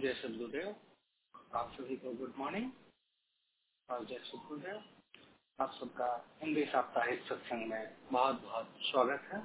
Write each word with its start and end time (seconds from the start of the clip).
जय 0.00 0.12
सदगुरुदेव 0.14 0.68
आप 1.56 1.72
सभी 1.72 1.96
को 1.96 2.12
गुड 2.14 2.32
मॉर्निंग 2.38 2.70
और 3.88 4.04
जय 4.04 4.18
सदगुरुदेव 4.18 4.84
आप 5.58 5.72
सबका 5.72 6.06
हिंदी 6.42 6.64
साप्ताहिक 6.64 7.24
सत्संग 7.24 7.66
में 7.70 7.96
बहुत 8.12 8.40
बहुत 8.42 8.70
स्वागत 8.80 9.28
है। 9.32 9.40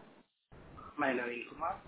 मैं 1.00 1.14
नवीन 1.14 1.44
कुमार। 1.50 1.82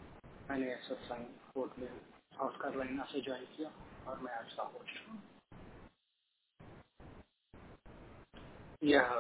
मैंने 0.50 0.76
सत्संग 0.84 1.26
कोर्ट 1.54 1.80
में 1.80 1.88
साउथ 2.34 2.58
कैरोलिना 2.62 3.04
से 3.04 3.22
ज्वाइन 3.22 3.46
किया 3.56 3.70
और 4.08 4.20
मैं 4.20 4.34
आज 4.34 4.53
का 4.53 4.63
होस्ट 4.63 5.08
हूँ। 5.08 5.22
यह 8.84 9.13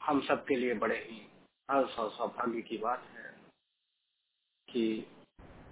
हम 0.00 0.20
सब 0.28 0.44
के 0.44 0.56
लिए 0.56 0.74
बड़े 0.74 0.98
ही 1.04 1.20
हर्ष 1.68 1.98
और 1.98 2.10
सौभाग्य 2.10 2.62
की 2.62 2.78
बात 2.78 3.08
है 3.16 3.32
कि 4.68 4.84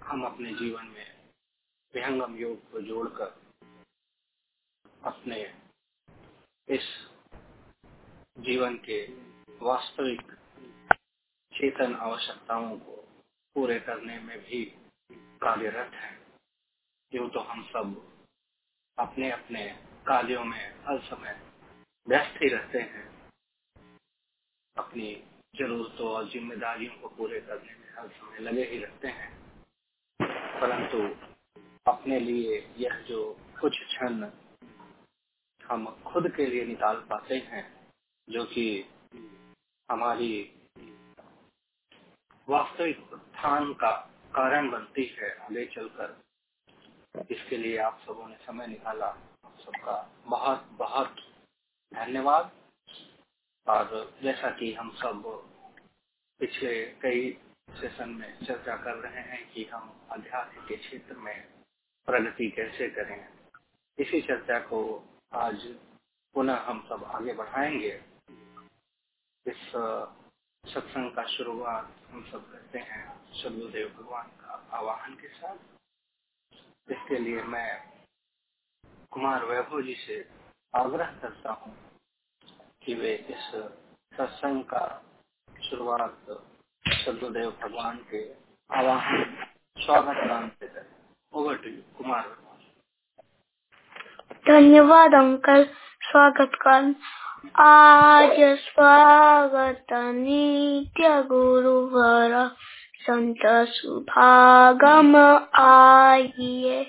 हम 0.03 0.25
अपने 0.25 0.53
जीवन 0.55 0.87
में 0.87 1.16
विहंगम 1.95 2.35
योग 2.35 2.71
को 2.71 2.81
जोड़कर 2.81 3.41
अपने 5.03 5.55
इस 6.69 7.09
जीवन 8.39 8.75
के 8.77 9.07
वास्तविक 9.65 10.21
चेतन 11.53 11.95
आवश्यकताओं 11.95 12.79
को 12.79 12.95
पूरे 13.55 13.79
करने 13.79 14.19
में 14.19 14.39
भी 14.39 14.65
कार्यरत 15.11 15.91
हैं। 15.93 16.27
यूँ 17.13 17.29
तो 17.29 17.39
हम 17.39 17.63
सब 17.63 18.17
अपने 18.99 19.31
अपने 19.31 19.69
कार्यों 20.07 20.43
में 20.43 20.75
हर 20.79 21.01
समय 21.01 21.41
व्यस्त 22.07 22.39
ही 22.43 22.49
रहते 22.49 22.79
हैं। 22.79 23.31
अपनी 24.77 25.27
जरूरतों 25.55 26.11
और 26.11 26.29
जिम्मेदारियों 26.29 26.95
को 26.95 27.07
पूरे 27.07 27.41
करने 27.41 27.75
में 27.75 27.93
हर 27.93 28.09
समय 28.09 28.39
लगे 28.39 28.63
ही 28.63 28.79
रहते 28.79 29.07
हैं। 29.07 29.37
परंतु 30.61 31.27
अपने 31.87 32.19
लिए 32.19 32.73
यह 32.77 32.99
जो 32.99 33.33
कुछ 33.61 33.71
क्षण 33.71 34.31
हम 35.65 36.03
खुद 36.03 36.35
के 36.35 36.45
लिए 36.45 36.65
निकाल 36.65 36.95
पाते 36.95 37.35
हैं, 37.35 37.87
जो 38.29 38.45
कि 38.45 38.85
हमारी 39.91 40.53
वास्तविक 42.49 43.13
उत्थान 43.13 43.73
का 43.73 43.91
कारण 44.35 44.71
बनती 44.71 45.05
है 45.05 45.37
आगे 45.37 45.65
चलकर। 45.65 46.21
इसके 47.31 47.57
लिए 47.57 47.77
आप 47.77 48.01
सबों 48.05 48.27
ने 48.27 48.35
समय 48.35 48.67
निकाला। 48.67 49.07
आप 49.45 49.57
सबका 49.65 50.11
बहुत 50.25 50.63
बहुत 50.71 51.15
धन्यवाद। 51.93 52.51
और 53.67 54.13
जैसा 54.23 54.49
कि 54.49 54.73
हम 54.73 54.91
सब 54.91 55.23
पिछले 56.39 56.85
कई 56.85 57.37
सेशन 57.71 58.09
में 58.09 58.45
चर्चा 58.45 58.77
कर 58.77 58.95
रहे 58.95 59.21
हैं 59.21 59.53
कि 59.53 59.65
हम 59.65 60.07
अध्यात्म 60.11 60.67
के 60.67 60.77
क्षेत्र 60.77 61.15
में 61.15 61.57
प्रगति 62.07 62.49
कैसे 62.49 62.89
करें? 62.89 63.29
इसी 63.97 64.21
चर्चा 64.21 64.59
को 64.59 64.79
आज 65.33 65.65
पुनः 66.33 66.57
हम 66.57 66.79
सब 66.89 67.03
आगे 67.03 67.33
बढ़ाएँगे। 67.33 68.03
इस 69.47 69.71
सत्संग 70.63 71.11
का 71.11 71.23
शुरुआत 71.23 71.91
हम 72.09 72.23
सब 72.31 72.51
करते 72.51 72.79
हैं 72.79 73.33
सदगुरुदेव 73.33 73.89
भगवान 73.89 74.27
का 74.27 74.69
आवाहन 74.73 75.13
के 75.13 75.27
साथ। 75.27 75.57
इसके 76.91 77.17
लिए 77.17 77.43
मैं 77.43 77.69
कुमार 79.11 79.45
वैभव 79.45 79.81
जी 79.81 79.95
से 79.95 80.29
आग्रह 80.75 81.11
करता 81.21 81.51
हूँ 81.51 81.75
कि 82.83 82.93
वे 82.93 83.15
इस 83.15 83.51
सत्संग 84.17 84.63
का 84.63 85.03
शुरुआत 85.69 86.25
सदगुरुदेव 86.87 87.51
भगवान 87.51 87.97
के 87.97 88.33
आवाहन, 88.71 89.47
स्वागत 89.77 90.27
नाम 90.27 90.49
से 90.49 90.66
ओवर 91.37 91.55
टू 91.55 91.69
यू 91.69 91.81
कुमार 91.97 92.23
धन्यवाद 94.47 95.13
अंकल 95.13 95.63
स्वागत 96.01 96.51
कर। 96.61 96.95
आज 97.61 98.37
स्वागत 98.57 99.93
नित्य 99.93 101.23
गुरुवर, 101.23 102.33
संत 103.01 103.45
सुभागम 103.45 105.15
आइए। 105.61 106.85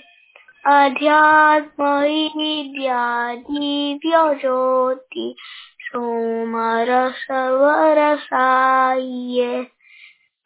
अध्यात्म 0.66 1.84
विद्या 1.84 3.34
दिव्य 3.34 4.34
ज्योति 4.40 5.34
सोमर 5.80 7.10
सवर 7.10 8.16
साइए 8.16 9.62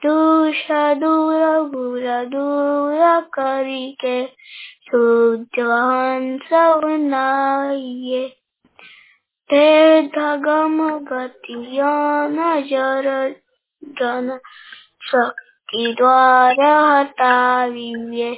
दूष 0.05 0.67
दूर 1.01 1.43
बुर 1.71 2.07
दूर 2.31 3.21
करिके 3.35 4.25
शुद्धवान 4.91 6.39
सवनाइए 6.53 8.25
धगम 10.17 10.79
गतियान 11.11 12.37
जर 12.69 13.09
जन 13.83 14.39
शक्ति 15.11 15.95
द्वारा 15.99 16.73
हटाइए 16.91 18.35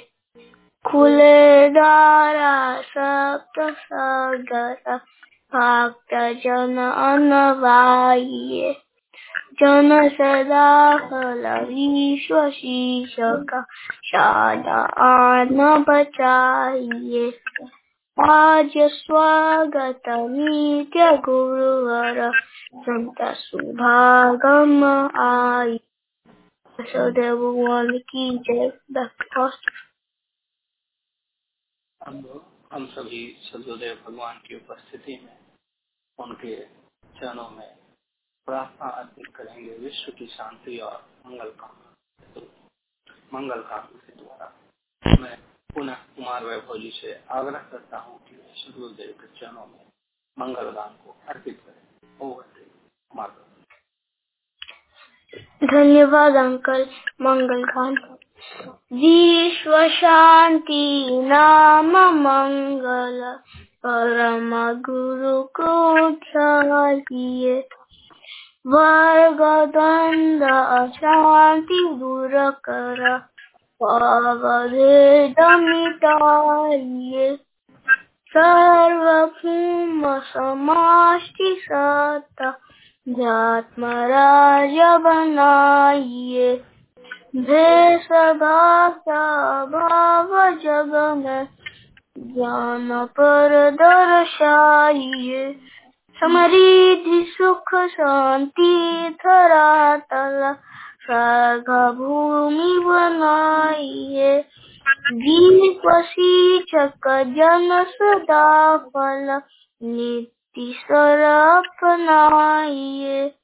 खुले 0.84 1.68
द्वारा 1.70 2.54
सप्त 2.90 3.60
सागर 3.78 4.96
भक्त 5.54 6.14
जन 6.44 6.76
अनवाइए 6.78 8.72
जन 9.60 10.08
सदा 10.08 10.96
फल 10.98 11.46
विश्व 11.64 12.50
शीर्षक 12.50 13.52
शादा 14.04 14.78
आन 15.04 15.84
बचाइए 15.88 17.28
आज 18.18 18.72
स्वागत 18.78 20.02
नित्य 20.08 21.16
गुरुवर 21.16 22.32
संत 22.76 23.22
सुभागम 23.36 24.84
आई 25.20 25.78
सदैव 26.78 27.36
भगवान 27.36 27.98
की 27.98 28.38
जय 28.38 28.70
हम 32.72 32.86
सभी 32.86 33.36
सदगुरुदेव 33.42 33.98
भगवान 34.06 34.36
की 34.36 34.56
उपस्थिति 34.56 35.20
में, 35.24 35.38
उनके 36.18 36.56
चरणों 37.20 37.50
में 37.50 37.83
प्रार्थना 38.48 38.88
अर्पित 38.88 39.26
करेंगे 39.36 39.76
विश्व 39.78 40.12
की 40.12 40.26
शांति 40.26 40.78
और 40.78 41.04
मंगल 41.26 41.50
कामना 41.50 41.92
तो 42.34 42.40
मंगल 43.34 43.62
कामना 43.62 44.00
के 44.06 44.12
द्वारा। 44.24 44.52
मैं 45.20 45.36
पुनः 45.74 45.94
कुमार 45.94 46.44
वैभव 46.44 46.78
जी 46.78 46.90
से 46.90 47.14
आग्रह 47.30 47.62
करता 47.72 47.98
हूँ 47.98 48.18
कि 48.18 48.34
सदगुरुदेव 48.56 49.14
के 49.20 49.26
चरणों 49.40 49.66
में 49.66 49.86
मंगल 50.36 50.70
गान 50.70 50.92
को 51.04 51.16
अर्पित 51.28 51.62
करें। 51.66 52.18
ओवर 52.20 52.42
कुमार 52.42 53.30
धन्यवाद, 55.64 56.36
अंकल। 56.36 56.86
मंगल 57.20 57.64
गान 57.64 57.94
विश्व 58.92 59.88
शांति 59.88 61.10
नाम 61.22 61.96
मंगल। 62.20 63.38
परम 63.86 64.50
गुरु 64.80 65.42
को 65.60 66.10
चाहिए। 66.10 67.68
वर्ग 68.66 69.40
द्वंद्व 69.72 70.46
अशांति 70.54 71.84
दूर 72.00 72.30
कर। 72.68 73.00
अवभेद 73.80 75.40
मिटाइए 75.62 77.26
सर्वभूम 78.32 80.02
समाष्टि 80.20 81.50
सत्ता 81.64 82.50
जात्मराज 83.08 84.78
बनाइए 85.02 86.54
भेषभा 87.36 88.88
भाव 89.74 90.30
जग 90.64 90.92
में 91.16 91.48
ज्ञान 92.18 92.88
पर 93.04 93.70
दर्शाइए 93.82 95.44
समृद्धि 96.20 97.24
सुख 97.28 97.74
शांति 97.74 99.08
धरातल 99.10 100.56
स्वर्ग 101.06 101.94
भूमि 101.94 102.78
बनाइए। 102.84 104.44
दीप 105.12 105.82
जन 107.10 107.84
सदा 107.88 108.76
फल, 108.76 109.40
नित्य 109.82 110.72
सर 110.72 111.20
अपनाइए। 111.58 113.34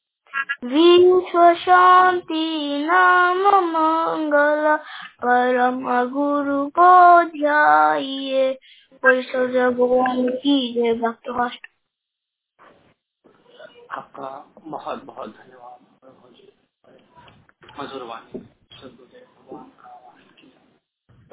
विश्व 0.65 1.55
शांति 1.55 2.77
नाम 2.91 3.39
मंगल, 3.39 4.77
परम 5.25 6.11
गुरु 6.11 6.67
को 6.67 7.23
ध्याइए। 7.23 8.59
भगवान 8.95 10.29
की 10.29 10.75
जय। 10.75 10.93
भक्त 10.93 11.31
आपका 13.91 14.39
बहुत 14.61 15.05
बहुत 15.05 15.37
धन्यवाद। 15.37 15.81
मधुर 17.81 18.03
वाणी 18.03 18.49
का 19.79 19.89
आह्वान 19.89 20.23
किया। 20.23 20.61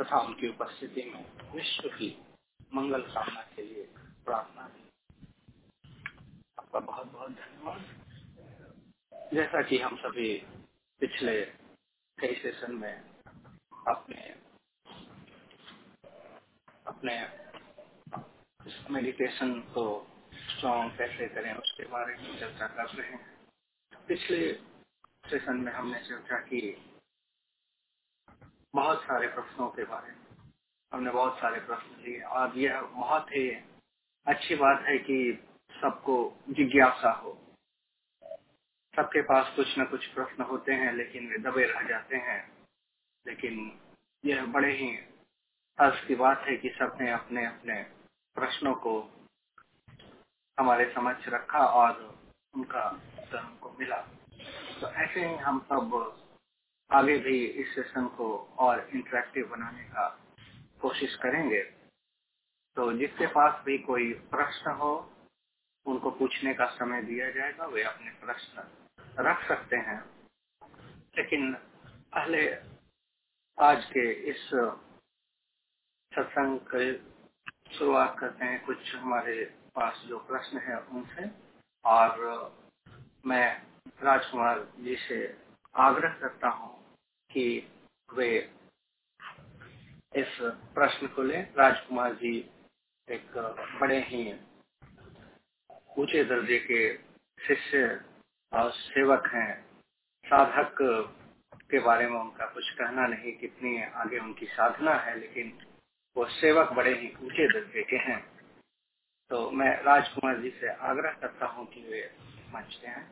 तथा 0.04 0.20
उनकी 0.20 0.50
उपस्थिति 0.50 1.04
में 1.04 1.52
विश्व 1.52 1.90
की 1.90 2.26
मंगल 2.74 3.02
कामना 3.02 3.42
के 3.42 3.62
लिए 3.62 3.84
प्रार्थना 4.26 4.68
की। 4.68 4.90
आपका 6.60 6.80
बहुत 6.80 7.08
बहुत 7.08 7.32
धन्यवाद। 7.32 7.82
जैसा 9.34 9.62
कि 9.62 9.78
हम 9.78 9.98
सभी 9.98 10.38
पिछले 11.00 11.46
कई 12.20 12.36
सेशन 12.36 12.76
में 12.76 13.10
अपने 13.88 14.36
अपने 16.88 17.28
मेडिटेशन 18.90 19.62
को 19.62 20.08
स्ट्रॉन्ग 20.38 20.98
कैसे 20.98 21.28
करें, 21.28 21.54
उसके 21.54 21.86
बारे 21.86 22.18
में 22.18 22.40
चर्चा 22.40 22.68
कर 22.68 22.86
रहे 22.86 23.12
हैं 23.12 23.38
पिछले 24.08 24.54
सेशन 25.30 25.58
में 25.58 25.72
हमने 25.72 26.00
चर्चा 26.00 26.38
की 26.38 26.92
बहुत 28.76 29.04
सारे 29.04 29.28
प्रश्नों 29.28 29.70
के 29.70 29.84
बारे 29.84 30.12
में, 30.12 30.52
हमने 30.94 31.12
बहुत 31.12 31.38
सारे 31.38 31.60
प्रश्न 31.60 32.02
लिए। 32.02 32.22
और 32.22 32.58
यह 32.58 32.82
बहुत 32.82 33.28
ही 33.32 33.50
अच्छी 34.28 34.56
बात 34.56 34.86
है 34.88 34.98
कि 34.98 35.48
सबको 35.82 36.38
जिज्ञासा 36.50 37.12
हो। 37.12 37.56
सबके 38.96 39.22
पास 39.22 39.54
कुछ 39.56 39.80
न 39.80 39.86
कुछ 39.86 40.08
प्रश्न 40.08 40.44
होते 40.44 40.74
हैं, 40.74 40.94
लेकिन 40.94 41.30
वे 41.30 41.38
दबे 41.38 41.64
रह 41.66 41.88
जाते 41.88 42.16
हैं। 42.16 42.58
लेकिन 43.28 43.82
यह 44.26 44.46
बड़े 44.46 44.74
ही 44.74 44.98
हर्ष 45.82 46.08
की 46.08 46.16
बात 46.16 46.40
है 46.40 46.58
कि 46.58 46.70
सबने 46.70 47.12
अपने 47.12 47.46
अपने 47.46 47.84
प्रश्नों 48.36 48.76
को 48.76 49.17
हमारे 50.60 50.94
समक्ष 50.94 51.28
रखा 51.28 51.60
और 51.60 52.20
उनका 52.54 52.90
उत्तर 52.90 53.38
हमको 53.38 53.72
मिला। 53.80 53.98
तो 54.82 54.88
ऐसे 54.88 55.28
ही 55.28 55.36
हम 55.36 55.60
सब 55.60 56.18
आगे 56.92 57.18
भी 57.18 57.46
इस 57.46 57.76
सेशन 57.76 58.08
को 58.08 58.38
और 58.38 58.90
इंटरेक्टिव 58.90 59.48
बनाने 59.48 59.84
का 59.84 60.20
कोशिश 60.82 61.16
करेंगे। 61.16 61.64
तो 62.76 62.94
जिसके 62.94 63.28
पास 63.28 63.66
भी 63.66 63.78
कोई 63.78 64.14
प्रश्न 64.14 64.72
हो, 64.72 65.14
उनको 65.86 66.12
पूछने 66.12 66.54
का 66.54 66.66
समय 66.66 67.02
दिया 67.02 67.32
जाएगा, 67.32 67.66
वे 67.66 67.84
अपने 67.84 68.12
प्रश्न 68.12 68.64
रख 69.20 69.48
सकते 69.48 69.76
हैं। 69.76 70.28
लेकिन 71.18 71.54
पहले 71.90 72.56
आज 73.60 73.86
के 73.86 74.14
इस 74.14 74.50
सत्संग 76.16 76.60
शुरुआत 77.72 78.16
करते 78.20 78.46
हैं। 78.46 78.66
कुछ 78.66 78.96
हमारे 78.96 79.57
पास 79.78 80.04
जो 80.08 80.18
प्रश्न 80.28 80.58
है 80.58 80.78
उनसे, 80.80 81.30
और 81.86 82.10
मैं 83.26 83.48
राजकुमार 84.04 84.68
जी 84.80 84.96
से 84.98 85.18
आग्रह 85.76 86.14
करता 86.22 86.50
हूँ 86.50 86.72
कि 87.30 87.46
वे 88.10 88.30
इस 90.16 90.38
प्रश्न 90.76 91.08
को 91.08 91.24
लें। 91.24 91.42
राजकुमार 91.58 92.14
जी 92.14 92.38
एक 93.08 93.38
बड़े 93.82 94.00
ही 94.08 94.24
ऊँचे 95.98 96.24
दर्जे 96.24 96.58
के 96.60 96.82
शिष्य 97.40 97.84
और 98.52 98.72
सेवक 98.72 99.28
हैं। 99.34 99.54
साधक 100.26 100.76
के 101.72 101.80
बारे 101.80 102.08
में 102.10 102.20
उनका 102.20 102.46
कुछ 102.46 102.70
कहना 102.72 103.08
नहीं, 103.08 103.32
कितनी 103.38 103.82
आगे 103.84 104.20
उनकी 104.20 104.46
साधना 104.46 104.94
है, 104.96 105.20
लेकिन 105.20 105.58
वो 106.16 106.26
सेवक 106.32 106.72
बड़े 106.74 106.94
ही 107.00 107.14
ऊँचे 107.24 107.48
दर्जे 107.54 107.84
के 107.84 107.98
हैं। 108.08 108.37
तो 109.32 109.50
मैं 109.52 109.72
राजकुमार 109.84 110.42
जी 110.42 110.50
से 110.52 110.70
आग्रह 110.90 111.12
करता 111.22 111.46
हूँ 111.48 111.66
कि 111.68 111.82
वे 111.90 112.02
मंचते 112.54 112.88
हैं 112.88 113.06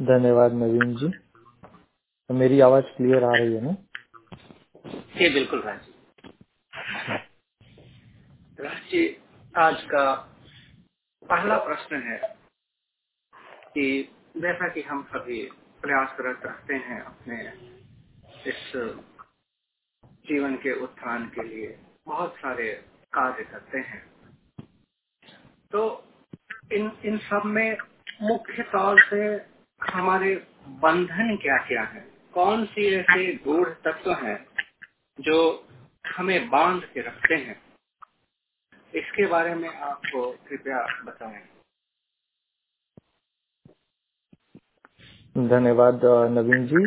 धन्यवाद 0.00 0.52
नवीन 0.54 0.94
जी। 0.96 1.08
तो 2.30 2.34
मेरी 2.34 2.60
आवाज़ 2.60 2.84
क्लियर 2.96 3.24
आ 3.24 3.32
रही 3.32 3.54
है 3.54 3.60
ना? 3.64 3.72
जी 5.16 5.30
बिल्कुल 5.34 5.62
राज। 5.62 5.80
जी 5.80 5.94
राज 8.58 8.82
जी 8.90 9.04
आज 9.58 9.82
का 9.84 10.04
पहला 11.22 11.58
प्रश्न 11.64 12.02
है 12.02 12.18
कि 13.68 13.86
जैसा 14.38 14.68
कि 14.68 14.82
हम 14.82 15.02
सभी 15.06 15.42
प्रयासरत 15.82 16.42
रहते 16.46 16.74
हैं 16.86 17.00
अपने 17.02 17.42
इस 18.50 18.72
जीवन 20.24 20.56
के 20.58 20.74
उत्थान 20.84 21.26
के 21.28 21.44
लिए 21.48 21.68
बहुत 22.08 22.34
सारे 22.36 22.72
कार्य 23.14 23.44
करते 23.44 23.78
हैं। 23.78 24.02
तो 25.72 25.82
इन 26.72 26.90
इन 27.04 27.18
सब 27.18 27.42
में 27.46 27.76
मुख्य 28.22 28.62
तौर 28.62 29.00
से 29.10 29.22
हमारे 29.80 30.34
बंधन 30.82 31.36
क्या 31.36 31.56
क्या 31.68 31.82
है? 31.84 32.02
कौन 32.34 32.64
सी 32.66 32.86
ऐसे 32.94 33.34
गूढ़ 33.44 33.68
तत्व 33.84 34.12
हैं 34.12 34.38
जो 35.20 35.38
हमें 36.16 36.50
बाँध 36.50 36.84
के 36.84 37.00
रखते 37.00 37.34
हैं? 37.34 37.62
इसके 38.94 39.26
बारे 39.26 39.54
में 39.54 39.68
आपको 39.68 40.30
कृपया 40.48 40.80
बताएँ। 41.04 41.42
धन्यवाद 45.48 46.00
नवीन 46.30 46.66
जी। 46.66 46.82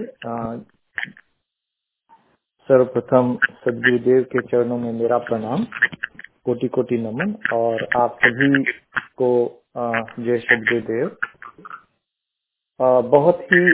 सर्वप्रथम 2.69 3.37
सदगुरुदेव 3.51 4.23
के 4.23 4.41
चरणों 4.41 4.77
में 4.77 4.91
मेरा 4.93 5.17
प्रणाम। 5.17 5.65
कोटि 6.47 6.69
कोटि 6.69 6.97
नमन 6.99 7.35
और 7.53 7.87
आप 7.97 8.19
सभी 8.25 8.63
को 9.19 9.29
जय 9.77 10.39
सदगुरुदेव 10.45 11.17
बहुत 13.09 13.41
ही 13.53 13.65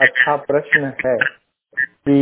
अच्छा 0.00 0.36
प्रश्न 0.46 0.92
है 1.06 1.16
कि 2.00 2.18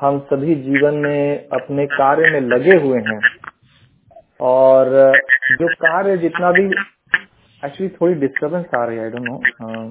हम 0.00 0.18
सभी 0.30 0.54
जीवन 0.62 0.94
में 1.06 1.48
अपने 1.54 1.86
कार्य 1.92 2.30
में 2.32 2.40
लगे 2.48 2.76
हुए 2.78 3.00
हैं 3.08 3.20
और 4.44 4.90
जो 5.52 5.68
कार्य 5.82 6.16
जितना 6.18 6.50
भी 6.52 6.64
एक्चुअली 7.62 7.88
थोड़ी 7.96 8.14
डिस्टरबेंस 8.20 8.66
आ 8.78 8.84
रही 8.84 8.98
है 8.98 9.04
आई 9.04 9.10
डोंट 9.10 9.28
नो 9.28 9.82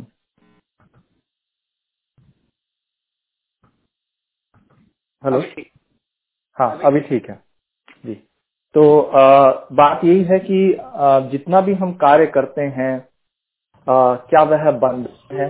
हेलो 5.24 5.40
हाँ 6.58 6.70
अभी 6.86 7.00
ठीक 7.02 7.30
है। 7.30 7.36
जी। 8.06 8.16
तो 8.76 9.00
आ, 9.02 9.52
बात 9.72 10.02
यही 10.06 10.24
है 10.24 10.40
कि 10.40 10.60
आ, 10.96 11.20
जितना 11.20 11.62
भी 11.62 11.74
हम 11.74 11.94
कार्य 11.94 12.26
करते 12.28 12.62
हैं 12.78 12.94
आ, 13.88 14.16
क्या 14.16 14.44
वह 14.44 14.72
बंद 14.80 15.10
है? 15.34 15.50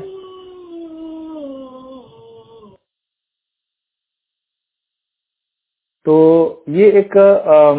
तो 6.05 6.65
ये 6.69 6.91
एक 6.99 7.17
आ, 7.17 7.73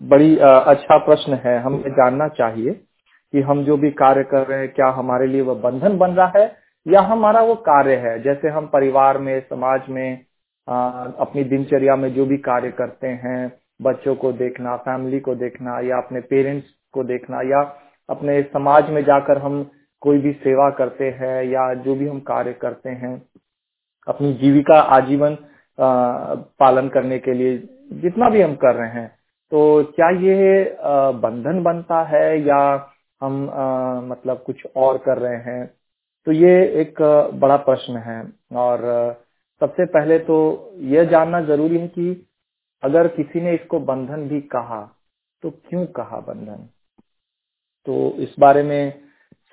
बड़ी 0.00 0.38
आ, 0.38 0.50
अच्छा 0.60 0.98
प्रश्न 0.98 1.34
है। 1.46 1.58
हमें 1.62 1.90
जानना 1.92 2.28
चाहिए 2.28 2.72
कि 3.34 3.40
हम 3.42 3.64
जो 3.64 3.76
भी 3.76 3.90
कार्य 3.92 4.24
कर 4.24 4.46
रहे 4.48 4.58
हैं 4.60 4.72
क्या 4.74 4.88
हमारे 4.90 5.26
लिए 5.26 5.40
वह 5.42 5.54
बंधन 5.62 5.98
बन 5.98 6.12
रहा 6.12 6.32
है 6.38 6.46
या 6.86 7.00
हमारा 7.02 7.42
वो 7.42 7.54
कार्य 7.70 7.96
है? 7.96 8.18
जैसे 8.22 8.48
हम 8.48 8.66
परिवार 8.68 9.18
में 9.18 9.40
समाज 9.40 9.88
में 9.90 10.26
आ, 10.68 11.04
अपनी 11.20 11.44
दिनचर्या 11.44 11.96
में 11.96 12.14
जो 12.14 12.26
भी 12.26 12.36
कार्य 12.38 12.70
करते 12.72 13.08
हैं 13.08 13.61
बच्चों 13.82 14.14
को 14.16 14.32
देखना 14.34 14.76
फैमिली 14.78 15.20
को 15.20 15.34
देखना, 15.36 15.78
या 15.80 15.96
अपने 15.98 16.20
पेरेंट्स 16.22 16.68
को 16.94 17.04
देखना, 17.04 17.40
या 17.50 17.60
अपने 18.08 18.42
समाज 18.44 18.90
में 18.90 19.02
जाकर 19.04 19.38
हम 19.38 19.62
कोई 20.02 20.18
भी 20.18 20.32
सेवा 20.34 20.68
करते 20.72 21.08
हैं, 21.12 21.42
या 21.44 21.72
जो 21.76 21.94
भी 21.94 22.08
हम 22.08 22.20
कार्य 22.22 22.52
करते 22.62 22.90
हैं, 22.92 23.14
अपनी 24.06 24.32
जीविका 24.34 24.78
आजीवन 24.90 25.36
पालन 25.78 26.88
करने 26.88 27.18
के 27.18 27.34
लिए 27.34 27.56
जितना 28.02 28.28
भी 28.30 28.40
हम 28.42 28.54
कर 28.56 28.74
रहे 28.74 28.88
हैं 28.90 29.08
तो 29.52 29.60
क्या 29.86 30.08
ये 30.20 30.76
बंधन 31.22 31.62
बनता 31.62 32.02
है, 32.04 32.40
या 32.40 32.58
हम 33.20 33.34
मतलब 34.04 34.42
कुछ 34.46 34.62
और 34.76 34.98
कर 34.98 35.18
रहे 35.18 35.36
हैं? 35.44 35.66
तो 36.26 36.32
ये 36.32 36.54
एक 36.80 37.02
बड़ा 37.34 37.56
प्रश्न 37.58 37.96
है, 37.98 38.22
और 38.54 38.80
सबसे 39.60 39.84
पहले 39.88 40.18
तो 40.20 40.36
यह 40.90 41.04
जानना 41.06 41.40
ज़रूरी 41.42 41.78
है 41.78 41.88
कि 41.88 42.12
अगर 42.82 43.08
किसी 43.08 43.40
ने 43.40 43.54
इसको 43.54 43.80
बंधन 43.80 44.28
भी 44.28 44.40
कहा 44.48 44.82
तो 45.42 45.50
क्यों 45.50 45.84
कहा 45.86 46.20
बंधन? 46.20 46.68
तो 47.86 48.10
इस 48.18 48.34
बारे 48.38 48.62
में 48.62 49.00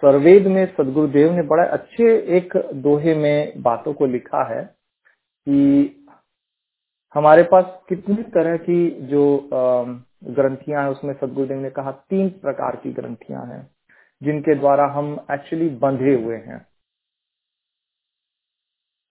सर्वेद 0.03 0.47
में 0.47 0.65
सदगुरुदेव 0.75 1.31
ने 1.33 1.41
बड़ा 1.43 1.63
अच्छे 1.63 2.05
एक 2.37 2.55
दोहे 2.75 3.15
में 3.15 3.61
बातों 3.61 3.93
को 3.93 4.05
लिखा 4.05 4.43
है 4.53 4.63
कि 4.63 5.95
हमारे 7.15 7.43
पास 7.43 7.65
कितनी 7.89 8.23
तरह 8.33 8.57
की 8.57 8.89
जो 9.07 9.49
ग्रंथियाँ 9.53 10.83
हैं, 10.83 10.89
उसमें 10.89 11.13
सदगुरुदेव 11.13 11.59
ने 11.59 11.69
कहा 11.69 11.91
तीन 12.09 12.29
प्रकार 12.29 12.75
की 12.75 12.91
ग्रंथियाँ 12.93 13.45
हैं, 13.45 13.61
जिनके 14.21 14.55
द्वारा 14.55 14.85
हम 14.87 15.13
एक्चुअली 15.31 15.69
बंधे 15.77 16.13
हुए 16.15 16.37
हैं। 16.37 16.65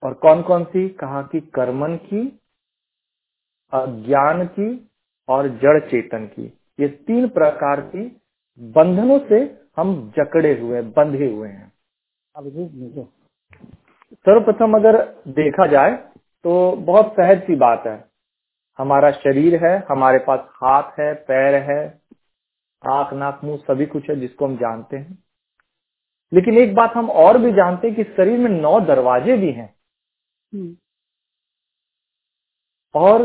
और 0.02 0.14
कौन 0.14 0.42
कौन 0.42 0.64
सी? 0.64 0.88
कहा 0.88 1.22
कि 1.22 1.40
कर्मन 1.54 1.96
की 1.96 2.26
अज्ञान 3.72 4.44
की 4.48 4.68
और 5.28 5.48
जड़ 5.58 5.78
चेतन 5.80 6.26
की। 6.26 6.44
ये 6.78 6.88
तीन 6.88 7.28
प्रकार 7.28 7.80
की 7.86 8.04
बंधनों 8.60 9.18
से 9.28 9.40
हम 9.76 9.94
जकड़े 10.16 10.58
हुए 10.60 10.82
बंधे 10.82 11.26
हुए 11.26 11.48
हैं। 11.48 11.72
सर्वप्रथम 14.16 14.74
अगर 14.74 15.02
देखा 15.30 15.66
जाए 15.66 15.92
तो 16.44 16.72
बहुत 16.76 17.12
सहज 17.12 17.42
सी 17.42 17.56
बात 17.56 17.82
है। 17.86 17.96
हमारा 18.78 19.10
शरीर 19.12 19.54
है 19.64 19.76
हमारे 19.90 20.18
पास 20.18 20.40
हाथ 20.54 20.98
है 21.00 21.12
पैर 21.28 21.54
है 21.62 21.80
आँख 22.82 23.12
नाक 23.14 23.40
मुँह 23.44 23.56
सभी 23.58 23.86
कुछ 23.86 24.08
है 24.10 24.16
जिसको 24.16 24.46
हम 24.46 24.56
जानते 24.56 24.96
हैं। 24.96 25.18
लेकिन 26.32 26.58
एक 26.58 26.74
बात 26.74 26.92
हम 26.96 27.10
और 27.12 27.38
भी 27.38 27.52
जानते 27.52 27.88
हैं 27.88 27.96
कि 27.96 28.04
शरीर 28.06 28.38
में 28.38 28.50
नौ 28.52 28.78
दरवाजे 28.80 29.36
भी 29.36 29.50
हैं। 29.52 29.68
हम्म, 30.52 30.76
और 32.94 33.24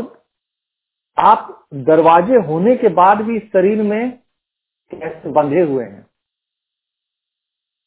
आप 1.18 1.66
दरवाजे 1.74 2.36
होने 2.36 2.76
के 2.76 2.88
बाद 2.88 3.20
भी 3.20 3.36
इस 3.36 3.42
शरीर 3.42 3.82
में 3.82 4.18
कैसे 4.92 5.30
बंधे 5.32 5.60
हुए 5.62 5.84
हैं? 5.84 6.06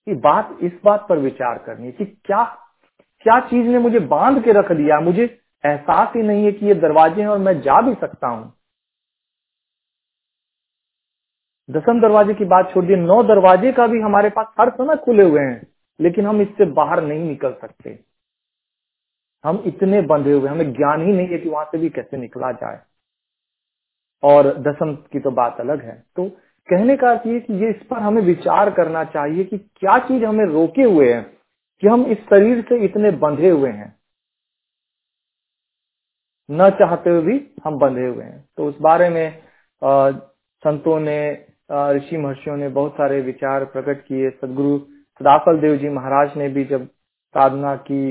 ये 0.08 0.16
बात 0.16 0.58
इस 0.62 0.72
बात 0.86 1.06
पर 1.10 1.18
विचार 1.18 1.58
करनी 1.58 1.86
है 1.86 1.92
कि 1.92 2.06
क्या 2.06 2.44
क्या 3.22 3.40
चीज़ 3.40 3.68
ने 3.68 3.80
मुझे 3.80 4.00
बाँध 4.00 4.44
के 4.44 4.52
रख 4.52 4.72
दिया? 4.72 5.00
मुझे 5.00 5.24
एहसास 5.66 6.14
ही 6.16 6.22
नहीं 6.22 6.46
है 6.46 6.52
कि 6.52 6.66
ये 6.66 6.74
दरवाजे 6.76 7.22
हैं 7.22 7.28
और 7.28 7.38
मैं 7.38 7.62
जा 7.62 7.82
भी 7.82 7.94
सकता 7.94 8.28
हूँ। 8.28 8.54
दसम 11.70 12.02
दरवाजे 12.02 12.34
की 12.34 12.46
बात 12.46 12.72
छोड़ 12.74 12.86
दी। 12.86 12.96
नौ 12.96 13.24
दरवाजे 13.24 13.72
का 13.72 13.88
भी 13.88 14.02
हमारे 14.02 14.30
पास 14.30 14.48
हर 14.60 14.70
समय 14.70 14.96
खुले 14.98 15.24
हुए 15.24 15.42
हैं, 15.42 15.68
लेकिन 16.00 16.26
हम 16.26 16.42
इससे 16.42 16.66
बाहर 16.66 17.04
नहीं 17.04 17.20
निकल 17.20 17.54
सकते। 17.54 18.00
हम 19.44 19.64
इतने 19.66 20.02
बंधे 20.02 20.34
हुए 20.34 20.50
हमें 20.50 20.74
ज्ञान 20.74 21.06
ही 21.08 21.14
नहीं 21.14 21.28
है 21.28 21.38
कि 21.38 21.50
वहाँ 21.50 21.66
से 21.66 21.78
भी 21.78 21.90
कैसे 21.90 22.18
निकला 22.18 22.52
जाए। 22.52 22.82
और 24.24 24.48
दसम 24.60 24.94
की 25.12 25.20
तो 25.20 25.32
बात 25.32 25.60
अलग 25.62 25.84
है। 25.86 25.96
तो 26.16 26.30
कहने 26.70 26.96
का 26.98 27.10
अर्थ 27.12 27.28
ये 27.28 27.40
कि 27.40 27.54
ये 27.54 27.70
इस 27.70 27.86
पर 27.90 28.00
हमें 28.00 28.22
विचार 28.22 28.70
करना 28.72 29.04
चाहिए 29.06 29.44
कि 29.44 29.58
क्या 29.58 29.98
चीज़ 30.08 30.26
हमें 30.26 30.46
रोके 30.46 30.84
हुए 30.84 31.12
है 31.14 31.22
कि 31.84 31.88
हम 31.88 32.06
इस 32.06 32.18
शरीर 32.30 32.62
से 32.70 32.84
इतने 32.86 33.12
बंधे 33.20 33.50
हुए 33.50 33.70
हैं। 33.72 33.96
न 36.50 36.70
चाहते 36.80 37.10
हुए 37.10 37.22
भी 37.22 37.40
हम 37.66 37.78
बंधे 37.80 38.08
हुए 38.08 38.24
हैं। 38.24 38.46
तो 38.58 38.68
उस 38.68 38.78
बारे 38.82 39.10
में 39.10 39.28
अ, 39.82 40.12
संतों 40.64 41.00
ने 41.00 41.18
ऋषि 41.96 42.18
महर्षियों 42.18 42.56
ने 42.58 42.68
बहुत 42.70 42.94
सारे 42.94 43.20
विचार 43.22 43.66
प्रकट 43.66 44.02
किए। 44.06 44.30
सदगुरु 44.32 44.78
सदाफल 45.22 45.60
देव 45.60 45.76
जी 45.78 45.90
महाराज 45.90 46.38
ने 46.38 46.48
भी 46.50 46.64
जब 46.66 46.86
साधना 47.36 47.76
की 47.76 48.04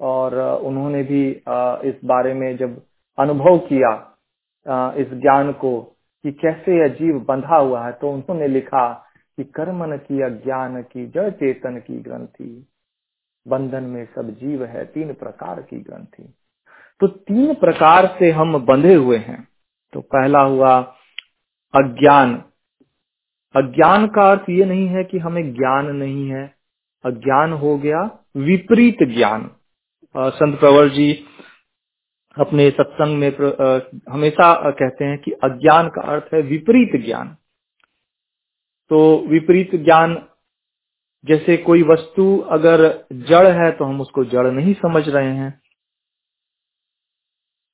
और 0.00 0.34
उन्होंने 0.62 1.02
भी 1.02 1.22
इस 1.88 2.00
बारे 2.04 2.34
में 2.34 2.56
जब 2.56 2.80
अनुभव 3.18 3.58
किया 3.68 3.90
इस 4.70 5.06
ज्ञान 5.14 5.52
को 5.52 5.80
कि 6.22 6.32
कैसे 6.32 6.78
यह 6.78 6.88
जीव 6.88 7.24
बंधा 7.28 7.56
हुआ 7.56 7.86
है 7.86 7.92
तो 7.92 8.12
उन्होंने 8.12 8.48
लिखा 8.48 8.92
कि 9.36 9.44
कर्मन 9.44 9.96
की 9.96 10.22
अज्ञान 10.22 10.82
की 10.82 11.06
जड़ 11.06 11.30
चेतन 11.30 11.76
की 11.76 12.00
ग्रंथि। 12.00 12.66
बंधन 13.48 13.84
में 13.84 14.04
सब 14.04 14.30
जीव 14.30 14.64
है, 14.64 14.84
तीन 14.84 15.12
प्रकार 15.12 15.62
की 15.62 15.80
ग्रंथि। 15.80 16.34
तो 17.00 17.06
तीन 17.06 17.54
प्रकार 17.54 18.16
से 18.18 18.30
हम 18.30 18.58
बंधे 18.58 18.94
हुए 18.94 19.16
हैं। 19.16 19.48
तो 19.92 20.00
पहला 20.00 20.40
हुआ 20.40 20.80
अज्ञान। 21.74 22.44
अज्ञान 23.56 24.06
का 24.06 24.30
अर्थ 24.30 24.50
ये 24.50 24.64
नहीं 24.64 24.86
है 24.88 25.04
कि 25.04 25.18
हमें 25.18 25.54
ज्ञान 25.54 25.86
नहीं 25.86 26.28
है। 26.30 26.54
अज्ञान 27.04 27.52
हो 27.52 27.78
गया 27.78 28.18
विपरीत 28.36 29.02
ज्ञान। 29.02 29.50
संत 30.16 30.58
प्रवर 30.60 30.88
जी 30.88 31.24
अपने 32.36 32.68
सत्संग 32.70 33.16
में 33.18 33.28
हमेशा 34.12 34.52
कहते 34.70 35.04
हैं 35.04 35.18
कि 35.18 35.32
अज्ञान 35.44 35.88
का 35.88 36.02
अर्थ 36.12 36.34
है 36.34 36.40
विपरीत 36.42 36.96
ज्ञान। 37.04 37.28
तो 38.90 38.98
विपरीत 39.28 39.74
ज्ञान, 39.76 40.16
जैसे 41.24 41.56
कोई 41.56 41.82
वस्तु 41.82 42.24
अगर 42.52 42.82
जड़ 43.28 43.46
है 43.48 43.70
तो 43.72 43.84
हम 43.84 44.00
उसको 44.00 44.24
जड़ 44.24 44.46
नहीं 44.46 44.74
समझ 44.74 45.08
रहे 45.08 45.32
हैं। 45.32 45.52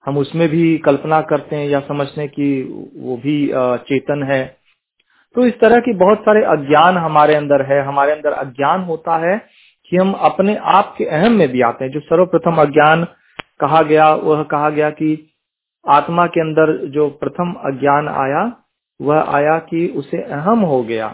हम 0.07 0.19
उसमें 0.19 0.49
भी 0.49 0.77
कल्पना 0.79 1.21
करते 1.23 1.57
हैं 1.57 1.67
या 1.69 1.81
समझते 1.81 2.21
हैं 2.21 2.31
कि 2.31 2.63
वो 2.97 3.17
भी 3.17 3.37
चेतन 3.89 4.23
है। 4.33 4.45
तो 5.37 5.47
इस 5.47 5.59
तरह 5.61 5.81
की 5.81 5.93
बहुत 5.95 6.21
सारे 6.21 6.45
अज्ञान 6.47 6.97
हमारे 6.99 7.35
अंदर 7.35 7.63
है। 7.65 7.81
हमारे 7.87 8.13
अंदर 8.13 8.33
अज्ञान 8.35 8.85
होता 8.85 9.17
है 9.27 9.37
कि 9.93 9.97
हम 9.97 10.13
अपने 10.29 10.57
आप 10.75 10.95
के 10.99 11.05
अहम 11.07 11.33
में 11.33 11.49
भी 11.49 11.61
आते 11.63 11.85
हैं। 11.85 11.93
जो 11.93 12.01
सर्वप्रथम 12.01 12.61
अज्ञान 12.63 13.07
कहा 13.61 13.83
गया, 13.83 14.13
वह 14.15 14.43
कहा 14.43 14.71
गया 14.71 14.91
कि 14.91 15.11
आत्मा 15.85 16.27
के 16.27 16.41
अंदर 16.41 16.77
जो 16.89 17.09
प्रथम 17.21 17.53
अज्ञान 17.67 18.09
आया, 18.11 18.45
वह 19.01 19.21
आया 19.37 19.59
कि 19.61 19.87
उसे 19.97 20.23
अहम 20.33 20.61
हो 20.63 20.83
गया, 20.83 21.09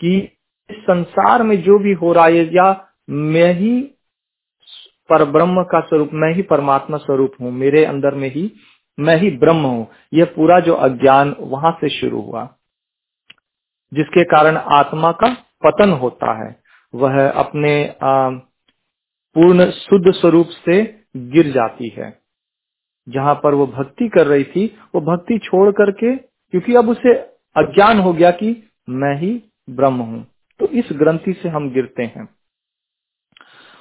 कि 0.00 0.16
इस 0.70 0.76
संसार 0.80 1.42
में 1.42 1.60
जो 1.62 1.78
भी 1.78 1.92
हो 1.92 2.12
रहा 2.12 2.24
है, 2.26 2.44
या 2.54 2.68
मैं 3.08 3.52
ही 3.54 3.80
पर 5.10 5.24
ब्रह्म 5.30 5.62
का 5.62 5.80
स्वरूप, 5.80 6.10
मैं 6.14 6.32
ही 6.34 6.42
परमात्मा 6.44 6.98
स्वरूप 6.98 7.32
हूँ, 7.40 7.52
मेरे 7.52 7.84
अंदर 7.84 8.14
में 8.14 8.30
ही 8.30 8.50
मैं 8.98 9.16
ही 9.16 9.30
ब्रह्म 9.38 9.66
हूँ 9.66 9.86
यह 10.14 10.24
पूरा 10.26 10.58
जो 10.60 10.74
अज्ञान 10.76 11.34
वहाँ 11.40 11.70
से 11.80 11.88
शुरू 11.90 12.20
हुआ, 12.20 12.42
जिसके 13.92 14.24
कारण 14.24 14.56
आत्मा 14.56 15.12
का 15.14 15.28
पतन 15.64 15.92
होता 15.92 16.32
है, 16.38 16.56
वह 16.94 17.28
अपने 17.30 17.72
पूर्ण 18.02 19.70
शुद्ध 19.70 20.12
स्वरूप 20.12 20.48
से 20.64 20.82
गिर 21.16 21.52
जाती 21.52 21.88
है। 21.88 22.20
जहाँ 23.08 23.34
पर 23.34 23.54
वो 23.54 23.66
भक्ति 23.66 24.08
कर 24.08 24.26
रही 24.26 24.44
थी, 24.44 24.78
वो 24.94 25.00
भक्ति 25.00 25.38
छोड़ 25.38 25.70
करके, 25.70 26.16
क्योंकि 26.16 26.74
अब 26.74 26.88
उसे 26.88 27.14
अज्ञान 27.56 27.98
हो 27.98 28.12
गया 28.12 28.30
कि 28.30 28.70
मैं 28.88 29.16
ही 29.16 29.44
ब्रह्म 29.70 29.94
हूँ। 29.94 30.26
तो 30.60 30.66
इस 30.66 30.88
ग्रंथि 30.92 31.32
से 31.32 31.48
हम 31.48 31.70
गिरते 31.70 32.02
हैं। 32.02 32.28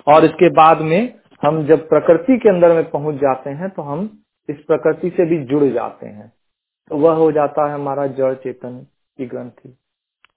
और 0.07 0.25
इसके 0.25 0.49
बाद 0.49 0.81
में 0.81 1.19
हम 1.45 1.65
जब 1.65 1.89
प्रकृति 1.89 2.37
के 2.37 2.49
अंदर 2.49 2.73
में 2.73 2.89
पहुँच 2.89 3.15
जाते 3.15 3.49
हैं 3.49 3.69
तो 3.69 3.81
हम 3.81 4.23
इस 4.49 4.57
प्रकृति 4.57 5.09
से 5.09 5.25
भी 5.25 5.45
जुड़ 5.45 5.63
जाते 5.63 6.07
हैं। 6.07 6.33
तो 6.89 6.97
वह 6.97 7.13
हो 7.13 7.31
जाता 7.31 7.67
है 7.67 7.73
हमारा 7.73 8.07
जड़ 8.07 8.33
चेतन 8.33 8.87
की 9.17 9.25
ग्रंथि। 9.25 9.77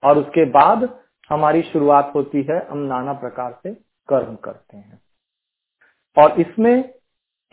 और 0.03 0.17
उसके 0.17 0.45
बाद 0.45 0.99
हमारी 1.29 1.61
शुरुआत 1.61 2.11
होती 2.15 2.43
है, 2.43 2.67
हम 2.71 2.77
नाना 2.77 3.13
प्रकार 3.13 3.59
से 3.63 3.73
कर्म 4.09 4.35
करते 4.35 4.77
हैं। 4.77 5.02
और 6.17 6.39
इसमें, 6.41 6.93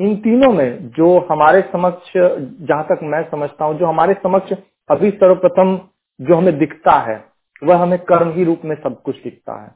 इन 0.01 0.17
तीनों 0.17 0.53
में 0.53 0.89
जो 0.91 1.19
हमारे 1.31 1.61
समक्ष, 1.73 2.13
जहाँ 2.17 2.85
तक 2.85 3.01
मैं 3.05 3.23
समझता 3.31 3.65
हूँ, 3.65 3.79
जो 3.79 3.87
हमारे 3.87 4.15
समक्ष 4.15 4.53
अभी 4.91 5.11
सर्वप्रथम 5.13 5.77
जो 6.21 6.37
हमें 6.37 6.59
दिखता 6.59 6.99
है, 7.03 7.25
वह 7.63 7.77
हमें 7.77 7.99
कर्म 8.05 8.33
ही 8.33 8.45
रूप 8.45 8.61
में 8.65 8.75
सब 8.77 9.01
कुछ 9.03 9.23
दिखता 9.23 9.61
है। 9.63 9.71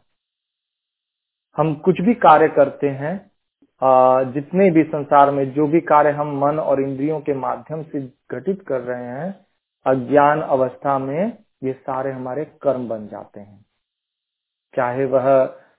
हम 1.56 1.74
कुछ 1.84 2.00
भी 2.00 2.14
कार्य 2.16 2.48
करते 2.50 2.88
हैं 2.92 3.14
जितने 4.32 4.70
भी 4.70 4.82
संसार 4.84 5.30
में 5.30 5.44
जो 5.52 5.66
भी 5.66 5.80
कार्य 5.82 6.10
हम 6.10 6.28
मन 6.38 6.58
और 6.58 6.80
इंद्रियों 6.82 7.20
के 7.20 7.34
माध्यम 7.34 7.82
से 7.82 8.00
घटित 8.30 8.62
कर 8.68 8.80
रहे 8.80 9.04
हैं, 9.04 9.34
अज्ञान 9.86 10.40
अवस्था 10.40 10.98
में 10.98 11.32
ये 11.64 11.72
सारे 11.74 12.12
हमारे 12.12 12.44
कर्म 12.62 12.88
बन 12.88 13.06
जाते 13.08 13.40
हैं। 13.40 13.64
चाहे 14.74 15.04
वह 15.06 15.26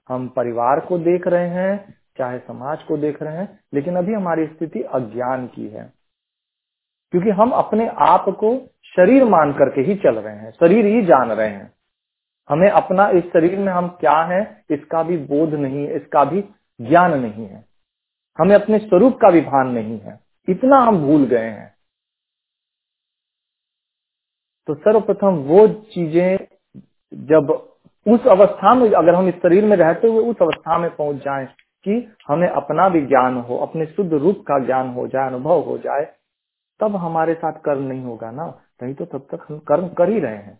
हम 0.09 0.27
परिवार 0.27 0.79
को 0.79 0.97
देख 0.99 1.27
रहे 1.27 1.49
हैं 1.49 1.95
चाहे 2.17 2.39
समाज 2.39 2.83
को 2.83 2.97
देख 2.97 3.23
रहे 3.23 3.37
हैं, 3.37 3.59
लेकिन 3.73 3.95
अभी 3.95 4.13
हमारी 4.13 4.47
स्थिति 4.47 4.81
अज्ञान 4.81 5.47
की 5.47 5.67
है। 5.67 5.93
क्योंकि 7.11 7.29
हम 7.29 7.51
अपने 7.51 7.87
आप 7.87 8.25
को 8.29 8.69
शरीर 8.83 9.25
मान 9.25 9.53
करके 9.53 9.81
ही 9.81 9.95
चल 9.95 10.15
रहे 10.15 10.35
हैं, 10.35 10.51
शरीर 10.51 10.85
ही 10.85 11.01
जान 11.01 11.31
रहे 11.31 11.49
हैं। 11.49 11.73
हमें 12.49 12.69
अपना 12.69 13.09
इस 13.09 13.23
शरीर 13.23 13.59
में 13.59 13.73
हम 13.73 13.87
क्या 13.87 14.21
हैं, 14.21 14.65
इसका 14.71 15.03
भी 15.03 15.17
बोध 15.17 15.53
नहीं 15.53 15.87
है, 15.87 15.95
इसका 15.95 16.25
भी 16.25 16.41
ज्ञान 16.81 17.19
नहीं 17.19 17.47
है। 17.47 17.65
हमें 18.39 18.55
अपने 18.55 18.79
स्वरूप 18.79 19.13
का 19.13 19.31
भी 19.31 19.41
भान 19.41 19.67
नहीं 19.67 19.99
है। 19.99 20.19
इतना 20.49 20.77
हम 20.77 20.97
भूल 21.05 21.25
गए 21.25 21.49
हैं। 21.49 21.75
तो 24.67 24.75
सर्वप्रथम 24.75 25.27
वो 25.27 25.67
चीज़ें 25.67 26.47
जब 27.13 27.49
उस 28.07 28.27
अवस्था 28.27 28.73
में, 28.73 28.91
अगर 28.91 29.15
हम 29.15 29.27
इस 29.27 29.35
शरीर 29.35 29.65
में 29.65 29.77
रहते 29.77 30.07
हुए 30.07 30.23
उस 30.23 30.35
अवस्था 30.41 30.77
में 30.77 30.95
पहुँच 30.95 31.15
जाएँ 31.15 31.47
कि 31.85 31.91
हमें 32.27 32.47
अपना 32.47 32.87
भी 32.89 33.01
ज्ञान 33.01 33.37
हो, 33.37 33.57
अपने 33.57 33.85
शुद्ध 33.85 34.13
रूप 34.13 34.43
का 34.47 34.59
ज्ञान 34.65 34.89
हो 34.89 35.07
जाए 35.07 35.27
अनुभव 35.27 35.61
हो 35.61 35.77
जाए, 35.77 36.05
तब 36.79 36.95
हमारे 36.95 37.33
साथ 37.33 37.59
कर्म 37.65 37.83
नहीं 37.83 38.03
होगा 38.03 38.31
ना। 38.31 38.45
नहीं 38.83 38.93
तो 38.93 39.05
तब 39.05 39.27
तक 39.31 39.45
हम 39.49 39.59
कर्म 39.67 39.87
कर 39.89 40.09
ही 40.09 40.19
रहे 40.19 40.37
हैं। 40.37 40.59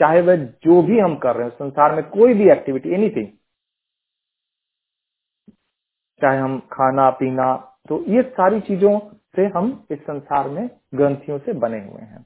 चाहे 0.00 0.20
वह 0.20 0.36
जो 0.36 0.82
भी 0.82 0.98
हम 0.98 1.16
कर 1.16 1.36
रहे 1.36 1.48
हैं, 1.48 1.54
संसार 1.54 1.94
में 1.94 2.02
कोई 2.10 2.34
भी 2.34 2.50
एक्टिविटी 2.50 2.90
एनीथिंग 2.94 3.26
चाहे 6.20 6.38
हम 6.38 6.58
खाना, 6.72 7.08
पीना 7.10 7.54
तो 7.88 8.02
ये 8.04 8.22
सारी 8.22 8.60
चीज़ों 8.60 8.98
से 9.36 9.44
हम 9.46 9.86
इस 9.90 9.98
संसार 9.98 10.48
में 10.48 10.68
ग्रंथियों 10.94 11.38
से 11.38 11.52
बने 11.54 11.78
हुए 11.78 12.02
हैं। 12.02 12.22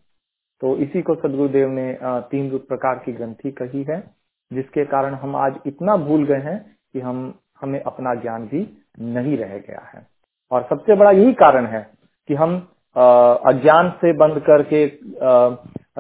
तो 0.63 0.77
इसी 0.77 1.03
को 1.03 1.15
सदगुरुदेव 1.15 1.69
ने 1.69 1.99
तीन 2.03 2.59
प्रकार 2.59 2.99
की 2.99 3.13
ग्रंथि 3.13 3.51
कही 3.53 3.83
है, 3.91 4.01
जिसके 4.51 4.85
कारण 4.85 5.15
हम 5.15 5.37
आज 5.37 5.59
इतना 5.67 5.97
भूल 5.97 6.25
गए 6.27 6.41
हैं 6.41 6.59
कि 6.93 7.01
हम 7.01 7.39
हमें 7.61 7.81
अपना 7.81 8.15
ज्ञान 8.15 8.47
भी 8.47 8.67
नहीं 9.15 9.37
रह 9.39 9.57
गया 9.59 9.81
है। 9.95 10.07
और 10.53 10.67
सबसे 10.71 10.95
बड़ा 10.97 11.11
यही 11.11 11.33
कारण 11.35 11.67
है 11.67 11.81
कि 12.29 12.35
हम 12.35 12.57
अज्ञान 12.97 13.91
से 13.97 14.13
बंद 14.19 14.39
करके 14.47 14.87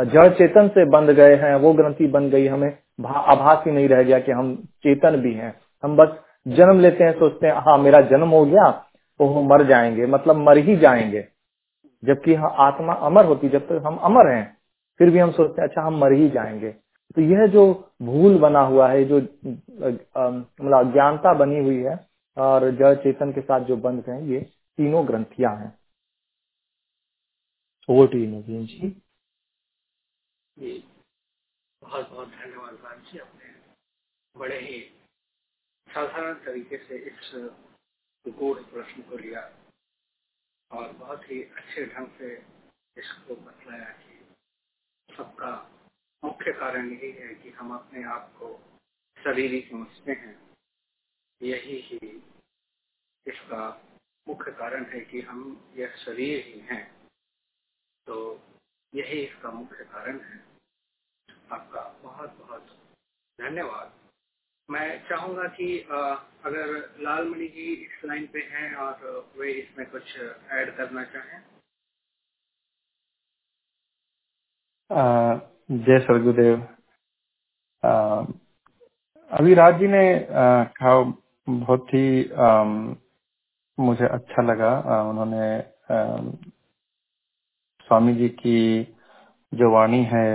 जड़ 0.06 0.28
चेतन 0.34 0.68
से 0.68 0.84
बंद 0.90 1.10
गए 1.12 1.34
हैं 1.36 1.54
वो 1.56 1.72
ग्रंथि 1.72 2.06
बन 2.08 2.28
गई 2.30 2.46
हमें 2.46 2.72
आभास 3.06 3.62
ही 3.66 3.72
नहीं 3.72 3.88
रह 3.88 4.02
गया 4.02 4.18
कि 4.18 4.32
हम 4.32 4.54
चेतन 4.84 5.16
भी 5.20 5.32
हैं। 5.34 5.54
हम 5.84 5.96
बस 5.96 6.16
जन्म 6.46 6.80
लेते 6.80 7.04
हैं 7.04 7.12
सोचते 7.18 7.46
हैं 7.46 7.54
हाँ 7.66 7.76
मेरा 7.78 8.00
जन्म 8.10 8.28
हो 8.30 8.44
गया 8.46 8.70
तो 9.20 9.26
हम 9.28 9.48
मर 9.48 9.64
जाएँगे 9.66 10.06
मतलब 10.06 10.36
मर 10.38 10.58
ही 10.58 10.76
जाएँगे। 10.76 11.26
जबकि 12.02 12.34
हाँ, 12.34 12.54
आत्मा 12.58 12.92
अमर 13.06 13.24
होती 13.24 13.48
जब 13.48 13.60
तक 13.60 13.72
तो 13.72 13.88
हम 13.88 13.96
अमर 14.04 14.28
हैं 14.28 14.44
फिर 15.00 15.10
भी 15.10 15.18
हम 15.18 15.30
सोचते 15.32 15.62
हैं 15.62 15.68
अच्छा 15.68 15.82
हम 15.82 15.98
मर 16.00 16.12
ही 16.12 16.28
जाएँगे। 16.30 16.74
तो 17.16 17.22
यह 17.22 17.46
जो 17.46 17.62
भूल 18.02 18.38
बना 18.40 18.60
हुआ 18.66 18.88
है 18.90 19.04
जो 19.04 19.18
मतलब 19.18 20.78
अज्ञानता 20.78 21.32
बनी 21.38 21.58
हुई 21.64 21.82
है 21.84 21.96
और 22.36 22.70
जड़ 22.76 22.94
चेतन 23.02 23.32
के 23.32 23.40
साथ 23.40 23.64
जो 23.66 23.76
बंध 23.78 24.08
हैं 24.08 24.20
ये 24.24 24.40
तीनों 24.78 25.06
ग्रंथियाँ 25.08 25.56
हैं। 25.56 25.72
ओवर 27.88 28.06
टू 28.06 28.18
नवीन 28.28 28.66
जी 28.66 28.88
बहुत 31.82 32.10
बहुत 32.10 32.28
धन्यवाद 32.30 32.78
राम 32.84 33.00
जी 33.02 33.18
अपने 33.18 33.54
बड़े 34.34 34.58
ही 34.60 34.80
साधारण 35.88 36.34
तरीके 36.44 36.76
से 36.78 36.98
इस 37.08 37.30
गूढ़ 38.26 38.58
प्रश्न 38.72 39.02
को 39.02 39.16
लिया 39.16 39.40
और 40.70 40.92
बहुत 40.92 41.30
ही 41.30 41.42
अच्छे 41.42 41.86
ढंग 41.86 42.08
से 42.18 42.34
इसको 42.96 43.34
बतलाया 43.36 43.90
कि 43.98 44.24
सबका 45.08 45.52
मुख्य 46.24 46.52
कारण 46.52 46.92
यही 46.92 47.12
है 47.12 47.34
कि 47.34 47.50
हम 47.50 47.78
अपने 47.78 48.04
आप 48.04 48.32
को 48.34 48.60
शरीर 49.24 49.68
समझते 49.70 50.12
हैं। 50.12 50.50
यही 51.42 51.80
ही 51.80 52.22
इसका 53.26 53.86
मुख्य 54.28 54.52
कारण 54.52 54.84
है 54.84 55.00
कि 55.00 55.20
हम 55.20 55.70
यह 55.76 55.96
शरीर 55.96 56.44
ही 56.44 56.60
हैं। 56.60 57.10
तो 58.06 58.40
यही 58.94 59.20
इसका 59.26 59.50
मुख्य 59.50 59.84
कारण 59.84 60.20
है। 60.20 60.44
आपका 61.52 61.88
बहुत 62.02 62.30
बहुत 62.30 62.66
धन्यवाद। 63.40 64.00
मैं 64.70 65.08
चाहूँगा 65.08 65.48
कि 65.48 65.80
अगर 65.80 66.66
लाल 66.78 67.02
लालमणि 67.02 67.48
जी 67.48 67.74
इस 67.74 68.04
लाइन 68.04 68.26
पे 68.26 68.38
हैं 68.38 68.74
और 68.74 69.30
वे 69.36 69.52
इसमें 69.52 69.90
कुछ 69.90 70.16
ऐड 70.50 70.76
करना 70.76 71.04
चाहें। 71.04 71.50
जय 75.70 75.98
सरगुदेव 76.00 76.56
अभिराज 79.30 79.78
जी 79.80 79.88
ने 79.88 80.02
कहा 80.30 80.94
बहुत 81.48 81.88
ही 81.94 82.06
मुझे 83.78 84.06
अच्छा 84.06 84.42
लगा। 84.42 84.70
उन्होंने 85.10 85.46
स्वामी 87.88 88.14
जी 88.14 88.28
की 88.30 88.82
जो 89.52 89.70
वाणी 89.74 90.02
है 90.12 90.32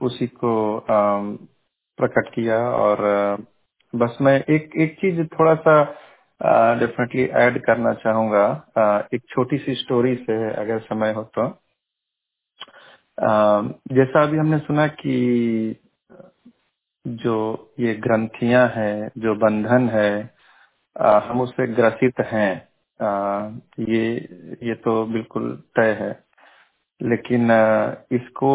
उसी 0.00 0.26
को 0.44 0.54
प्रकट 1.98 2.28
किया 2.34 2.58
और 2.76 3.04
बस 3.94 4.18
मैं 4.20 4.38
एक 4.54 4.70
एक 4.82 4.94
चीज़ 5.00 5.22
थोड़ा 5.38 5.54
सा 5.66 5.82
डेफिनेटली 6.80 7.24
ऐड 7.42 7.60
करना 7.66 7.94
चाहूँगा। 8.04 8.46
एक 9.14 9.22
छोटी 9.30 9.58
सी 9.58 9.74
स्टोरी 9.82 10.14
से 10.26 10.38
अगर 10.54 10.80
समय 10.90 11.12
हो 11.14 11.24
तो। 11.38 11.48
जैसा 13.18 14.22
अभी 14.22 14.38
हमने 14.38 14.58
सुना 14.58 14.86
कि 14.86 15.76
जो 17.06 17.36
ये 17.80 17.94
ग्रंथियाँ 17.94 18.66
हैं 18.76 19.10
जो 19.18 19.34
बंधन 19.36 19.88
है 19.90 20.12
हम 20.96 21.40
उससे 21.40 21.66
ग्रसित 21.74 22.20
हैं। 22.32 22.52
ये 23.88 24.06
ये 24.62 24.74
तो 24.84 25.04
बिल्कुल 25.06 25.52
तय 25.76 25.92
है। 26.00 26.12
लेकिन 27.00 27.50
इसको 28.12 28.52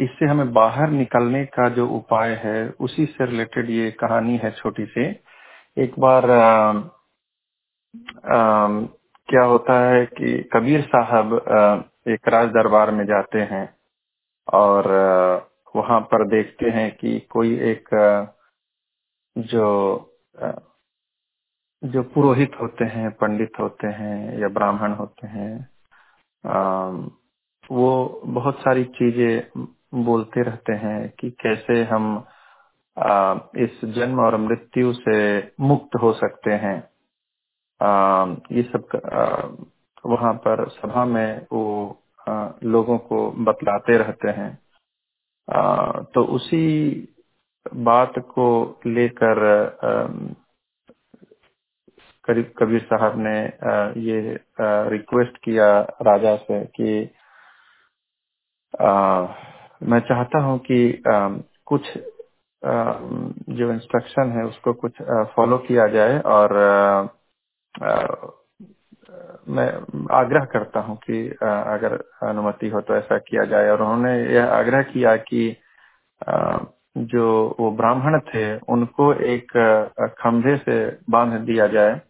इससे 0.00 0.26
हमें 0.26 0.52
बाहर 0.52 0.90
निकलने 0.90 1.44
का 1.46 1.68
जो 1.76 1.86
उपाय 1.96 2.34
है 2.44 2.68
उसी 2.80 3.06
से 3.06 3.26
रिलेटेड 3.26 3.70
ये 3.70 3.90
कहानी 4.00 4.36
है 4.44 4.50
छोटी 4.52 4.86
सी। 4.86 5.04
एक 5.82 5.98
बार 6.00 6.30
आ, 6.30 6.72
आ, 8.34 8.68
क्या 9.28 9.42
होता 9.44 9.78
है 9.90 10.04
कि 10.06 10.42
कबीर 10.54 10.82
साहब 10.94 11.34
एक 12.08 12.28
राज 12.28 12.48
दरबार 12.54 12.90
में 12.90 13.04
जाते 13.06 13.40
हैं। 13.52 13.73
और 14.48 14.88
वहाँ 15.76 16.00
पर 16.12 16.26
देखते 16.28 16.70
हैं 16.70 16.90
कि 16.96 17.18
कोई 17.32 17.54
एक 17.70 17.88
जो 19.36 19.68
जो 21.82 22.02
पुरोहित 22.14 22.52
होते 22.60 22.84
हैं, 22.84 23.10
पंडित 23.12 23.60
होते 23.60 23.86
हैं 23.88 24.40
या 24.40 24.48
ब्राह्मण 24.48 24.92
होते 24.94 25.26
हैं 25.28 25.68
वो 27.70 28.22
बहुत 28.26 28.58
सारी 28.60 28.84
चीज़ें 28.98 29.64
बोलते 30.04 30.42
रहते 30.42 30.72
हैं 30.84 31.08
कि 31.20 31.30
कैसे 31.42 31.82
हम 31.84 32.06
इस 33.64 33.84
जन्म 33.96 34.20
और 34.20 34.36
मृत्यु 34.38 34.92
से 34.94 35.18
मुक्त 35.60 35.96
हो 36.02 36.12
सकते 36.14 36.52
हैं। 36.64 36.76
ये 38.56 38.62
सब 38.72 38.88
वहाँ 40.06 40.32
पर 40.46 40.68
सभा 40.70 41.04
में 41.06 41.46
वो 41.52 41.64
लोगों 42.64 42.98
को 42.98 43.30
बतलाते 43.44 43.96
रहते 43.98 44.30
हैं। 44.30 44.52
तो 46.14 46.24
उसी 46.34 46.66
बात 47.66 48.14
को 48.30 48.46
लेकर 48.86 49.40
करीब 52.24 52.52
कबीर 52.58 52.80
साहब 52.82 53.14
ने 53.18 53.38
ये 54.02 54.20
रिक्वेस्ट 54.90 55.38
किया 55.44 55.68
राजा 56.02 56.36
से 56.36 56.64
कि 56.76 56.92
मैं 59.82 60.00
चाहता 60.00 60.38
हूँ 60.38 60.58
कि 60.60 61.02
कुछ 61.66 61.92
जो 63.50 63.72
इंस्ट्रक्शन 63.72 64.32
है 64.32 64.44
उसको 64.44 64.72
कुछ 64.74 65.02
फॉलो 65.36 65.58
किया 65.58 65.86
जाए 65.88 66.20
और 66.36 66.54
मैं 69.48 69.68
आग्रह 70.14 70.44
करता 70.44 70.80
हूँ 70.80 70.96
कि 70.96 71.28
अगर 71.42 71.94
अनुमति 72.28 72.68
हो 72.68 72.80
तो 72.80 72.96
ऐसा 72.96 73.18
किया 73.18 73.44
जाए। 73.44 73.68
और 73.70 73.82
उन्होंने 73.82 74.12
यह 74.34 74.52
आग्रह 74.52 74.82
किया 74.82 75.16
कि 75.16 75.56
जो 76.98 77.56
वो 77.60 77.70
ब्राह्मण 77.70 78.18
थे, 78.20 78.56
उनको 78.58 79.12
एक 79.14 79.52
खंभे 80.20 80.56
से 80.56 80.76
बाँध 81.10 81.40
दिया 81.40 81.66
जाए। 81.66 82.00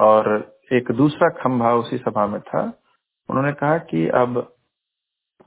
और 0.00 0.56
एक 0.72 0.92
दूसरा 0.92 1.28
खंभा 1.28 1.72
उसी 1.74 1.98
सभा 1.98 2.26
में 2.26 2.40
था। 2.40 2.62
उन्होंने 3.30 3.52
कहा 3.52 3.78
कि 3.78 4.08
अब 4.08 4.54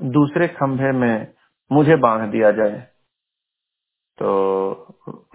दूसरे 0.01 0.47
खंभे 0.47 0.91
में 0.91 1.27
मुझे 1.71 1.95
बाँध 1.95 2.31
दिया 2.31 2.51
जाए। 2.51 2.79
तो 4.17 4.31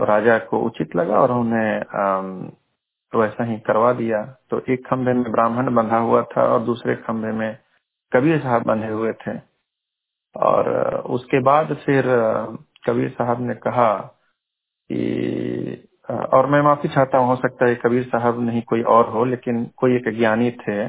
राजा 0.01 0.39
को 0.39 0.59
उचित 0.59 0.97
लगा 0.97 1.19
और 1.21 1.33
उन्हें 1.33 1.81
वैसा 3.21 3.45
ही 3.45 3.59
करवा 3.59 3.93
दिया। 3.93 4.23
तो 4.51 4.63
एक 4.69 4.87
खंभे 4.87 5.13
में 5.13 5.33
ब्राह्मण 5.33 5.75
बंधा 5.75 5.97
हुआ 5.97 6.23
था 6.23 6.43
और 6.43 6.61
दूसरे 6.61 6.97
खंभे 6.97 7.33
में 7.33 7.59
कबीर 8.13 8.41
साहब 8.41 8.63
बंधे 8.63 8.89
हुए 8.89 9.13
थे। 9.13 9.33
और 10.37 10.69
उसके 11.01 11.41
बाद 11.41 11.75
फिर 11.75 12.05
कबीर 12.89 13.09
साहब 13.09 13.41
ने 13.41 13.55
कहा 13.55 13.95
कि 14.93 15.89
और 16.11 16.47
मैं 16.47 16.63
माफ़ी 16.63 16.89
चाहता 16.89 17.19
हूँ, 17.19 17.27
हो 17.27 17.37
सकता 17.37 17.67
है 17.67 17.75
कबीर 17.75 18.03
साहब 18.03 18.41
नहीं 18.41 18.63
कोई 18.63 18.83
और 18.83 19.11
हो, 19.11 19.25
लेकिन 19.25 19.71
कोई 19.77 19.97
एक 19.97 20.19
ज्ञानी 20.19 20.51
थे। 20.51 20.89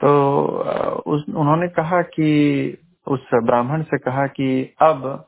तो 0.00 0.44
उस, 1.06 1.24
उन्होंने 1.36 1.68
कहा 1.68 2.02
कि, 2.02 2.78
उस 3.08 3.28
ब्राह्मण 3.34 3.82
से 3.82 3.98
कहा 3.98 4.26
कि, 4.26 4.74
अब 4.82 5.26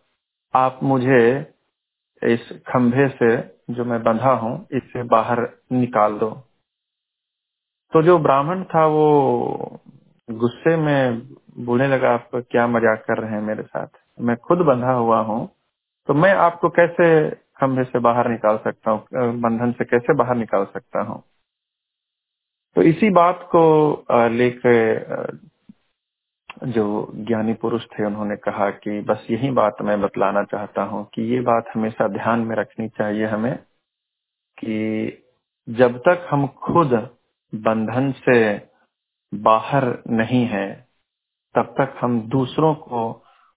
आप 0.55 0.81
मुझे 0.83 1.53
इस 2.23 2.51
खंभे 2.69 3.09
से 3.11 3.37
जो 3.75 3.85
मैं 3.85 4.03
बंधा 4.03 4.33
हूँ, 4.35 4.67
इससे 4.73 5.03
बाहर 5.09 5.41
निकाल 5.73 6.19
दो। 6.19 6.31
तो 7.93 8.03
जो 8.03 8.19
ब्राह्मण 8.19 8.63
था, 8.65 8.87
वो 8.87 9.81
गुस्से 10.29 10.77
में 10.77 11.23
बोलने 11.59 11.89
लगा, 11.89 12.11
आप 12.11 12.31
क्या 12.51 12.67
मज़ाक 12.67 13.05
कर 13.09 13.19
रहे 13.23 13.31
हैं 13.33 13.43
मेरे 13.43 13.63
साथ? 13.65 13.87
मैं 14.21 14.37
खुद 14.39 14.59
बंधा 14.67 14.93
हुआ 14.95 15.21
हूँ 15.23 15.49
तो 16.09 16.15
मैं 16.15 16.33
आपको 16.37 16.69
कैसे 16.71 17.09
खंभे 17.61 17.85
से 17.85 17.99
बाहर 18.01 18.29
निकाल 18.31 18.57
सकता 18.65 18.91
हूँ 18.91 19.05
बंधन 19.41 19.73
से 19.79 19.85
कैसे 19.85 20.15
बाहर 20.17 20.37
निकाल 20.37 20.65
सकता 20.75 21.03
हूँ? 21.03 21.23
तो 22.77 22.83
इसी 22.83 23.11
बात 23.11 23.49
को 23.55 23.63
लेकर 24.33 25.39
जो 26.62 27.12
ज्ञानी 27.16 27.55
पुरुष 27.55 27.85
थे, 27.85 28.05
उन्होंने 28.07 28.37
कहा 28.37 28.70
कि 28.70 29.01
बस 29.01 29.27
यही 29.31 29.51
बात 29.51 29.77
मैं 29.83 30.01
बतलाना 30.03 30.42
चाहता 30.44 30.83
हूँ 30.83 31.05
कि 31.14 31.23
ये 31.35 31.40
बात 31.40 31.70
हमेशा 31.75 32.09
ध्यान 32.09 32.40
में 32.40 32.57
रखनी 32.57 32.88
चाहिए 32.88 33.27
हमें 33.27 33.57
कि 34.59 35.25
जब 35.68 35.99
तक 35.99 36.27
हम 36.31 36.46
खुद 36.62 36.94
बंधन 37.53 38.12
से 38.18 38.40
बाहर 39.33 39.85
नहीं 40.11 40.44
है, 40.46 40.68
तब 41.55 41.75
तक 41.79 41.94
हम 42.01 42.20
दूसरों 42.29 42.75
को 42.75 43.03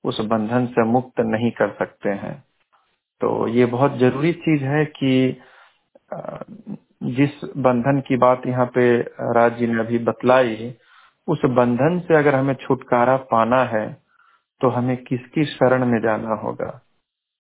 उस 0.03 0.19
बंधन 0.21 0.65
से 0.67 0.83
मुक्त 0.83 1.19
नहीं 1.19 1.51
कर 1.51 1.75
सकते 1.79 2.09
हैं। 2.09 2.35
तो 3.21 3.47
ये 3.47 3.65
बहुत 3.65 3.97
ज़रूरी 3.97 4.33
चीज़ 4.33 4.63
है 4.63 4.85
कि 4.85 5.41
जिस 7.13 7.43
बंधन 7.57 7.99
की 7.99 8.17
बात 8.17 8.47
यहाँ 8.47 8.65
पे 8.65 8.85
राज 9.33 9.57
जी 9.59 9.67
ने 9.67 9.79
अभी 9.79 9.99
बतलाई 9.99 10.55
उस 11.27 11.41
बंधन 11.57 11.99
से 12.07 12.17
अगर 12.17 12.36
हमें 12.36 12.53
छुटकारा 12.62 13.15
पाना 13.31 13.63
है 13.65 13.86
तो 14.62 14.69
हमें 14.69 14.95
किसकी 14.97 15.43
शरण 15.45 15.86
में 15.86 15.99
जाना 16.01 16.36
होगा? 16.36 16.79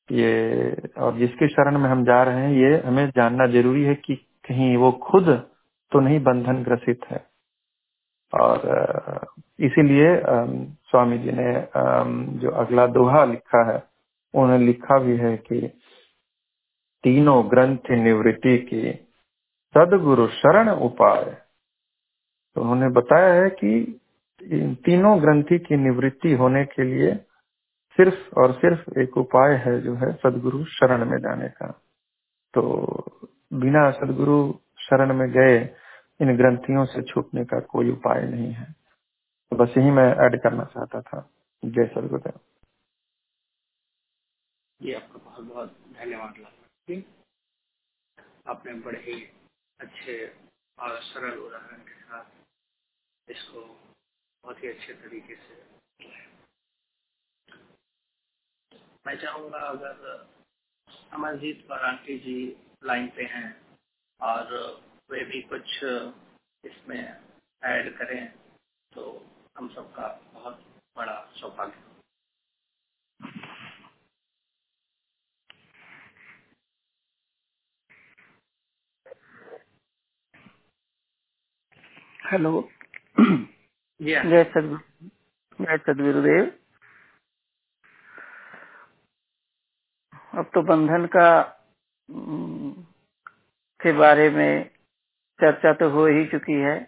ये, 0.09 0.91
और 0.97 1.17
जिसके 1.17 1.47
शरण 1.47 1.77
में 1.79 1.89
हम 1.89 2.03
जा 2.05 2.21
रहे 2.23 2.41
हैं, 2.41 2.51
ये 2.53 2.81
हमें 2.85 3.09
जानना 3.09 3.47
ज़रूरी 3.47 3.83
है 3.83 3.95
कि 3.95 4.15
कहीं 4.47 4.75
वो 4.77 4.91
खुद 5.03 5.29
तो 5.91 5.99
नहीं 5.99 6.19
बंधन 6.23 6.63
ग्रसित 6.63 7.05
है। 7.11 7.23
और 8.33 9.25
इसीलिए 9.59 10.09
स्वामी 10.89 11.17
जी 11.17 11.31
ने 11.33 11.51
जो 12.41 12.51
अगला 12.61 12.85
दोहा 12.89 13.23
लिखा 13.25 13.63
है, 13.71 13.83
उन्होंने 14.33 14.65
लिखा 14.65 14.99
भी 14.99 15.17
है 15.17 15.35
कि 15.37 15.67
तीनों 17.03 17.43
ग्रंथ 17.51 17.91
निवृत्ति 18.03 18.57
की, 18.59 18.91
सदगुरु 19.75 20.27
शरण 20.33 20.69
उपाय। 20.69 21.23
तो 22.55 22.61
उन्होंने 22.61 22.89
बताया 22.89 23.43
है 23.43 23.49
कि 23.49 24.01
इन 24.43 24.75
तीनों 24.75 25.21
ग्रंथि 25.21 25.59
की 25.59 25.75
निवृत्ति 25.75 26.33
होने 26.33 26.65
के 26.65 26.83
लिए 26.83 27.15
सिर्फ़ 27.97 28.35
और 28.35 28.53
सिर्फ़ 28.53 28.99
एक 28.99 29.17
उपाय 29.17 29.55
है 29.55 29.81
जो 29.81 29.95
है 29.95 30.13
सदगुरु 30.13 30.65
शरण 30.65 31.05
में 31.05 31.17
जाने 31.17 31.49
का। 31.49 31.81
तो 32.53 32.61
बिना 33.53 33.91
सदगुरु 33.91 34.53
शरण 34.79 35.13
में 35.13 35.31
गए 35.31 35.75
इन 36.21 36.37
ग्रंथियों 36.37 36.85
से 36.85 37.01
छूटने 37.01 37.45
का 37.45 37.59
कोई 37.59 37.91
उपाय 37.91 38.27
नहीं 38.27 38.53
है। 38.53 38.71
तो 39.51 39.55
बस 39.55 39.73
यही 39.77 39.91
मैं 39.91 40.15
ऐड 40.25 40.43
करना 40.43 40.63
चाहता 40.63 41.01
था। 41.01 41.29
जय 41.65 41.85
सदगुरुदेव। 41.85 42.39
आपका 44.95 45.19
बहुत 45.25 45.45
बहुत 45.45 45.69
धन्यवाद 45.69 46.33
आपने 48.47 48.73
बड़े 48.73 48.99
ही 48.99 49.29
अच्छे 49.79 50.31
और 50.79 50.99
सरल 51.01 51.37
उदाहरण 51.37 51.77
के 51.77 52.01
साथ 52.01 52.42
इसको 53.27 53.61
बहुत 53.61 54.63
ही 54.63 54.69
अच्छे 54.69 54.93
तरीके 54.95 55.35
से 55.37 55.61
मैं 59.07 59.15
चाहूँगा 59.17 59.59
अगर 59.69 60.27
अमरजीत 61.13 61.65
परांठी 61.69 62.17
जी 62.19 62.37
लाइन 62.85 63.07
पे 63.17 63.23
हैं 63.33 63.49
और 64.21 64.53
वे 65.11 65.23
भी 65.25 65.41
कुछ 65.49 65.83
इसमें 66.63 66.99
ऐड 67.61 67.93
करें 67.97 68.27
तो 68.91 69.03
हम 69.57 69.69
सबका 69.75 70.07
बहुत 70.33 70.63
बड़ा 70.95 71.15
सौभाग्य 71.37 71.83
हेलो। 82.27 82.51
जय 83.17 84.43
सदगुरु 84.43 85.09
जय 85.59 85.77
सदगुरुदेव। 85.77 86.51
अब 90.33 90.49
तो 90.53 90.61
बंधन 90.61 91.05
का 91.15 91.29
के 93.79 93.91
बारे 93.93 94.29
में 94.29 94.69
चर्चा 95.39 95.73
तो 95.73 95.89
हो 95.89 96.05
ही 96.07 96.25
चुकी 96.25 96.59
है। 96.61 96.79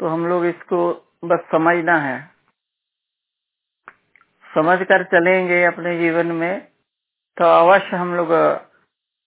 तो 0.00 0.08
हम 0.08 0.26
लोग 0.26 0.46
इसको 0.46 0.78
बस 1.24 1.46
समझना 1.52 1.96
है। 1.98 2.18
समझ 4.54 4.78
कर 4.82 5.04
चलेंगे 5.04 5.62
अपने 5.64 5.98
जीवन 5.98 6.32
में 6.32 6.60
तो 7.36 7.44
अवश्य 7.44 7.96
हम 7.96 8.14
लोग 8.14 8.32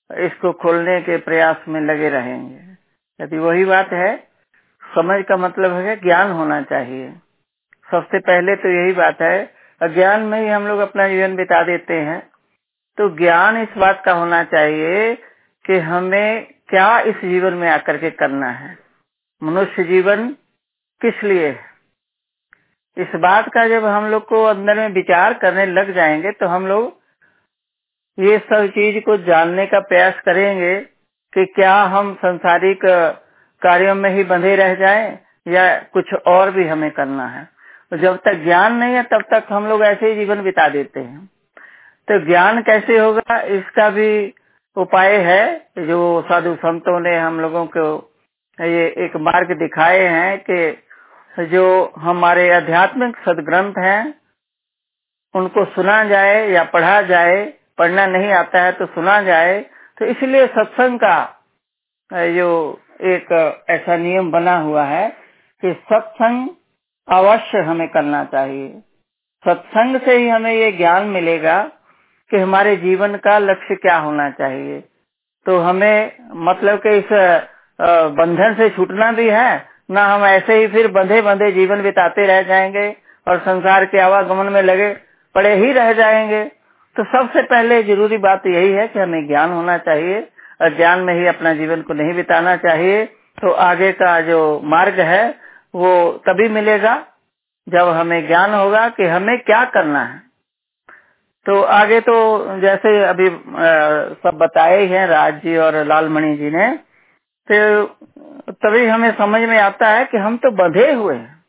इसको 0.10 0.52
खोलने 0.54 1.02
के 1.02 1.18
प्रयास 1.18 1.68
में 1.68 1.82
लगे 1.82 2.10
रहेंगे। 2.10 2.78
यदि 3.20 3.38
वही 3.38 3.66
बात 3.66 3.90
है 3.94 4.29
समझ 4.96 5.24
का 5.26 5.38
मतलब 5.38 5.74
है 5.74 5.96
ज्ञान 5.96 6.32
होना 6.32 6.62
चाहिए। 6.62 7.10
सबसे 7.92 8.20
पहले 8.20 8.56
तो 8.56 8.70
यही 8.70 8.94
बात 8.94 9.22
है, 9.22 9.54
अज्ञान 9.82 10.22
में 10.22 10.40
ही 10.42 10.48
हम 10.48 10.68
लोग 10.68 10.80
अपना 10.80 11.08
जीवन 11.08 11.36
बिता 11.36 11.64
देते 11.64 11.94
हैं। 11.94 12.20
तो 12.98 13.10
ज्ञान 13.18 13.58
इस 13.58 13.78
बात 13.78 14.02
का 14.06 14.14
होना 14.14 14.44
चाहिए 14.44 15.16
कि 15.66 15.78
हमें 15.78 16.48
क्या 16.70 17.00
इस 17.00 17.16
जीवन 17.16 17.54
में 17.54 17.70
आकर 17.70 17.98
के 17.98 18.10
करना 18.12 18.50
है। 18.50 18.78
मनुष्य 19.44 19.84
जीवन 19.84 20.28
किस 21.02 21.24
लिए 21.24 21.50
इस 22.98 23.16
बात 23.16 23.50
का 23.54 23.68
जब 23.68 23.86
हम 23.86 24.06
लोग 24.06 24.26
को 24.26 24.44
अंदर 24.44 24.78
में 24.78 24.90
विचार 24.90 25.34
करने 25.34 25.66
लग 25.66 25.94
जाएँगे 25.94 26.32
तो 26.32 26.48
हम 26.48 26.68
लोग 26.68 26.98
ये 28.18 28.38
सब 28.40 28.68
चीज़ 28.68 29.04
को 29.04 29.18
जानने 29.18 29.66
का 29.66 29.80
प्रयास 29.80 30.20
करेंगे 30.26 30.80
कि 31.34 31.46
क्या 31.46 31.76
हम 31.84 32.14
संसारिक 32.16 32.86
कार्यों 33.62 33.96
में 33.96 34.10
ही 34.10 34.24
बंधे 34.24 34.56
रह 34.56 34.74
जाए 34.76 35.08
या 35.48 35.64
कुछ 35.94 36.14
और 36.28 36.52
भी 36.52 36.68
हमें 36.68 36.90
करना 36.92 37.28
है। 37.28 37.48
जब 37.94 38.18
तक 38.18 38.44
ज्ञान 38.44 38.76
नहीं 38.76 38.96
है, 38.96 39.04
तब 39.04 39.24
तक 39.32 39.46
हम 39.50 39.68
लोग 39.68 39.84
ऐसे 39.84 40.08
ही 40.08 40.16
जीवन 40.16 40.42
बिता 40.44 40.68
देते 40.70 41.00
हैं। 41.00 41.26
तो 42.08 42.20
ज्ञान 42.26 42.62
कैसे 42.62 42.98
होगा, 42.98 43.40
इसका 43.40 43.90
भी 43.90 44.34
उपाय 44.78 45.16
है। 45.22 45.42
जो 45.80 46.22
साधु 46.22 46.56
संतों 46.56 47.00
ने 47.00 47.18
हम 47.18 47.40
लोगों 47.40 47.66
को 47.68 47.88
ये 48.60 48.86
एक 48.98 49.16
मार्ग 49.18 49.52
दिखाए 49.58 50.00
हैं 50.00 50.38
कि 50.40 51.46
जो 51.46 51.94
हमारे 51.98 52.50
आध्यात्मिक 52.52 53.18
सदग्रंथ 53.18 53.74
हैं, 53.78 54.14
उनको 55.34 55.64
सुना 55.66 56.04
जाए 56.04 56.48
या 56.50 56.64
पढ़ा 56.64 57.02
जाए, 57.02 57.46
पढ़ना 57.78 58.06
नहीं 58.08 58.32
आता 58.34 58.64
है 58.64 58.72
तो 58.72 58.86
सुना 58.86 59.22
जाए 59.22 59.60
तो 59.98 60.06
इसलिए 60.06 60.48
सत्संग 60.48 61.00
का 61.00 61.18
जो 62.10 62.50
एक 63.00 63.32
ऐसा 63.70 63.96
नियम 63.98 64.32
बना 64.32 64.58
हुआ 64.60 64.84
है 64.86 65.08
कि 65.64 65.74
सत्संग 65.84 66.48
अवश्य 67.08 67.60
हमें 67.62 67.88
करना 67.90 68.24
चाहिए। 68.24 68.70
सत्संग 69.44 70.00
से 70.02 70.16
ही 70.18 70.28
हमें 70.30 70.54
ये 70.54 70.72
ज्ञान 70.72 71.06
मिलेगा 71.08 71.62
कि 72.32 72.38
हमारे 72.38 72.76
जीवन 72.78 73.16
का 73.18 73.38
लक्ष्य 73.40 73.76
क्या 73.76 73.98
होना 73.98 74.30
चाहिए। 74.32 74.80
तो 75.46 75.58
हमें 75.60 76.12
मतलब 76.48 76.80
कि 76.80 76.98
इस 76.98 77.12
बंधन 78.18 78.54
से 78.56 78.70
छूटना 78.70 79.12
भी 79.12 79.28
है, 79.30 79.66
ना 79.92 80.06
हम 80.06 80.26
ऐसे 80.26 80.56
ही 80.56 80.68
फिर 80.68 80.88
बंधे 80.92 81.22
बंधे 81.22 81.52
जीवन 81.52 81.82
बिताते 81.84 82.26
रह 82.28 82.42
जाएँगे 82.44 82.90
और 83.28 83.40
संसार 83.40 83.86
के 83.86 84.00
आवागमन 84.02 84.52
में 84.54 84.62
लगे 84.62 84.94
पड़े 85.36 85.54
ही 85.56 85.72
रह 85.74 85.92
जाएँगे। 85.94 86.44
तो 86.96 87.04
सबसे 87.06 87.42
पहले 87.44 87.82
ज़रूरी 87.84 88.18
बात 88.20 88.46
यही 88.48 88.72
है 88.72 88.88
कि 88.88 89.00
हमें 89.00 89.28
ज्ञान 89.28 89.52
होना 89.52 89.78
चाहिए 89.80 90.20
ज्ञान 90.60 91.00
में 91.00 91.14
ही 91.14 91.28
अपना 91.28 91.54
जीवन 91.54 91.82
को 91.82 91.94
नहीं 91.94 92.14
बिताना 92.14 92.56
चाहिए 92.58 93.06
तो 93.38 93.52
आगे 93.64 93.92
का 93.92 94.20
जो 94.22 94.40
मार्ग 94.64 95.00
है 95.00 95.30
वो 95.76 95.92
तभी 96.28 96.48
मिलेगा 96.50 96.96
जब 97.68 97.90
हमें 97.90 98.28
ज्ञान 98.28 98.54
होगा 98.54 98.88
कि 98.90 99.06
हमें 99.06 99.38
क्या 99.40 99.64
करना 99.66 100.04
है। 100.04 100.22
तो 101.46 101.62
आगे 101.62 102.00
तो 102.02 102.16
जैसे 102.60 102.90
अभी 103.04 103.28
आ, 103.28 103.70
सब 104.14 104.38
बताए 104.42 104.86
ही 104.86 105.06
राज 105.06 105.42
जी 105.44 105.58
और 105.58 105.84
लालमणि 105.86 106.36
जी 106.38 106.50
ने 106.50 106.68
तो 107.48 107.86
तभी 108.52 108.86
हमें 108.86 109.12
समझ 109.18 109.42
में 109.42 109.58
आता 109.58 109.90
है 109.90 110.06
कि 110.06 110.18
हम 110.18 110.38
तो 110.38 110.52
बंधे 110.52 110.92
हुए 110.92 111.16
हैं। 111.16 111.44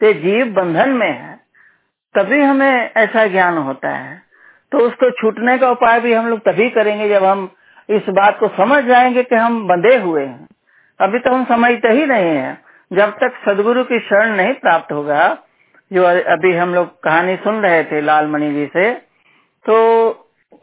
तो 0.00 0.12
जीव 0.12 0.52
बंधन 0.54 0.90
में 0.90 1.10
है 1.10 1.34
तभी 2.14 2.40
हमें 2.42 2.90
ऐसा 2.96 3.26
ज्ञान 3.26 3.58
होता 3.58 3.88
है। 3.88 4.22
तो 4.72 4.78
उसको 4.78 5.10
छूटने 5.10 5.58
का 5.58 5.70
उपाय 5.70 6.00
भी 6.00 6.12
हम 6.12 6.26
लोग 6.26 6.40
तभी 6.40 6.70
करेंगे 6.70 7.08
जब 7.08 7.24
हम 7.24 7.46
इस 7.90 8.02
बात 8.08 8.38
को 8.38 8.48
समझ 8.48 8.84
जाएँगे 8.84 9.22
कि 9.22 9.34
हम 9.34 9.68
बंधे 9.68 9.96
हुए 9.96 10.24
हैं। 10.24 10.48
अभी 11.00 11.18
तो 11.18 11.30
हम 11.30 11.44
समझते 11.44 11.88
ही 11.88 12.06
नहीं 12.06 12.36
है। 12.36 12.58
जब 12.92 13.10
तक 13.10 13.32
सदगुरु 13.46 13.84
की 13.84 13.98
शरण 13.98 14.36
नहीं 14.36 14.54
प्राप्त 14.54 14.92
होगा, 14.92 15.38
जो 15.92 16.04
अभी 16.04 16.56
हम 16.56 16.74
लोग 16.74 17.02
कहानी 17.02 17.36
सुन 17.36 17.62
रहे 17.62 17.84
थे 17.84 18.00
लाल 18.00 18.26
मणि 18.26 18.52
जी 18.52 18.66
से 18.66 18.92
तो 19.64 19.74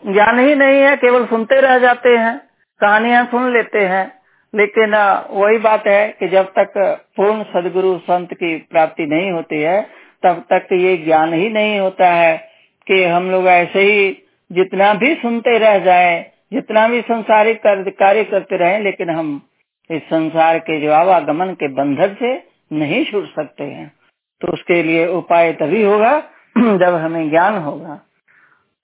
ज्ञान 0.08 0.40
ही 0.40 0.56
नहीं 0.56 0.82
है, 0.82 0.96
केवल 0.98 1.26
सुनते 1.26 1.62
रह 1.62 1.80
जाते 1.80 2.10
हैं, 2.10 2.42
कहानियाँ 2.80 3.26
सुन 3.26 3.54
लेते 3.54 3.80
हैं। 3.80 4.22
लेकिन 4.56 4.96
वही 5.30 5.58
बात 5.58 5.88
है 5.88 6.16
कि 6.20 6.28
जब 6.28 6.52
तक 6.60 6.74
पूर्ण 7.18 7.44
सदगुरु 7.44 7.98
संत 7.98 8.34
की 8.34 8.58
प्राप्ति 8.58 9.06
नहीं 9.06 9.32
होती 9.32 9.62
है, 9.62 9.90
तब 10.24 10.44
तक 10.54 10.68
ये 10.72 10.98
ज्ञान 10.98 11.34
ही 11.34 11.50
नहीं 11.50 11.80
होता 11.80 12.08
है 12.08 12.50
कि 12.88 13.04
हम 13.04 13.32
लोग 13.32 13.48
ऐसे 13.48 13.80
ही 13.80 14.24
जितना 14.52 14.94
भी 14.94 15.16
सुनते 15.16 15.58
रह 15.58 15.80
जाएँ 15.80 16.31
जितना 16.54 16.88
भी 16.88 17.02
संसारिक 17.02 17.62
कार्य 18.00 18.24
करते 18.24 18.58
रहे, 18.58 18.80
लेकिन 18.80 19.10
हम 19.10 19.50
इस 19.92 20.02
संसार 20.04 20.60
के 20.60 20.82
जो 20.82 20.92
आवागमन 20.92 21.54
के 21.54 21.68
बंधन 21.68 22.16
से 22.16 22.52
नहीं 22.76 23.12
छूट 23.12 23.26
सकते 23.26 23.64
हैं। 23.64 23.96
तो 24.42 24.54
उसके 24.54 24.84
लिए 24.84 25.08
उपाय 25.08 25.54
तभी 25.54 25.84
होगा 25.84 26.22
जब 26.58 26.94
हमें 26.96 27.30
ज्ञान 27.30 27.58
होगा। 27.58 28.06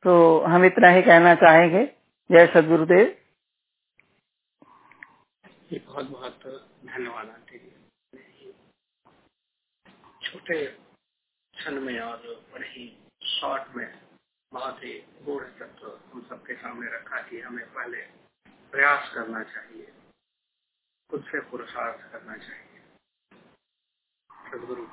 तो 0.03 0.39
हम 0.39 0.65
इतना 0.65 0.89
ही 0.89 1.01
कहना 1.01 1.35
चाहेंगे। 1.35 1.85
जय 2.31 2.47
सदगुरुदेव। 2.47 3.17
बहुत 5.73 6.05
बहुत 6.09 6.39
धन्यवाद 6.85 7.43
छोटे 10.23 10.65
क्षण 10.65 11.71
में 11.71 11.99
और 11.99 12.45
बड़े 12.53 12.67
ही 12.67 12.97
शॉर्ट 13.23 13.63
में 13.75 13.93
बहुत 14.53 14.77
ही 14.83 15.03
गूढ़ 15.27 15.43
तत्व 15.43 16.01
हम 16.13 16.29
सबके 16.29 16.55
सामने 16.55 16.91
रखा 16.91 17.21
कि 17.21 17.41
हमें 17.41 17.73
पहले 17.73 18.01
प्रयास 18.71 19.13
करना 19.13 19.43
चाहिए। 19.43 19.93
खुद 21.09 21.23
से 21.23 21.39
पुरुषार्थ 21.39 22.11
करना 22.11 22.37
चाहिए। 22.37 22.79
सदगुरु 24.51 24.85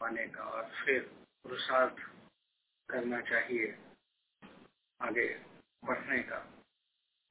पाने 0.00 0.28
का 0.28 0.44
और 0.44 0.84
फिर 0.84 1.02
पुरुषार्थ 1.42 1.96
करना 2.90 3.20
चाहिए। 3.20 3.78
आगे 5.00 5.38
बढ़ने 5.84 6.22
का। 6.22 6.62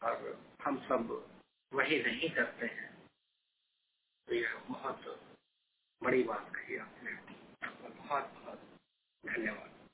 और 0.04 0.46
हम 0.66 0.78
सब 0.78 1.32
वही 1.74 2.04
नहीं 2.04 2.30
करते 2.30 2.66
हैं। 2.66 3.08
तो 4.28 4.36
यह 4.36 4.60
बहुत 4.70 5.24
बड़ी 6.04 6.24
बात 6.24 6.56
कही 6.56 6.78
आपने। 6.78 7.14
बहुत 7.90 8.24
बहुत 8.24 8.60
धन्यवाद। 9.26 9.88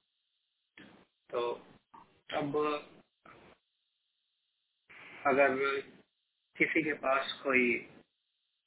तो 1.30 1.68
अब 2.30 2.56
अगर 5.28 5.82
किसी 6.58 6.84
के 6.84 6.94
पास 6.94 7.34
कोई 7.44 7.78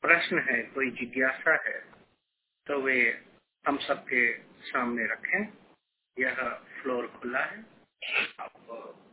प्रश्न 0.02 0.38
है 0.50 0.62
कोई 0.62 0.90
जिज्ञासा 0.90 1.54
है 1.66 1.80
तो 2.66 2.80
वे 2.82 2.96
हम 3.68 3.78
सबके 3.78 4.22
सामने 4.70 5.06
रखें। 5.06 5.42
यह 6.18 6.34
फ्लोर 6.82 7.06
खुला 7.08 7.44
है। 7.44 7.58
आप 8.40 8.54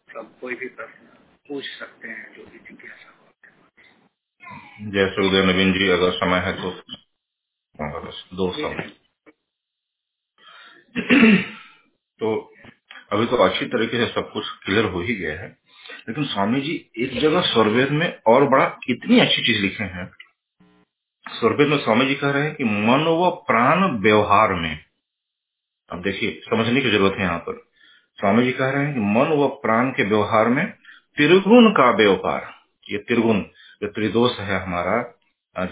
सब 0.10 0.38
कोई 0.42 0.56
भी 0.56 0.70
प्रश्न 0.70 1.08
पूछ 1.48 1.66
सकते 1.80 2.08
हैं 2.08 2.34
जो 2.36 2.46
भी 2.46 2.60
जिज्ञासा 2.60 3.10
हो 3.10 3.32
जय 4.94 5.10
सुखदेव 5.10 5.46
नवीन 5.46 5.74
जी 5.74 5.90
अगर 5.90 6.12
समय 6.18 6.40
है 6.46 6.54
तो 6.62 6.72
दो 8.38 8.52
समय। 8.54 8.90
तो 12.20 12.57
अभी 13.12 13.26
तो 13.26 13.36
अच्छी 13.36 13.66
तरीके 13.66 13.98
से 13.98 14.14
सब 14.14 14.32
कुछ 14.32 14.46
क्लियर 14.66 14.86
हो 14.86 15.02
ही 15.02 15.16
गया 15.16 15.40
है। 15.40 15.58
लेकिन 16.10 16.24
स्वामी 16.24 16.62
जी, 16.62 16.90
एक 16.98 17.20
जगह 17.20 17.42
स्वर्वेद 17.42 17.92
में 17.92 18.20
और 18.28 18.46
बड़ा 18.46 18.66
कितनी 18.86 19.20
अच्छी 19.20 19.42
चीज़ 19.42 19.62
लिखे 19.62 19.84
हैं। 19.84 20.12
स्वर्वेद 21.30 21.68
में 21.68 21.78
स्वामी 21.78 22.06
जी 22.06 22.16
कह 22.16 22.30
रहे 22.30 22.44
हैं 22.44 22.56
कि 22.56 22.64
मन 22.64 23.06
व 23.20 23.30
प्राण 23.48 23.84
व्यवहार 23.98 24.54
में। 24.54 24.80
अब 25.92 26.02
देखिए, 26.02 26.42
समझने 26.46 26.82
की 26.82 26.90
ज़रूरत 26.90 27.14
है 27.14 27.22
यहाँ 27.22 27.40
पर। 27.40 27.62
स्वामी 28.20 28.44
जी 28.44 28.52
कह 28.52 28.70
रहे 28.70 28.86
हैं 28.86 28.94
कि 28.94 29.00
मन 29.00 29.36
व 29.38 29.48
प्राण 29.48 29.90
के 29.90 30.04
व्यवहार 30.04 30.48
में 30.50 30.66
त्रिगुण 31.18 31.72
का 31.72 31.90
व्यवहार। 31.92 32.54
ये 32.90 32.98
त्रिगुण 32.98 33.42
जो 33.82 33.88
त्रिदोष 33.88 34.40
है 34.40 34.60
हमारा 34.60 35.14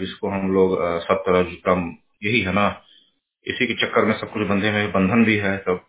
जिसको 0.00 0.28
हम 0.28 0.52
लोग 0.52 0.78
कम 1.66 1.94
यही 2.22 2.40
है 2.40 2.52
ना। 2.52 2.82
इसी 3.46 3.66
के 3.66 3.74
चक्कर 3.74 4.04
में 4.04 4.18
सब 4.18 4.32
कुछ 4.32 4.46
बंधे 4.46 4.70
में 4.70 4.92
बंधन 4.92 5.24
भी 5.24 5.36
है 5.36 5.58
सब 5.58 5.80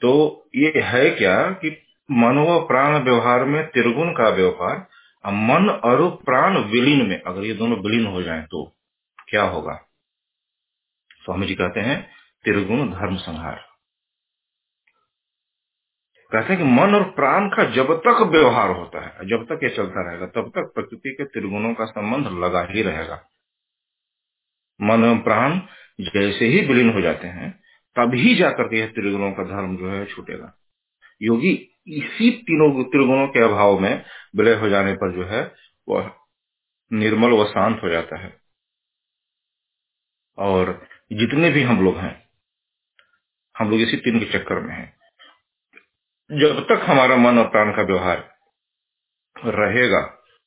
तो 0.00 0.12
ये 0.56 0.72
है 0.76 1.10
क्या 1.10 1.50
कि 1.50 1.82
मन 2.10 2.38
व 2.38 2.66
प्राण 2.66 3.04
व्यवहार 3.04 3.44
में 3.44 3.66
त्रिगुण 3.66 4.12
का 4.12 4.28
व्यवहार 4.28 4.86
मन 5.26 5.68
और 5.84 6.10
प्राण 6.24 6.58
विलीन 6.58 7.06
में, 7.06 7.22
अगर 7.22 7.44
ये 7.44 7.54
दोनों 7.54 7.78
विलीन 7.78 8.06
हो 8.06 8.22
जाएँ 8.22 8.42
तो 8.42 8.76
क्या 9.28 9.42
होगा? 9.42 9.74
स्वामी 11.24 11.46
जी 11.46 11.54
कहते 11.54 11.80
हैं, 11.80 12.10
त्रिगुण 12.44 12.90
धर्म 12.90 13.16
संहार। 13.16 13.66
कहते 16.32 16.52
हैं 16.52 16.58
कि 16.58 16.64
मन 16.64 16.94
और 16.94 17.02
प्राण 17.10 17.48
का 17.48 17.64
जब 17.64 17.94
तक 17.98 18.22
व्यवहार 18.22 18.70
होता 18.70 19.04
है, 19.04 19.28
जब 19.28 19.44
तक 19.44 19.60
ये 19.62 19.70
चलता 19.70 20.10
रहेगा, 20.10 20.26
तब 20.26 20.48
तक 20.48 20.72
प्रकृति 20.74 21.10
के 21.10 21.24
त्रिगुणों 21.24 21.74
का 21.74 21.84
संबंध 21.84 22.44
लगा 22.44 22.66
ही 22.70 22.82
रहेगा। 22.82 23.22
मन 24.80 25.04
और 25.04 25.18
प्राण 25.18 25.60
जैसे 26.00 26.44
ही 26.44 26.66
विलीन 26.66 26.92
हो 26.92 27.00
जाते 27.00 27.26
हैं 27.26 27.60
तभी 27.96 28.34
जाकर 28.34 28.68
के 28.68 28.78
यह 28.78 28.86
त्रिगुणों 28.86 29.32
का 29.32 29.44
धर्म 29.44 29.76
जो 29.76 29.90
है 29.90 30.06
छूटेगा। 30.06 30.54
योगी 31.22 31.78
इसी 31.86 32.30
तीनों 32.30 32.84
त्रिगुणों 32.84 33.28
के 33.28 33.40
अभाव 33.40 33.78
में 33.78 34.04
विलय 34.36 34.54
हो 34.54 34.68
जाने 34.68 34.92
पर 34.92 35.12
जो 35.12 35.24
है, 35.24 35.54
वह 35.88 36.14
निर्मल 36.92 37.30
व 37.30 37.44
शांत 37.44 37.80
हो 37.82 37.88
जाता 37.88 38.18
है। 38.18 38.40
और 40.38 40.88
जितने 41.12 41.50
भी 41.50 41.62
हम 41.62 41.84
लोग 41.84 41.96
हैं, 41.96 42.28
हम 43.58 43.70
लोग 43.70 43.80
इसी 43.80 43.96
तीन 43.96 44.20
के 44.20 44.26
चक्कर 44.26 44.60
में 44.60 44.74
हैं। 44.74 45.00
जब 46.40 46.60
तक 46.60 46.80
हमारा 46.84 47.16
मन 47.16 47.38
और 47.38 47.48
प्राण 47.48 47.76
का 47.76 47.82
व्यवहार 47.82 48.38
रहेगा, 49.44 50.00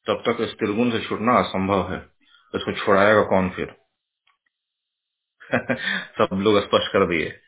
तब 0.08 0.24
तक 0.26 0.38
इस 0.42 0.52
त्रिगुण 0.52 0.92
से 0.92 1.00
छूटना 1.00 1.34
असंभव 1.34 1.94
है। 1.94 2.00
इसको 2.56 2.72
छोड़ाएगा 2.72 3.24
कौन 3.24 3.50
फिर? 3.50 3.83
सब 6.18 6.30
लोग 6.34 6.60
स्पष्ट 6.60 6.88
कर 6.88 7.08
दिए। 7.08 7.40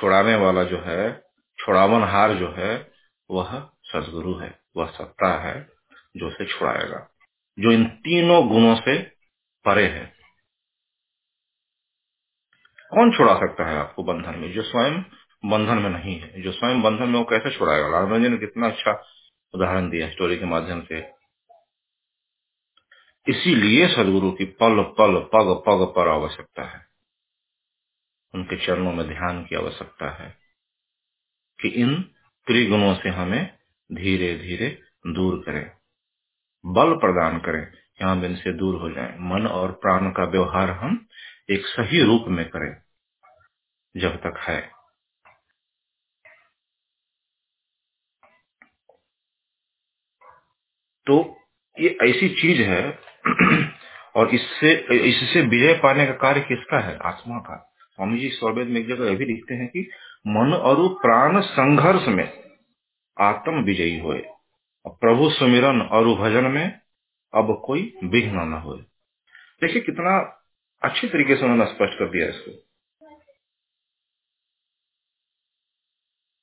छोड़ाने 0.00 0.34
वाला 0.34 0.64
जो 0.64 0.80
है 0.80 1.24
छोड़ावन 1.58 2.02
हार 2.02 2.34
जो 2.34 2.52
है, 2.52 2.92
वह 3.30 3.70
सदगुरु 3.82 4.38
है, 4.38 4.60
वह 4.76 4.86
सत्ता 4.86 5.40
है, 5.40 5.68
जो 6.16 6.28
उसे 6.28 6.46
छुड़ाएगा। 6.46 7.10
जो 7.58 7.72
इन 7.72 7.84
तीनों 7.84 8.48
गुणों 8.48 8.74
से 8.74 9.02
परे 9.64 9.86
है। 9.86 10.12
कौन 12.90 13.16
छुड़ा 13.16 13.34
सकता 13.34 13.70
है 13.70 13.76
आपको 13.76 14.02
बंधन 14.02 14.38
में? 14.38 14.52
जो 14.52 14.62
स्वयं 14.62 15.02
बंधन 15.44 15.78
में 15.78 15.90
नहीं 15.90 16.20
है। 16.20 16.42
जो 16.42 16.52
स्वयं 16.52 16.82
बंधन 16.82 17.08
में 17.08 17.18
वो 17.18 17.24
कैसे 17.24 17.58
छुड़ाएगा? 17.58 17.88
लालगंज 17.88 18.26
ने 18.26 18.38
कितना 18.38 18.66
अच्छा 18.66 19.04
उदाहरण 19.54 19.90
दिया 19.90 20.10
स्टोरी 20.10 20.38
के 20.38 20.44
माध्यम 20.44 20.82
से। 20.82 21.10
इसीलिए 23.28 23.88
सदगुरु 23.88 24.32
की 24.32 24.44
पल 24.44 24.82
पल, 24.82 25.20
पग 25.20 25.62
पग 25.66 25.92
पर 25.96 26.08
आवश्यकता 26.08 26.62
है। 26.62 26.91
उनके 28.34 28.66
चरणों 28.66 28.92
में 28.92 29.08
ध्यान 29.08 29.44
की 29.44 29.56
आवश्यकता 29.56 30.10
है 30.22 30.38
कि 31.60 31.68
इन 31.68 32.02
त्रिगुणों 32.46 32.94
से 32.94 33.08
हमें 33.08 33.58
धीरे 33.92 34.34
धीरे 34.38 34.82
दूर 35.06 35.42
करें, 35.46 35.72
बल 36.66 36.94
प्रदान 36.96 37.38
करें 37.38 37.66
कि 37.98 38.04
हम 38.04 38.24
इनसे 38.24 38.52
दूर 38.52 38.80
हो 38.80 38.90
जाएँ। 38.90 39.18
मन 39.20 39.46
और 39.46 39.72
प्राण 39.72 40.10
का 40.10 40.24
व्यवहार 40.24 40.70
हम 40.70 41.06
एक 41.50 41.66
सही 41.66 42.02
रूप 42.02 42.24
में 42.28 42.46
करें, 42.48 42.76
जब 43.96 44.16
तक 44.16 44.38
है। 44.40 44.72
तो 51.06 51.38
ये 51.80 51.98
ऐसी 52.02 52.28
चीज़ 52.42 52.62
है 52.62 52.98
और 54.16 54.34
इससे 54.34 54.72
इससे 55.10 55.42
विजय 55.42 55.74
पाने 55.74 56.06
का 56.06 56.12
कार्य 56.12 56.40
किसका 56.40 56.80
है? 56.80 56.98
आत्मा 56.98 57.38
का। 57.38 57.71
स्वामी 58.02 58.18
जी 58.18 58.28
स्वर्वेद 58.28 58.68
में 58.68 58.80
एक 58.80 58.86
जगह 58.88 59.10
यह 59.10 59.16
भी 59.16 59.24
लिखते 59.24 59.54
हैं 59.54 59.66
कि 59.68 59.80
मन 60.26 60.52
और 60.54 60.76
प्राण 61.02 61.40
संघर्ष 61.40 62.06
में 62.08 62.24
आत्म 63.16 63.62
विजयी 63.64 63.98
हुए। 63.98 64.18
प्रभु 64.86 65.28
सुमिरन 65.30 65.80
और 65.82 66.08
भजन 66.20 66.50
में 66.50 66.80
अब 67.34 67.62
कोई 67.66 67.82
विघ्न 68.04 68.48
न 68.48 68.52
हो 68.52 68.74
देखिए 69.62 69.82
कितना 69.82 70.16
अच्छी 70.82 71.08
तरीके 71.08 71.36
से 71.36 71.42
उन्होंने 71.42 71.66
स्पष्ट 71.66 71.98
कर 71.98 72.10
दिया 72.10 72.28
इसको। 72.28 72.52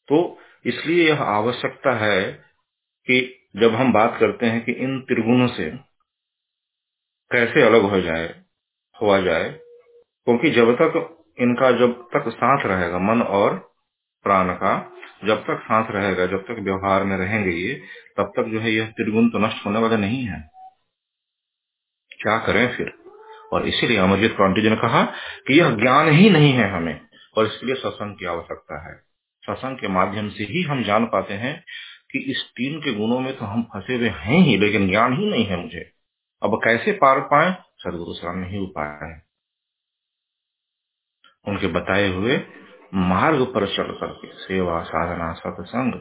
तो 0.10 0.40
इसलिए 0.66 1.10
यह 1.10 1.24
आवश्यकता 1.24 1.98
है 1.98 2.32
कि 3.08 3.22
जब 3.56 3.76
हम 3.76 3.94
बात 3.94 4.20
करते 4.20 4.46
हैं 4.46 4.66
कि 4.66 4.72
इन 4.72 5.00
त्रिगुणों 5.02 5.48
से 5.48 5.70
कैसे 7.32 7.62
अलग 7.62 7.82
हो 7.82 8.02
जाए, 8.02 8.44
हुआ 9.02 9.22
जाए, 9.22 9.50
क्योंकि 10.28 10.50
जब 10.52 10.76
तक 10.76 11.16
इनका 11.40 11.72
जब 11.72 12.08
तक 12.14 12.30
साथ 12.30 12.66
रहेगा, 12.66 13.00
मन 13.00 13.22
और 13.22 13.74
प्राण 14.24 14.54
का, 14.54 14.92
जब 15.26 15.44
तक 15.44 15.62
साथ 15.64 15.92
रहेगा, 15.92 16.26
जब 16.26 16.44
तक 16.44 16.60
व्यवहार 16.60 17.04
में 17.04 17.18
रहेंगे 17.18 17.50
ये, 17.50 17.74
तब 18.18 18.32
तक 18.36 18.44
जो 18.44 18.60
है 18.60 18.72
यह 18.72 18.86
त्रिगुण 18.86 19.30
तो 19.30 19.40
नष्ट 19.40 19.66
होने 19.66 19.80
वाले 19.80 19.98
नहीं 19.98 20.24
है। 20.24 20.50
क्या 22.22 22.38
करें 22.38 22.78
फिर? 22.78 22.94
और 23.54 23.68
इसीलिए 23.68 23.98
अमरजीत 23.98 24.36
क्रांति 24.36 24.62
जी 24.62 24.70
ने 24.70 24.76
कहा 24.76 25.06
कि 25.48 25.60
यह 25.60 25.70
ज्ञान 25.70 26.10
ही 26.10 26.30
नहीं 26.30 26.54
है 26.54 26.70
हमें, 26.70 27.02
और 27.38 27.46
इसके 27.46 27.66
लिए 27.66 27.76
सत्संग 27.76 28.16
की 28.16 28.26
आवश्यकता 28.26 28.90
है। 28.90 28.96
सत्संग 29.42 29.78
के 29.78 29.88
माध्यम 29.88 30.30
से 30.30 30.44
ही 30.44 30.62
हम 30.62 30.84
जान 30.84 31.06
पाते 31.06 31.34
हैं 31.34 31.64
कि 32.12 32.20
इस 32.20 32.44
तीन 32.44 32.82
के 32.82 32.94
गुणों 32.94 33.20
में 33.20 33.38
तो 33.38 33.46
हम 33.46 33.64
फंसे 33.64 33.96
हुए 33.96 34.10
हैं 34.10 34.38
ही, 34.38 34.58
लेकिन 34.58 34.90
ज्ञान 34.90 35.14
ही 35.14 35.30
नहीं 35.30 35.46
है 35.46 35.58
मुझे। 35.58 35.92
अब 36.44 36.62
कैसे 36.64 36.92
पार 36.92 37.20
पाए? 37.20 37.56
सदगुरु 37.78 38.14
सामने 38.14 38.48
ही 38.48 38.58
उपाय 38.58 39.08
है। 39.08 39.29
उनके 41.50 41.68
बताए 41.68 42.08
हुए 42.08 42.40
मार्ग 42.94 43.42
पर 43.46 43.66
चल 43.68 43.92
करके 43.92 44.28
सेवा, 44.34 44.82
साधना, 44.84 45.34
सत्संग, 45.34 45.94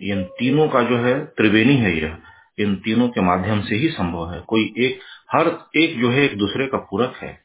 इन 0.00 0.24
तीनों 0.24 0.68
का 0.68 0.82
जो 0.82 0.96
है 0.98 1.24
त्रिवेणी 1.26 1.76
है 1.76 1.96
यह। 1.96 2.18
इन 2.58 2.76
तीनों 2.76 3.08
के 3.08 3.20
माध्यम 3.20 3.60
से 3.60 3.74
ही 3.74 3.88
संभव 3.88 4.32
है। 4.32 4.40
कोई 4.40 4.74
एक, 4.78 5.00
हर 5.32 5.46
एक 5.76 6.00
जो 6.00 6.10
है 6.10 6.22
एक 6.22 6.36
दूसरे 6.38 6.66
का 6.66 6.78
पूरक 6.78 7.16
है। 7.16 7.42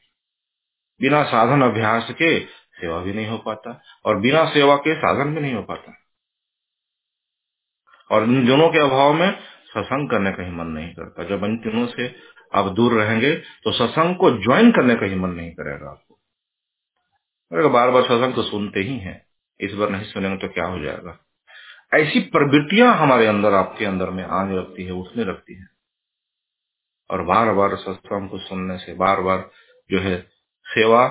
बिना 1.00 1.22
साधन 1.22 1.62
अभ्यास 1.62 2.10
के 2.10 2.40
सेवा 2.80 2.98
भी 2.98 3.12
नहीं 3.12 3.26
हो 3.26 3.38
पाता 3.38 3.80
और 4.04 4.18
बिना 4.18 4.44
सेवा 4.44 4.76
के 4.76 4.94
साधन 4.94 5.34
भी 5.34 5.40
नहीं 5.40 5.54
हो 5.54 5.62
पाता। 5.62 5.92
और 8.10 8.24
इन 8.24 8.46
दोनों 8.46 8.68
के 8.68 8.78
अभाव 8.78 9.12
में 9.12 9.30
सत्संग 9.66 10.10
करने 10.10 10.32
का 10.32 10.42
ही 10.42 10.50
मन 10.50 10.66
नहीं 10.66 10.94
करता। 10.94 11.24
जब 11.24 11.44
इन 11.44 11.56
तीनों 11.56 11.86
से 11.86 12.14
आप 12.54 12.66
दूर 12.66 12.92
रहेंगे 12.92 13.36
तो 13.36 13.72
सत्संग 13.72 14.16
को 14.16 14.30
ज्वाइन 14.30 14.70
करने 14.72 14.94
का 14.94 15.06
ही 15.06 15.14
मन 15.14 15.30
नहीं 15.30 15.50
करेगा। 15.50 15.90
आपको 15.90 16.09
अगर 17.52 17.68
बार 17.68 17.90
बार 17.90 18.02
सत्संग 18.02 18.34
तो 18.34 18.42
सुनते 18.42 18.80
ही 18.80 18.98
हैं, 18.98 19.20
इस 19.60 19.72
बार 19.74 19.90
नहीं 19.90 20.04
सुनेंगे 20.04 20.36
तो 20.38 20.52
क्या 20.54 20.66
हो 20.66 20.78
जाएगा? 20.78 21.18
ऐसी 21.92 22.20
प्रवृत्तियाँ 22.28 22.94
हमारे 22.96 23.26
अंदर, 23.26 23.54
आपके 23.54 23.84
अंदर 23.84 24.10
में 24.10 24.24
आने 24.24 24.56
लगती 24.56 24.84
है, 24.84 24.92
उठने 24.92 25.24
लगती 25.24 25.54
है। 25.54 25.66
और 27.10 27.22
बार 27.22 27.52
बार 27.54 27.74
सत्संग 27.76 28.28
को 28.30 28.38
सुनने 28.38 28.76
से 28.78 28.94
बार 28.94 29.20
बार 29.20 29.50
जो 29.90 30.00
है 30.00 30.16
सेवा 30.66 31.06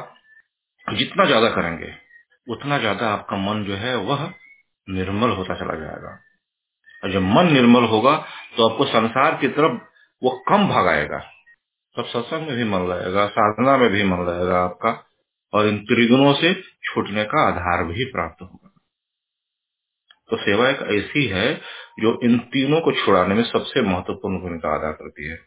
जितना 0.88 1.26
ज़्यादा 1.26 1.50
करेंगे, 1.50 1.94
उतना 2.48 2.78
ज़्यादा 2.78 3.10
आपका 3.10 3.38
मन 3.38 3.64
जो 3.66 3.76
है, 3.76 3.96
वह 3.98 4.26
निर्मल 4.88 5.30
होता 5.30 5.56
चला 5.56 5.76
जाएगा। 5.76 6.18
और 7.04 7.12
जब 7.12 7.22
मन 7.30 7.52
निर्मल 7.54 7.84
होगा 7.86 8.16
तो 8.58 8.70
आपको 8.70 8.86
संसार 8.86 9.38
की 9.42 9.48
तरफ़ 9.50 9.78
वो 10.22 10.32
कम 10.50 10.68
भगाएगा 10.68 11.20
तब 11.96 12.06
सत्संग 12.06 12.48
में 12.48 12.56
भी 12.58 12.64
मन 12.64 12.88
रहेगा 12.88 13.26
साधना 13.28 13.78
में 13.78 13.90
भी 13.90 14.04
मन 14.04 14.26
रहेगा 14.26 14.64
आपका। 14.64 14.92
और 15.54 15.68
इन 15.68 15.80
त्रिगुणों 15.86 16.34
से 16.34 16.54
छूटने 16.62 17.24
का 17.24 17.48
आधार 17.48 17.84
भी 17.84 18.06
प्राप्त 18.06 18.42
होगा। 18.42 18.70
तो 20.30 20.38
सेवा 20.38 20.70
एक 20.70 20.82
ऐसी 21.00 21.26
है 21.28 21.56
जो 22.00 22.20
इन 22.24 22.40
तीनों 22.40 22.82
को 22.82 22.92
छुड़ाने 22.92 23.36
में 23.36 23.44
सबसे 23.44 23.82
महत्वपूर्ण 23.82 24.40
भूमिका 24.40 24.76
अदा 24.76 24.92
करती 24.92 25.28
है। 25.28 25.38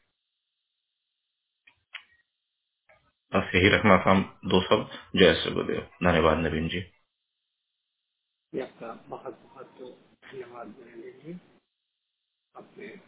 बस 3.32 3.54
यही 3.54 3.68
रखना 3.68 3.98
था 3.98 4.14
दो 4.46 4.60
सब 4.62 4.88
जय 5.16 5.34
श्री 5.34 5.52
गुरुदेव। 5.52 5.80
धन्यवाद 6.04 6.38
नवीन 6.38 6.68
जी। 6.68 6.80
आपका 8.52 8.92
बहुत 9.08 9.40
बहुत 9.42 9.66
धन्यवाद 10.24 10.66
नरेंद्र 10.68 11.10
जी। 11.10 11.32
अपने 12.56 13.00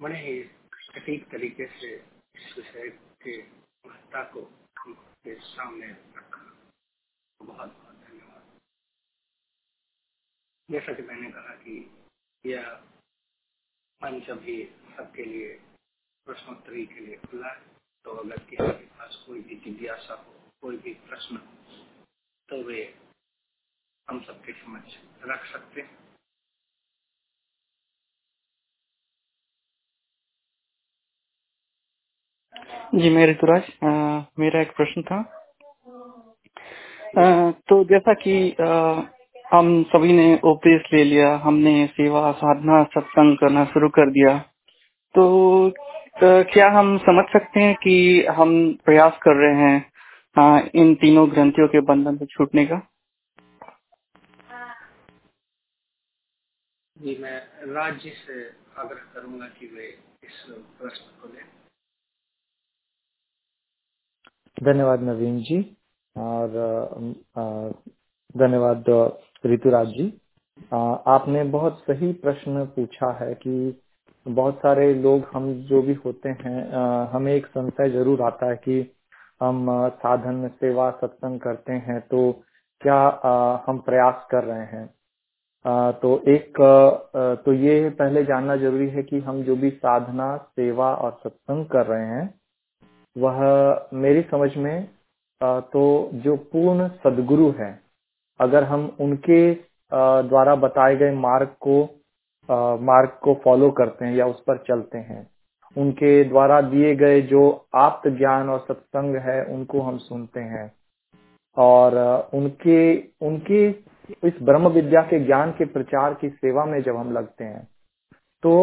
बड़े 0.00 0.18
ही 0.20 0.42
सटीक 0.74 1.24
तरीके 1.28 1.66
से 1.66 1.94
इस 2.36 2.54
विषय 2.58 2.88
के 3.22 3.42
महत्ता 3.88 4.22
को 4.22 4.65
के 4.78 5.34
सामने 5.40 5.86
रखा। 5.86 6.42
बहुत 7.42 7.72
बहुत 7.72 7.94
धन्यवाद। 7.94 8.42
जैसा 10.70 10.92
कि 10.92 11.02
मैंने 11.02 11.30
कहा 11.32 11.54
कि 11.54 11.90
यह 12.46 12.84
मंच 14.02 14.30
अभी 14.30 14.64
सबके 14.96 15.24
लिए, 15.24 15.54
प्रश्नोत्तरी 16.26 16.86
के 16.86 17.00
लिए 17.00 17.16
खुला 17.16 17.48
है 17.48 17.60
तो 18.04 18.10
अगर 18.10 18.38
किसी 18.38 18.78
के 18.78 18.86
पास 18.86 19.24
कोई 19.26 19.40
भी 19.40 19.56
जिज्ञासा 19.56 20.14
हो, 20.14 20.50
कोई 20.60 20.76
भी 20.76 20.94
प्रश्न 20.94 21.36
हो 21.36 21.52
तो 22.48 22.62
वे 22.64 22.98
हम 24.10 24.24
सबके 24.24 24.52
समझ 24.52 24.82
रख 25.22 25.52
सकते 25.52 25.80
हैं। 25.80 26.05
जी 32.94 33.10
मैं 33.10 33.26
ऋतुराज 33.26 33.66
मेरा 34.38 34.60
एक 34.60 34.70
प्रश्न 34.76 35.02
था। 35.02 35.16
आ, 37.18 37.50
तो 37.50 37.82
जैसा 37.84 38.12
कि 38.22 38.34
हम 39.52 39.82
सभी 39.84 40.12
ने 40.12 40.28
ओपीएस 40.44 40.88
ले 40.92 41.02
लिया 41.04 41.34
हमने 41.36 41.74
सेवा 41.86 42.30
साधना 42.32 42.82
सत्संग 42.94 43.36
करना 43.38 43.64
शुरू 43.64 43.88
कर 43.98 44.10
दिया। 44.10 44.38
तो 45.14 45.24
आ, 45.68 46.42
क्या 46.52 46.68
हम 46.70 46.96
समझ 46.98 47.24
सकते 47.32 47.60
हैं 47.60 47.74
कि 47.82 47.94
हम 48.36 48.52
प्रयास 48.84 49.18
कर 49.22 49.36
रहे 49.36 49.54
हैं 49.62 49.78
आ, 50.36 50.60
इन 50.74 50.94
तीनों 50.94 51.30
ग्रंथियों 51.32 51.68
के 51.68 51.80
बंधन 51.90 52.16
से 52.16 52.26
छूटने 52.26 52.66
का? 52.66 52.80
जी 56.96 57.16
मैं 57.22 57.36
राज्य 57.74 58.10
से 58.10 58.42
आग्रह 58.78 59.02
करूँगा 59.14 59.46
कि 59.46 59.66
वे 59.66 59.86
इस 60.24 60.44
प्रश्न 60.50 61.04
को 61.22 61.28
लें। 61.28 61.44
धन्यवाद 64.56 65.02
नवीन 65.02 65.38
जी 65.38 65.60
और 66.16 66.48
धन्यवाद 68.36 68.84
ऋतुराज 69.46 69.86
जी। 69.88 70.06
आपने 70.74 71.42
बहुत 71.44 71.78
सही 71.80 72.12
प्रश्न 72.12 72.64
पूछा 72.76 73.10
है 73.20 73.34
कि 73.34 73.80
बहुत 74.26 74.58
सारे 74.58 74.92
लोग 74.94 75.26
हम 75.32 75.52
जो 75.64 75.82
भी 75.82 75.94
होते 76.04 76.28
हैं 76.28 76.62
हमें 77.08 77.32
एक 77.34 77.46
संशय 77.46 77.90
ज़रूर 77.90 78.22
आता 78.22 78.46
है 78.46 78.56
कि 78.56 78.80
हम 79.42 79.66
साधन, 79.88 80.48
सेवा, 80.48 80.90
सत्संग 80.90 81.40
करते 81.40 81.72
हैं 81.72 82.00
तो 82.00 82.32
क्या 82.80 83.00
हम 83.66 83.78
प्रयास 83.78 84.26
कर 84.30 84.44
रहे 84.44 84.66
हैं? 84.66 84.86
तो 85.92 86.18
एक 86.28 86.60
तो 87.44 87.52
ये 87.52 87.88
पहले 87.90 88.24
जानना 88.24 88.56
ज़रूरी 88.56 88.88
है 88.88 89.02
कि 89.02 89.20
हम 89.20 89.42
जो 89.42 89.56
भी 89.56 89.70
साधना, 89.70 90.36
सेवा 90.36 90.94
और 90.94 91.20
सत्संग 91.24 91.66
कर 91.66 91.86
रहे 91.86 92.06
हैं 92.06 92.26
वह 93.18 93.40
मेरी 93.92 94.22
समझ 94.22 94.56
में 94.56 94.88
तो 95.42 96.10
जो 96.14 96.36
पूर्ण 96.36 96.88
सदगुरु 96.88 97.50
है 97.50 97.80
अगर 98.40 98.64
हम 98.64 98.96
उनके 99.00 99.54
द्वारा 99.94 100.54
बताए 100.54 100.96
गए 100.96 101.10
मार्ग 101.12 101.48
को 101.60 101.82
मार्ग 102.82 103.18
को 103.22 103.34
फॉलो 103.44 103.70
करते 103.70 104.04
हैं 104.04 104.14
या 104.16 104.26
उस 104.26 104.40
पर 104.40 104.58
चलते 104.58 104.98
हैं 104.98 105.30
उनके 105.76 106.24
द्वारा 106.24 106.60
दिए 106.60 106.94
गए 106.96 107.20
जो 107.22 107.66
आप्त 107.74 108.08
ज्ञान 108.08 108.48
और 108.48 108.58
सत्संग 108.58 109.16
है 109.16 109.44
उनको 109.44 109.80
हम 109.80 109.98
सुनते 109.98 110.40
हैं। 110.40 110.72
और 111.56 111.94
उनके 112.34 112.96
उनके 113.00 113.68
इस 114.24 114.32
ब्रह्म 114.42 114.68
विद्या 114.68 115.02
के 115.02 115.24
ज्ञान 115.24 115.50
के 115.50 115.64
प्रचार 115.64 116.14
की 116.14 116.28
सेवा 116.28 116.64
में 116.64 116.82
जब 116.82 116.96
हम 116.96 117.12
लगते 117.12 117.44
हैं 117.44 117.68
तो 118.42 118.54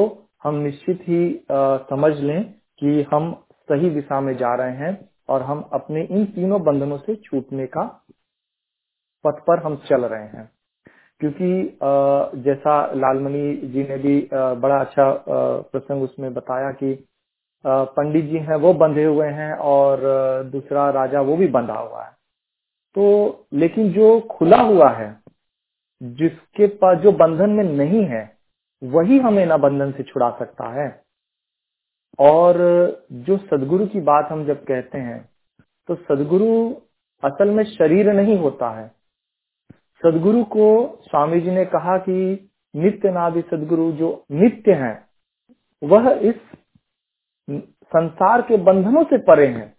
हम 0.44 0.56
निश्चित 0.56 1.02
ही 1.02 1.46
आ, 1.52 1.78
समझ 1.78 2.20
लें 2.20 2.54
कि 2.80 3.06
हम 3.14 3.44
सही 3.70 3.90
दिशा 3.90 4.20
में 4.22 4.36
जा 4.38 4.54
रहे 4.56 4.76
हैं 4.78 5.10
और 5.30 5.42
हम 5.42 5.62
अपने 5.74 6.04
इन 6.04 6.26
तीनों 6.26 6.62
बंधनों 6.64 6.98
से 6.98 7.16
छूटने 7.16 7.66
का 7.68 7.84
पथ 9.24 9.40
पर 9.48 9.64
हम 9.64 9.76
चल 9.90 10.06
रहे 10.06 10.24
हैं। 10.24 10.50
क्योंकि 11.20 11.80
जैसा 12.44 12.86
लालमणि 12.96 13.56
जी 13.74 13.84
ने 13.84 13.98
भी 13.98 14.30
बड़ा 14.34 14.80
अच्छा 14.80 15.12
प्रसंग 15.30 16.04
उसमें 16.04 16.34
बताया 16.34 16.72
कि 16.72 16.94
पंडित 17.66 18.26
जी 18.26 18.38
हैं, 18.38 18.56
वो 18.56 18.74
बंधे 18.74 19.04
हुए 19.04 19.28
हैं 19.28 19.54
और 19.56 20.00
दूसरा 20.44 20.90
राजा 20.90 21.22
वो 21.22 21.38
भी 21.38 21.48
बंधा 21.48 21.74
हुआ 21.74 22.04
है। 22.04 22.12
तो 22.96 23.46
लेकिन 23.54 23.92
जो 23.92 24.20
खुला 24.22 24.62
हुआ 24.62 24.90
है, 24.90 25.16
जिसके 26.04 26.68
पास, 26.68 26.98
जो 26.98 27.12
बंधन 27.12 27.50
में 27.50 27.64
नहीं 27.64 28.04
है, 28.06 28.38
वही 28.84 29.20
हमें 29.20 29.46
ना 29.46 29.58
बंधन 29.58 29.92
से 29.92 30.04
छुड़ा 30.04 30.30
सकता 30.40 30.70
है। 30.82 31.03
और 32.20 32.58
जो 33.12 33.38
सदगुरु 33.38 33.86
की 33.88 34.02
बात 34.02 34.28
हम 34.32 34.46
जब 34.46 34.64
कहते 34.64 34.98
हैं 34.98 35.20
तो 35.90 35.96
सदगुरु 35.96 36.74
असल 37.24 37.50
में 37.50 37.64
शरीर 37.64 38.12
नहीं 38.14 38.38
होता 38.38 38.70
है। 38.70 38.88
सदगुरु 40.04 40.44
को 40.44 40.68
स्वामी 41.04 41.40
जी 41.42 41.52
ने 41.52 41.66
कहा 41.66 41.98
कि 41.98 42.50
नित्य 42.76 43.12
नादि 43.12 43.42
सदगुरु 43.42 43.92
जो 43.92 44.10
नित्य 44.32 44.74
हैं, 44.74 45.06
वह 45.82 46.10
इस 46.22 46.36
संसार 47.92 48.42
के 48.42 48.58
बंधनों 48.58 49.04
से 49.04 49.18
परे 49.18 49.48
हैं। 49.48 49.74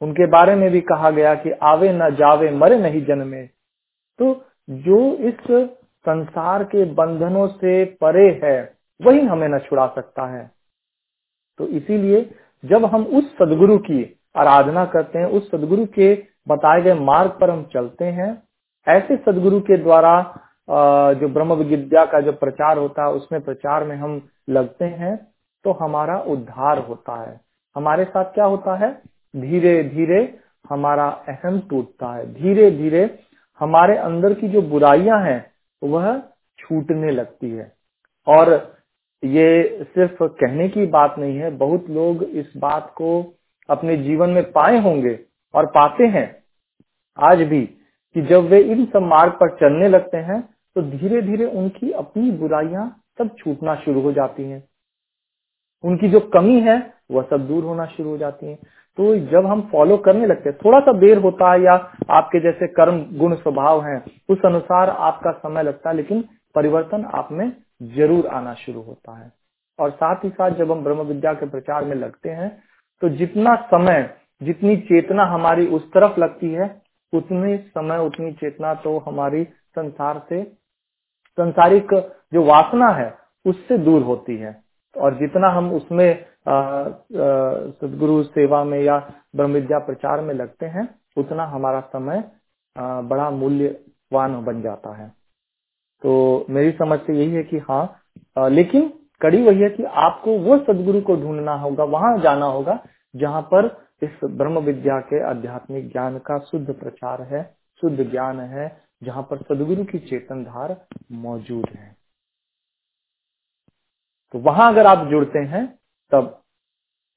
उनके 0.00 0.26
बारे 0.26 0.54
में 0.54 0.70
भी 0.70 0.80
कहा 0.80 1.10
गया 1.10 1.34
कि 1.34 1.50
आवे 1.62 1.92
न 1.92 2.10
जावे, 2.14 2.50
मरे 2.50 2.78
नहीं 2.78 3.04
जन्मे। 3.04 3.42
तो 4.18 4.34
जो 4.70 5.14
इस 5.28 5.36
संसार 6.04 6.64
के 6.64 6.84
बंधनों 6.94 7.46
से 7.48 7.84
परे 8.00 8.28
है, 8.44 8.76
वही 9.00 9.20
हमें 9.20 9.48
न 9.48 9.58
छुड़ा 9.58 9.86
सकता 9.86 10.26
है। 10.26 10.50
तो 11.60 11.66
इसीलिए 11.68 12.30
जब 12.64 12.84
हम 12.84 13.04
उस 13.18 13.32
सदगुरु 13.32 13.78
की 13.78 14.02
आराधना 14.36 14.84
करते 14.84 15.18
हैं, 15.18 15.26
उस 15.26 15.50
सदगुरु 15.50 15.84
के 15.86 16.14
बताए 16.48 16.80
गए 16.82 16.94
मार्ग 16.94 17.30
पर 17.30 17.50
हम 17.50 17.62
चलते 17.72 18.04
हैं, 18.04 18.30
ऐसे 18.86 19.16
सदगुरु 19.16 19.60
के 19.60 19.76
द्वारा 19.76 20.14
जो 21.14 21.28
ब्रह्म 21.28 21.54
विद्या 21.54 22.04
का 22.04 22.20
जो 22.20 22.32
प्रचार 22.34 22.78
होता 22.78 23.06
है, 23.06 23.12
उसमें 23.12 23.40
प्रचार 23.40 23.84
में 23.84 23.96
हम 23.96 24.20
लगते 24.50 24.84
हैं 24.84 25.16
तो 25.64 25.72
हमारा 25.72 26.18
उद्धार 26.28 26.78
होता 26.78 27.20
है। 27.22 27.40
हमारे 27.76 28.04
साथ 28.04 28.24
क्या 28.24 28.44
होता 28.44 28.74
है? 28.76 28.90
धीरे 29.34 29.82
धीरे 29.84 30.18
हमारा 30.70 31.08
अहम 31.28 31.58
टूटता 31.60 32.14
है। 32.14 32.32
धीरे 32.34 32.70
धीरे 32.70 33.02
हमारे 33.60 33.96
अंदर 33.98 34.34
की 34.34 34.48
जो 34.48 34.62
बुराइयाँ 34.62 35.20
हैं, 35.20 35.44
वह 35.82 36.18
छूटने 36.58 37.10
लगती 37.10 37.50
है। 37.50 37.72
और 38.26 38.52
ये 39.24 39.84
सिर्फ़ 39.84 40.22
कहने 40.22 40.68
की 40.68 40.86
बात 40.86 41.14
नहीं 41.18 41.36
है, 41.36 41.50
बहुत 41.50 41.90
लोग 41.90 42.22
इस 42.22 42.52
बात 42.56 42.92
को 42.96 43.10
अपने 43.68 43.96
जीवन 43.96 44.30
में 44.30 44.42
पाए 44.52 44.80
होंगे 44.80 45.18
और 45.54 45.66
पाते 45.66 46.06
हैं 46.08 46.26
आज 47.18 47.42
भी 47.42 47.60
कि 48.16 48.22
जब 48.22 48.48
वे 48.48 48.60
इन 48.62 48.84
सब 48.84 49.02
मार्ग 49.04 49.32
पर 49.32 49.56
चलने 49.56 49.88
लगते 49.88 50.16
हैं 50.22 50.40
तो 50.76 50.82
धीरे 50.82 51.22
धीरे 51.22 51.44
उनकी 51.46 51.90
अपनी 51.92 52.30
बुराइयाँ 52.30 52.88
सब 53.18 53.34
छूटना 53.36 53.74
शुरू 53.74 54.00
हो 54.00 54.12
जाती 54.12 54.42
हैं। 54.42 54.62
उनकी 55.84 56.08
जो 56.08 56.20
कमी 56.34 56.60
है, 56.60 56.76
वह 57.10 57.22
सब 57.30 57.46
दूर 57.48 57.64
होना 57.64 57.84
शुरू 57.86 58.10
हो 58.10 58.16
जाती 58.18 58.46
है। 58.46 58.54
तो 58.98 59.14
जब 59.30 59.46
हम 59.46 59.60
फॉलो 59.72 59.96
करने 59.96 60.26
लगते 60.26 60.48
हैं, 60.48 60.58
थोड़ा 60.58 60.80
सा 60.80 60.92
देर 60.92 61.18
होता 61.18 61.52
है 61.52 61.62
या 61.62 61.72
आपके 62.10 62.40
जैसे 62.40 62.66
कर्म, 62.68 62.98
गुण, 63.18 63.34
स्वभाव 63.34 63.84
हैं, 63.84 64.02
उस 64.28 64.44
अनुसार 64.44 64.90
आपका 64.90 65.32
समय 65.32 65.62
लगता 65.62 65.90
है, 65.90 65.96
लेकिन 65.96 66.24
परिवर्तन 66.54 67.04
आप 67.14 67.28
में 67.32 67.50
ज़रूर 67.80 68.26
आना 68.28 68.54
शुरू 68.56 68.82
होता 68.82 69.16
है। 69.18 69.30
और 69.78 69.90
साथ 69.92 70.24
ही 70.24 70.28
साथ 70.30 70.50
जब 70.58 70.70
हम 70.72 70.82
ब्रह्म 70.84 71.02
विद्या 71.04 71.32
के 71.34 71.46
प्रचार 71.50 71.84
में 71.84 71.94
लगते 71.96 72.30
हैं 72.30 72.50
तो 73.02 73.08
जितना 73.10 73.54
समय 73.70 74.02
जितनी 74.40 74.76
चेतना 74.82 75.24
हमारी 75.26 75.66
उस 75.68 75.90
तरफ़ 75.92 76.20
लगती 76.20 76.52
है 76.52 76.68
उतनी 77.12 77.56
समय 77.68 77.98
उतनी 78.00 78.32
चेतना 78.34 78.74
तो 78.84 78.98
हमारी 78.98 79.44
संसार 79.44 80.18
से 80.28 80.42
संसारिक 81.38 81.94
जो 82.34 82.44
वासना 82.44 82.88
है 82.92 83.12
उससे 83.44 83.78
दूर 83.80 84.02
होती 84.02 84.36
है। 84.36 84.54
और 84.96 85.14
जितना 85.18 85.48
हम 85.48 85.72
उसमें 85.74 86.24
सदगुरु 87.80 88.22
सेवा 88.24 88.62
में 88.64 88.80
या 88.80 88.98
ब्रह्म 89.36 89.52
विद्या 89.52 89.78
प्रचार 89.80 90.20
में 90.20 90.34
लगते 90.34 90.66
हैं 90.68 90.88
उतना 91.16 91.44
हमारा 91.46 91.80
समय 91.92 92.22
आ, 92.76 93.00
बड़ा 93.02 93.30
मूल्यवान 93.32 94.44
बन 94.44 94.62
जाता 94.62 94.94
है। 94.96 95.12
तो 96.04 96.46
मेरी 96.50 96.70
समझ 96.72 96.98
से 97.00 97.14
यही 97.14 97.34
है 97.34 97.42
कि 97.42 97.58
हाँ 97.60 98.48
लेकिन 98.50 98.88
कड़ी 99.20 99.42
वही 99.42 99.60
है 99.60 99.68
कि 99.70 99.84
आपको 99.98 100.36
वो 100.38 100.56
सदगुरु 100.58 101.00
को 101.00 101.16
ढूंढना 101.16 101.52
होगा, 101.54 101.84
वहाँ 101.84 102.18
जाना 102.18 102.46
होगा, 102.46 102.78
जहाँ 103.14 103.42
पर 103.52 103.66
इस 104.02 104.24
ब्रह्म 104.26 104.58
विद्या 104.60 104.98
के 105.02 105.22
आध्यात्मिक 105.24 105.90
ज्ञान 105.92 106.18
का 106.20 106.38
शुद्ध 106.40 106.72
प्रचार 106.72 107.22
है, 107.24 107.42
शुद्ध 107.82 108.10
ज्ञान 108.10 108.40
है, 108.40 108.66
जहाँ 109.02 109.22
पर 109.30 109.38
सदगुरु 109.38 109.84
की 109.84 109.98
चेतन 110.00 110.42
धार 110.44 110.76
मौजूद 111.12 111.68
है। 111.70 111.94
तो 114.34 114.38
वहाँ 114.40 114.70
अगर 114.72 114.86
आप 114.86 115.06
जुड़ते 115.08 115.38
हैं, 115.46 115.66
तब 116.12 116.40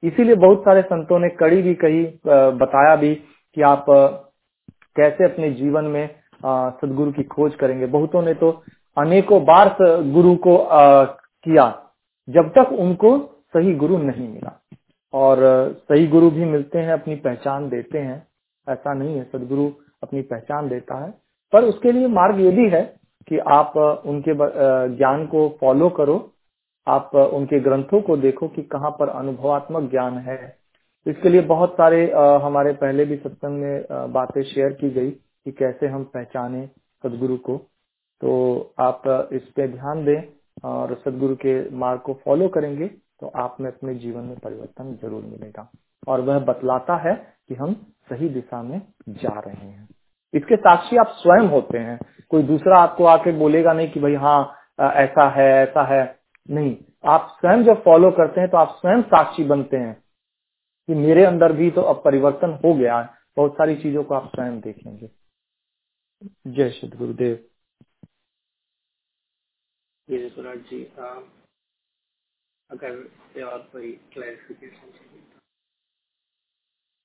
इसीलिए 0.04 0.36
बहुत 0.38 0.62
सारे 0.62 0.82
संतों 0.84 1.20
ने 1.20 1.30
कड़ी 1.40 1.62
भी 1.62 1.74
कही 1.76 2.04
बताया 2.26 2.96
भी 2.96 3.14
कि 3.16 3.62
आप 3.64 3.86
कैसे 4.96 5.26
अपने 5.26 5.52
जीवन 5.54 5.86
में 5.88 6.08
सदगुरु 6.42 7.12
की 7.12 7.24
खोज 7.26 7.56
करेंगे। 7.56 7.86
बहुतों 7.88 8.22
ने 8.22 8.34
तो 8.36 8.52
अनेकों 8.98 9.44
बार 9.46 9.76
गुरु 9.82 10.36
को 10.36 10.58
आ, 10.58 11.04
किया। 11.04 11.66
जब 12.30 12.50
तक 12.58 12.72
उनको 12.72 13.18
सही 13.54 13.74
गुरु 13.74 13.98
नहीं 13.98 14.28
मिला। 14.30 14.60
और 15.14 15.38
सही 15.90 16.08
गुरु 16.08 16.30
भी 16.32 16.46
मिलते 16.46 16.80
हैं 16.80 16.94
अपनी 16.94 17.16
पहचान 17.16 17.70
देते 17.70 18.00
हैं। 18.00 18.28
ऐसा 18.68 18.94
नहीं 18.94 19.18
है 19.18 19.24
सदगुरु 19.34 19.70
अपनी 20.04 20.22
पहचान 20.22 20.68
देता 20.70 21.04
है। 21.06 21.14
पर 21.54 21.64
उसके 21.64 21.92
लिए 21.92 22.08
मार्ग 22.08 22.40
ये 22.40 22.52
भी 22.52 22.70
है 22.70 22.82
कि 23.28 23.38
आप 23.38 23.78
उनके 24.06 24.34
ज्ञान 24.96 25.26
को 25.26 25.48
फॉलो 25.62 25.90
करो। 25.90 26.18
आप 26.88 27.16
उनके 27.16 27.60
ग्रंथों 27.60 28.02
को 28.02 28.18
देखो 28.18 28.48
कि 28.48 28.62
कहाँ 28.64 28.92
पर 28.92 29.10
अनुभवात्मक 29.10 29.90
ज्ञान 29.92 30.18
है। 30.18 30.58
इसके 31.08 31.30
लिए 31.30 31.42
बहुत 31.42 31.74
सारे 31.74 32.12
हमारे 32.44 32.74
पहले 32.74 33.06
भी 33.06 33.16
सत्संग 33.16 33.60
में 33.60 33.86
बातें 34.14 34.44
शेयर 34.44 34.74
की 34.74 34.90
गई 34.90 35.12
कि 35.12 35.52
कैसे 35.52 35.88
हम 35.88 36.04
पहचाने 36.04 36.66
सदगुरु 37.04 37.38
को। 37.38 37.62
तो 38.22 38.74
आप 38.80 39.04
इस 39.34 39.42
पे 39.56 39.68
ध्यान 39.68 40.04
दें 40.06 40.22
और 40.64 40.94
सदगुरु 40.98 41.36
के 41.36 41.54
मार्ग 41.78 42.00
को 42.02 42.14
फॉलो 42.26 42.48
करेंगे 42.50 42.88
तो 42.88 43.28
आप 43.38 43.58
में 43.62 43.70
अपने 43.72 43.94
जीवन 43.96 44.24
में 44.24 44.38
परिवर्तन 44.40 44.94
ज़रूर 45.02 45.24
मिलेगा। 45.24 45.70
और 46.08 46.22
वह 46.22 46.40
बतलाता 46.46 46.96
है 47.00 47.14
कि 47.48 47.56
हम 47.56 47.74
सही 48.10 48.30
दिशा 48.30 48.62
में 48.64 48.82
जा 49.10 49.40
रहे 49.40 49.68
हैं। 49.68 49.88
इसके 50.34 50.56
साक्षी 50.58 50.98
आप 50.98 51.08
स्वयं 51.18 51.48
होते 51.50 51.78
हैं। 51.78 52.00
कोई 52.32 52.44
दूसरा 52.44 52.80
आपको 52.80 53.06
आके 53.06 53.32
बोलेगा 53.38 53.74
नहीं 53.74 53.90
कि 53.92 54.00
भाई 54.00 54.16
हाँ 54.16 54.40
ऐसा 54.80 55.28
है 55.32 55.48
ऐसा 55.58 55.84
है। 55.86 56.04
नहीं, 56.50 56.76
आप 57.06 57.38
स्वयं 57.40 57.64
जब 57.64 57.84
फॉलो 57.84 58.12
करते 58.12 58.42
हैं 58.42 58.50
तो 58.50 58.58
आप 58.58 58.78
स्वयं 58.82 59.02
साक्षी 59.04 59.44
बनते 59.46 59.78
हैं 59.78 59.94
कि 60.90 60.96
मेरे 60.96 61.26
अंदर 61.26 61.54
भी 61.54 61.70
तो 61.72 61.82
अब 61.84 62.02
परिवर्तन 62.06 62.60
हो 62.66 62.74
गया 62.74 63.00
है। 63.00 63.10
बहुत 63.38 63.54
सारी 63.54 63.76
चीज़ों 63.76 64.04
को 64.04 64.16
आप 64.16 64.30
स्वयं 64.36 64.60
देखेंगे। 64.60 65.10
जय 66.48 66.70
श्री 66.70 66.90
गुरुदेव 66.90 67.40
जी 70.10 70.84
अगर 72.70 73.44
और 73.44 73.60
कोई 73.64 73.92
क्लैरिफिकेशन 74.14 74.92
चाहिए 74.92 75.24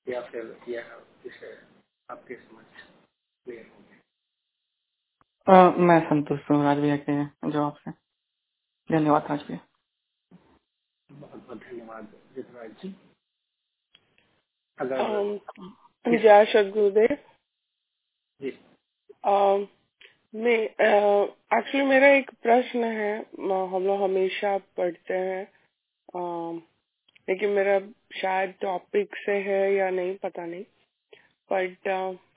या 0.07 0.21
फिर 0.21 0.59
यह 0.69 0.95
विषय 1.23 1.67
आपके 2.09 2.35
समझ 2.35 2.65
क्लियर 3.45 3.67
हो 3.67 3.83
मैं 5.79 5.99
संतुष्ट 6.09 6.51
हूँ 6.51 6.63
राज 6.63 6.77
भैया 6.77 6.97
के 6.97 7.25
जवाब 7.51 7.73
से। 7.73 7.91
धन्यवाद 8.89 9.27
राज 9.29 9.43
भैया। 9.43 9.67
बहुत 11.11 11.45
बहुत 11.45 11.57
धन्यवाद 11.57 12.15
ऋतुराज 12.37 12.71
जी। 12.71 12.95
अगर 14.79 16.17
जय 16.17 16.45
सदगुरुदेव 16.45 17.17
जी। 18.41 18.51
मैं 20.33 20.53
एक्चुअली 20.53 21.85
मेरा 21.87 22.07
एक 22.09 22.29
प्रश्न 22.43 22.83
है 22.83 23.17
हम 23.39 23.83
लोग 23.85 24.01
हमेशा 24.01 24.57
पढ़ते 24.77 25.13
हैं 25.13 25.43
लेकिन 27.29 27.49
मेरा 27.49 27.79
शायद 28.15 28.53
टॉपिक 28.61 29.15
से 29.15 29.31
है 29.41 29.73
या 29.73 29.89
नहीं, 29.89 30.15
पता 30.15 30.45
नहीं 30.45 30.63
बट 31.51 31.87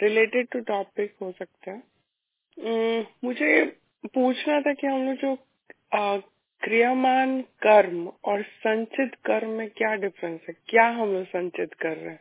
रिलेटेड 0.02 0.48
टू 0.52 0.60
टॉपिक 0.66 1.14
हो 1.22 1.30
सकता 1.32 1.70
है। 1.70 1.82
मुझे 3.24 3.64
पूछना 4.14 4.60
था 4.60 4.72
कि 4.72 4.86
हम 4.86 5.06
लोग 5.06 5.16
जो 5.16 5.36
क्रियामान 6.62 7.40
कर्म 7.62 8.06
और 8.24 8.42
संचित 8.42 9.14
कर्म 9.26 9.50
में 9.50 9.68
क्या 9.70 9.94
डिफरेंस 9.96 10.40
है? 10.48 10.54
क्या 10.68 10.86
हम 10.88 11.12
लोग 11.12 11.24
संचित 11.26 11.74
कर 11.74 11.96
रहे 11.96 12.10
हैं? 12.10 12.20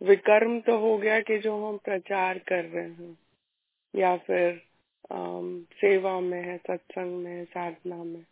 विकर्म 0.00 0.58
तो 0.60 0.78
हो 0.78 0.96
गया 0.98 1.20
कि 1.20 1.38
जो 1.38 1.56
हम 1.66 1.76
प्रचार 1.84 2.38
कर 2.48 2.64
रहे 2.64 2.84
हैं, 2.84 3.16
या 3.94 4.16
फिर 4.16 4.60
सेवा 5.12 6.20
में 6.20 6.42
है, 6.42 6.58
सत्संग 6.58 7.24
में 7.24 7.32
है, 7.32 7.44
साधना 7.44 8.04
में 8.04 8.24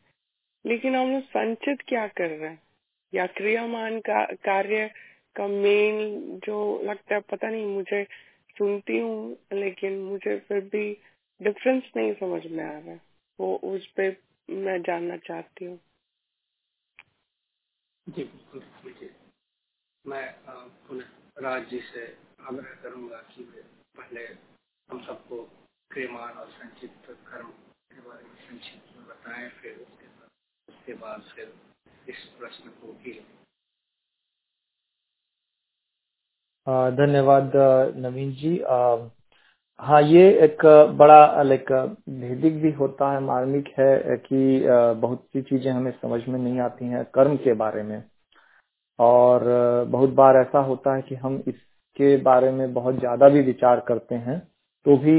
लेकिन 0.66 0.96
हम 0.96 1.12
लोग 1.12 1.22
संचित 1.22 1.82
क्या 1.88 2.06
कर 2.08 2.30
रहे 2.30 2.50
हैं? 2.50 2.62
या 3.14 3.26
क्रियामान 3.26 4.00
का, 4.00 4.24
कार्य 4.24 4.90
का 5.36 5.46
मेन 5.46 6.20
जो 6.44 6.82
लगता 6.82 7.14
है, 7.14 7.20
पता 7.20 7.48
नहीं, 7.48 7.66
मुझे 7.66 8.04
सुनती 8.58 8.98
हूँ, 8.98 9.36
लेकिन 9.52 9.98
मुझे 9.98 10.38
फिर 10.38 10.60
भी 10.60 10.98
डिफरेंस 11.42 11.82
नहीं 11.96 12.14
समझ 12.14 12.46
में 12.46 12.64
आ 12.64 12.78
रहा। 12.78 12.98
वो 13.40 13.56
उस 13.56 13.86
पे 13.86 14.16
मैं 14.50 14.82
जानना 14.82 15.16
चाहती 15.16 15.64
हूँ। 15.64 15.80
जी, 18.08 18.24
बिल्कुल 18.24 19.08
मैं 20.06 20.34
पुनः 20.88 21.04
राज 21.38 21.68
जी 21.68 21.80
से 21.80 22.16
आग्रह 22.40 22.82
करूँगा 22.82 23.16
कि 23.16 23.44
पहले 23.96 24.26
हम 24.90 25.06
सबको 25.06 25.63
क्रियमान 25.94 26.38
और 26.38 26.46
संचित 26.50 26.92
कर्म 27.26 27.48
के 27.90 28.00
बारे 28.00 28.24
में 28.24 28.34
संक्षिप्त 28.46 28.96
में 28.96 29.06
बताएँ, 29.06 29.48
फिर 29.50 29.72
उसके 29.72 30.06
बाद 30.06 30.28
उसके 30.68 30.94
बाद 30.94 31.22
फिर 31.34 31.52
इस 32.08 32.24
प्रश्न 32.38 32.70
को 32.80 32.92
भी 32.94 33.12
धन्यवाद 36.96 37.52
नवीन 37.98 38.32
जी। 38.34 38.56
हाँ 39.80 40.00
ये 40.02 40.22
एक 40.44 40.64
बड़ा 40.98 41.42
लाइक 41.42 41.70
भेदिक 42.10 42.60
भी 42.62 42.70
होता 42.72 43.10
है, 43.12 43.20
मार्मिक 43.22 43.68
है 43.78 44.16
कि 44.18 44.60
बहुत 45.00 45.24
सी 45.32 45.42
चीज़ें 45.42 45.70
हमें 45.72 45.90
समझ 45.92 46.20
में 46.28 46.38
नहीं 46.38 46.60
आती 46.60 46.84
हैं 46.86 47.04
कर्म 47.14 47.36
के 47.36 47.52
बारे 47.54 47.82
में। 47.82 48.02
और 48.98 49.44
बहुत 49.90 50.10
बार 50.14 50.36
ऐसा 50.36 50.58
होता 50.62 50.94
है 50.94 51.02
कि 51.02 51.14
हम 51.16 51.42
इसके 51.48 52.16
बारे 52.22 52.50
में 52.52 52.72
बहुत 52.74 52.98
ज़्यादा 52.98 53.28
भी 53.28 53.40
विचार 53.42 53.80
करते 53.88 54.14
हैं 54.26 54.38
तो 54.86 54.96
भी 54.96 55.16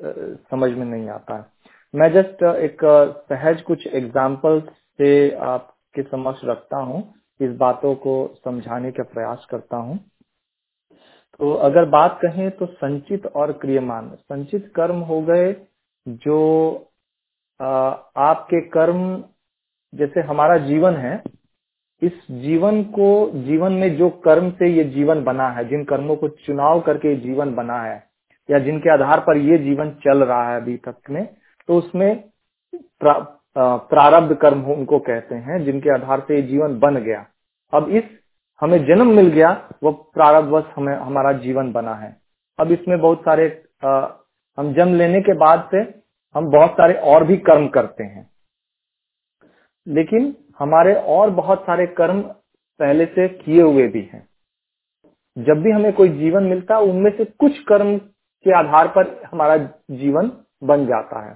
समझ 0.00 0.70
में 0.70 0.84
नहीं 0.86 1.08
आता 1.10 1.36
है। 1.36 1.44
मैं 1.94 2.12
जस्ट 2.12 2.42
एक 2.42 2.84
सहज 3.28 3.60
कुछ 3.62 3.86
एग्ज़ाम्पल 3.88 4.60
से 4.98 5.30
आपके 5.46 6.02
समक्ष 6.02 6.40
रखता 6.44 6.76
हूँ, 6.78 7.02
इस 7.40 7.50
बातों 7.56 7.94
को 7.96 8.14
समझाने 8.36 8.90
का 8.92 9.02
प्रयास 9.04 9.46
करता 9.50 9.76
हूँ। 9.76 9.98
तो 11.40 11.52
अगर 11.54 11.84
बात 11.88 12.18
कहें 12.22 12.50
तो 12.50 12.66
संचित 12.66 13.26
और 13.28 13.52
क्रियमान 13.54 14.10
संचित 14.16 14.72
कर्म 14.76 15.00
हो 15.02 15.20
गए 15.22 15.52
जो 16.20 16.38
आपके 17.60 18.60
कर्म 18.68 19.22
जैसे 19.92 20.20
हमारा 20.20 20.56
जीवन 20.58 20.96
है, 20.96 21.22
इस 22.02 22.12
जीवन 22.32 22.82
को, 22.84 23.30
जीवन 23.36 23.72
में 23.72 23.96
जो 23.96 24.08
कर्म 24.24 24.50
से 24.52 24.68
ये 24.68 24.84
जीवन 24.86 25.22
बना 25.24 25.48
है, 25.48 25.68
जिन 25.68 25.84
कर्मों 25.84 26.16
को 26.16 26.28
चुनाव 26.28 26.80
करके 26.80 27.14
जीवन 27.16 27.54
बना 27.54 27.80
है 27.82 28.07
या 28.48 28.58
जिनके 28.58 28.90
आधार 28.90 29.20
पर 29.20 29.36
ये 29.36 29.58
जीवन 29.58 29.90
चल 30.04 30.24
रहा 30.24 30.50
है 30.50 30.60
अभी 30.60 30.76
तक 30.76 31.10
में 31.10 31.24
तो 31.68 31.78
उसमें 31.78 32.24
प्रा, 32.74 33.12
प्रारब्ध 33.56 34.34
कर्म 34.36 34.62
उनको 34.72 34.98
कहते 34.98 35.34
हैं 35.34 35.62
जिनके 35.64 35.90
आधार 35.90 36.20
से 36.20 36.36
ये 36.36 36.42
जीवन 36.42 36.78
बन 36.78 36.96
गया। 36.96 37.24
अब 37.72 37.88
इस 37.90 38.04
हमें 38.60 38.78
जन्म 38.86 39.14
मिल 39.16 39.28
गया 39.28 39.50
वो 39.82 39.92
प्रारब्धवश 40.14 40.72
हमें 40.76 40.94
हमारा 40.96 41.32
जीवन 41.38 41.72
बना 41.72 41.94
है। 41.94 42.16
अब 42.58 42.72
इसमें 42.72 43.00
बहुत 43.00 43.20
सारे 43.20 43.46
आ, 43.84 44.06
हम 44.58 44.72
जन्म 44.74 44.94
लेने 44.94 45.20
के 45.20 45.34
बाद 45.38 45.68
से 45.74 45.78
हम 46.34 46.50
बहुत 46.50 46.70
सारे 46.70 46.94
और 47.12 47.24
भी 47.24 47.36
कर्म 47.36 47.68
करते 47.68 48.04
हैं। 48.04 48.30
लेकिन 49.86 50.34
हमारे 50.58 50.94
और 50.94 51.30
बहुत 51.30 51.62
सारे 51.62 51.86
कर्म 51.86 52.20
पहले 52.80 53.04
से 53.06 53.28
किए 53.28 53.62
हुए 53.62 53.86
भी 53.88 54.00
हैं। 54.12 54.26
जब 55.36 55.62
भी 55.62 55.70
हमें 55.70 55.92
कोई 55.92 56.08
जीवन 56.08 56.42
मिलता 56.42 56.76
है 56.76 56.82
उनमें 56.82 57.10
से 57.16 57.24
कुछ 57.24 57.58
कर्म 57.58 57.98
के 58.46 58.52
आधार 58.58 58.88
पर 58.88 59.08
हमारा 59.32 59.56
जीवन 59.56 60.30
बन 60.64 60.86
जाता 60.86 61.24
है। 61.26 61.34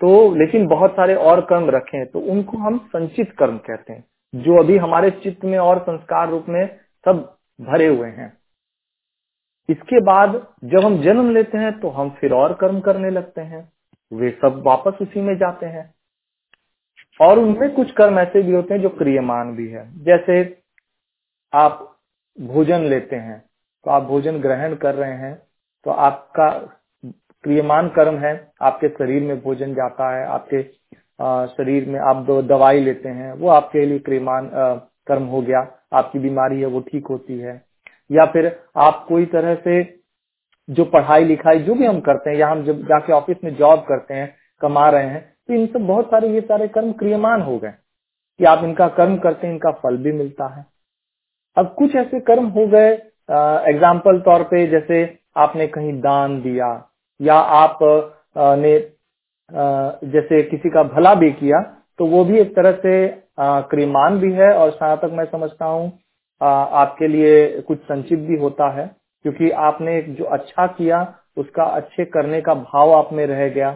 तो 0.00 0.34
लेकिन 0.34 0.66
बहुत 0.66 0.90
सारे 0.90 1.14
और 1.14 1.40
कर्म 1.40 1.70
रखे 1.70 1.96
हैं 1.96 2.06
तो 2.06 2.20
उनको 2.32 2.58
हम 2.58 2.78
संचित 2.88 3.32
कर्म 3.38 3.56
कहते 3.58 3.92
हैं, 3.92 4.04
जो 4.34 4.58
अभी 4.58 4.76
हमारे 4.78 5.10
चित्त 5.22 5.44
में 5.44 5.58
और 5.58 5.78
संस्कार 5.80 6.28
रूप 6.30 6.46
में 6.48 6.66
सब 7.06 7.22
भरे 7.58 7.86
हुए 7.86 8.08
हैं। 8.08 8.32
इसके 9.68 10.00
बाद 10.00 10.34
जब 10.64 10.84
हम 10.84 11.00
जन्म 11.02 11.30
लेते 11.30 11.58
हैं 11.58 11.78
तो 11.80 11.88
हम 11.90 12.10
फिर 12.10 12.32
और 12.32 12.52
कर्म 12.52 12.80
करने 12.80 13.10
लगते 13.10 13.40
हैं। 13.40 13.68
वे 14.12 14.30
सब 14.42 14.62
वापस 14.66 14.98
उसी 15.02 15.20
में 15.20 15.34
जाते 15.36 15.66
हैं। 15.66 15.92
और 17.20 17.38
उनमें 17.38 17.70
कुछ 17.74 17.90
कर्म 17.92 18.18
ऐसे 18.18 18.42
भी 18.42 18.52
होते 18.52 18.74
हैं 18.74 18.80
जो 18.82 18.88
क्रियमान 18.88 19.54
भी 19.56 19.68
है। 19.68 19.84
जैसे 20.04 20.42
आप 21.52 21.86
भोजन 22.38 22.84
लेते 22.84 23.16
हैं 23.16 23.38
तो 23.86 23.90
आप 23.90 24.02
भोजन 24.02 24.40
ग्रहण 24.40 24.74
कर 24.76 24.94
रहे 24.94 25.12
हैं 25.12 25.34
तो 25.86 25.90
आपका 25.90 26.48
क्रियमान 27.44 27.88
कर्म 27.88 28.18
है, 28.18 28.32
आपके 28.62 28.88
शरीर 28.88 29.22
में 29.22 29.40
भोजन 29.42 29.74
जाता 29.74 30.10
है, 30.10 30.26
आपके 30.26 30.62
शरीर 31.48 31.88
में 31.88 31.98
आप 32.00 32.26
दवाई 32.44 32.80
लेते 32.80 33.08
हैं, 33.10 33.32
वो 33.32 33.48
आपके 33.50 33.84
लिए 33.86 33.98
क्रियमान 34.00 34.50
कर्म 34.54 35.24
हो 35.26 35.40
गया, 35.42 35.66
आपकी 35.92 36.18
बीमारी 36.18 36.60
है, 36.60 36.66
वो 36.66 36.80
ठीक 36.82 37.06
होती 37.06 37.38
है। 37.38 37.62
या 38.10 38.24
फिर 38.26 38.46
आप 38.78 39.04
कोई 39.08 39.26
तरह 39.28 39.54
से 39.56 39.82
जो 40.68 40.84
पढ़ाई 40.86 41.24
लिखाई 41.24 41.58
जो 41.60 41.74
भी 41.74 41.86
हम 41.86 42.00
करते 42.00 42.30
हैं, 42.30 42.36
या 42.38 42.48
हम 42.48 42.64
जब 42.64 42.82
जाके 42.84 43.12
ऑफ़िस 43.12 43.36
में 43.44 43.54
जॉब 43.56 43.84
करते 43.88 44.14
हैं, 44.14 44.34
कमा 44.60 44.88
रहे 44.90 45.06
हैं 45.06 45.28
तो 45.48 45.54
इन 45.54 45.66
सब 45.66 45.86
बहुत 45.86 46.06
सारे, 46.06 46.28
ये 46.28 46.40
सारे 46.42 46.68
कर्म 46.68 46.92
क्रियमान 46.94 47.40
हो 47.42 47.58
गए, 47.58 47.72
कि 48.40 48.44
आप 48.44 48.64
इनका 48.64 48.88
कर्म 48.90 49.16
करते 49.18 49.46
हैं, 49.46 49.54
इनका 49.54 49.70
फल 49.78 49.96
भी 49.96 50.12
मिलता 50.12 50.46
है। 50.48 50.64
अब 51.56 51.74
कुछ 51.78 51.94
ऐसे 51.96 52.20
कर्म 52.22 52.46
हो 52.48 52.66
गए 52.68 52.90
एग्ज़ाम्पल 53.70 54.20
तौर 54.20 54.42
पे 54.44 54.66
जैसे 54.66 55.04
आपने 55.36 55.66
कहीं 55.66 55.92
दान 56.00 56.40
दिया 56.42 56.68
या 57.20 57.34
आप 57.34 57.78
ने 58.58 58.78
जैसे 60.10 60.42
किसी 60.42 60.70
का 60.70 60.82
भला 60.84 61.14
भी 61.14 61.30
किया 61.32 61.60
तो 61.98 62.06
वो 62.06 62.24
भी 62.24 62.38
एक 62.38 62.54
तरह 62.56 62.72
से 62.82 62.94
क्रीमान 63.70 64.18
भी 64.20 64.32
है 64.32 64.52
और 64.54 64.70
जहाँ 64.70 64.96
तक 64.96 65.10
मैं 65.12 65.24
समझता 65.24 65.64
हूँ 65.64 65.86
आपके 66.40 67.08
लिए 67.08 67.60
कुछ 67.60 67.78
संचित 67.78 68.18
भी 68.18 68.36
होता 68.36 68.70
है 68.72 68.86
क्योंकि 69.24 69.50
आपने 69.60 70.00
जो 70.10 70.24
अच्छा 70.24 70.66
किया 70.66 71.02
उसका 71.36 71.64
अच्छे 71.76 72.04
करने 72.04 72.40
का 72.40 72.54
भाव 72.54 72.92
आप 72.92 73.12
में 73.12 73.26
रह 73.26 73.48
गया। 73.48 73.70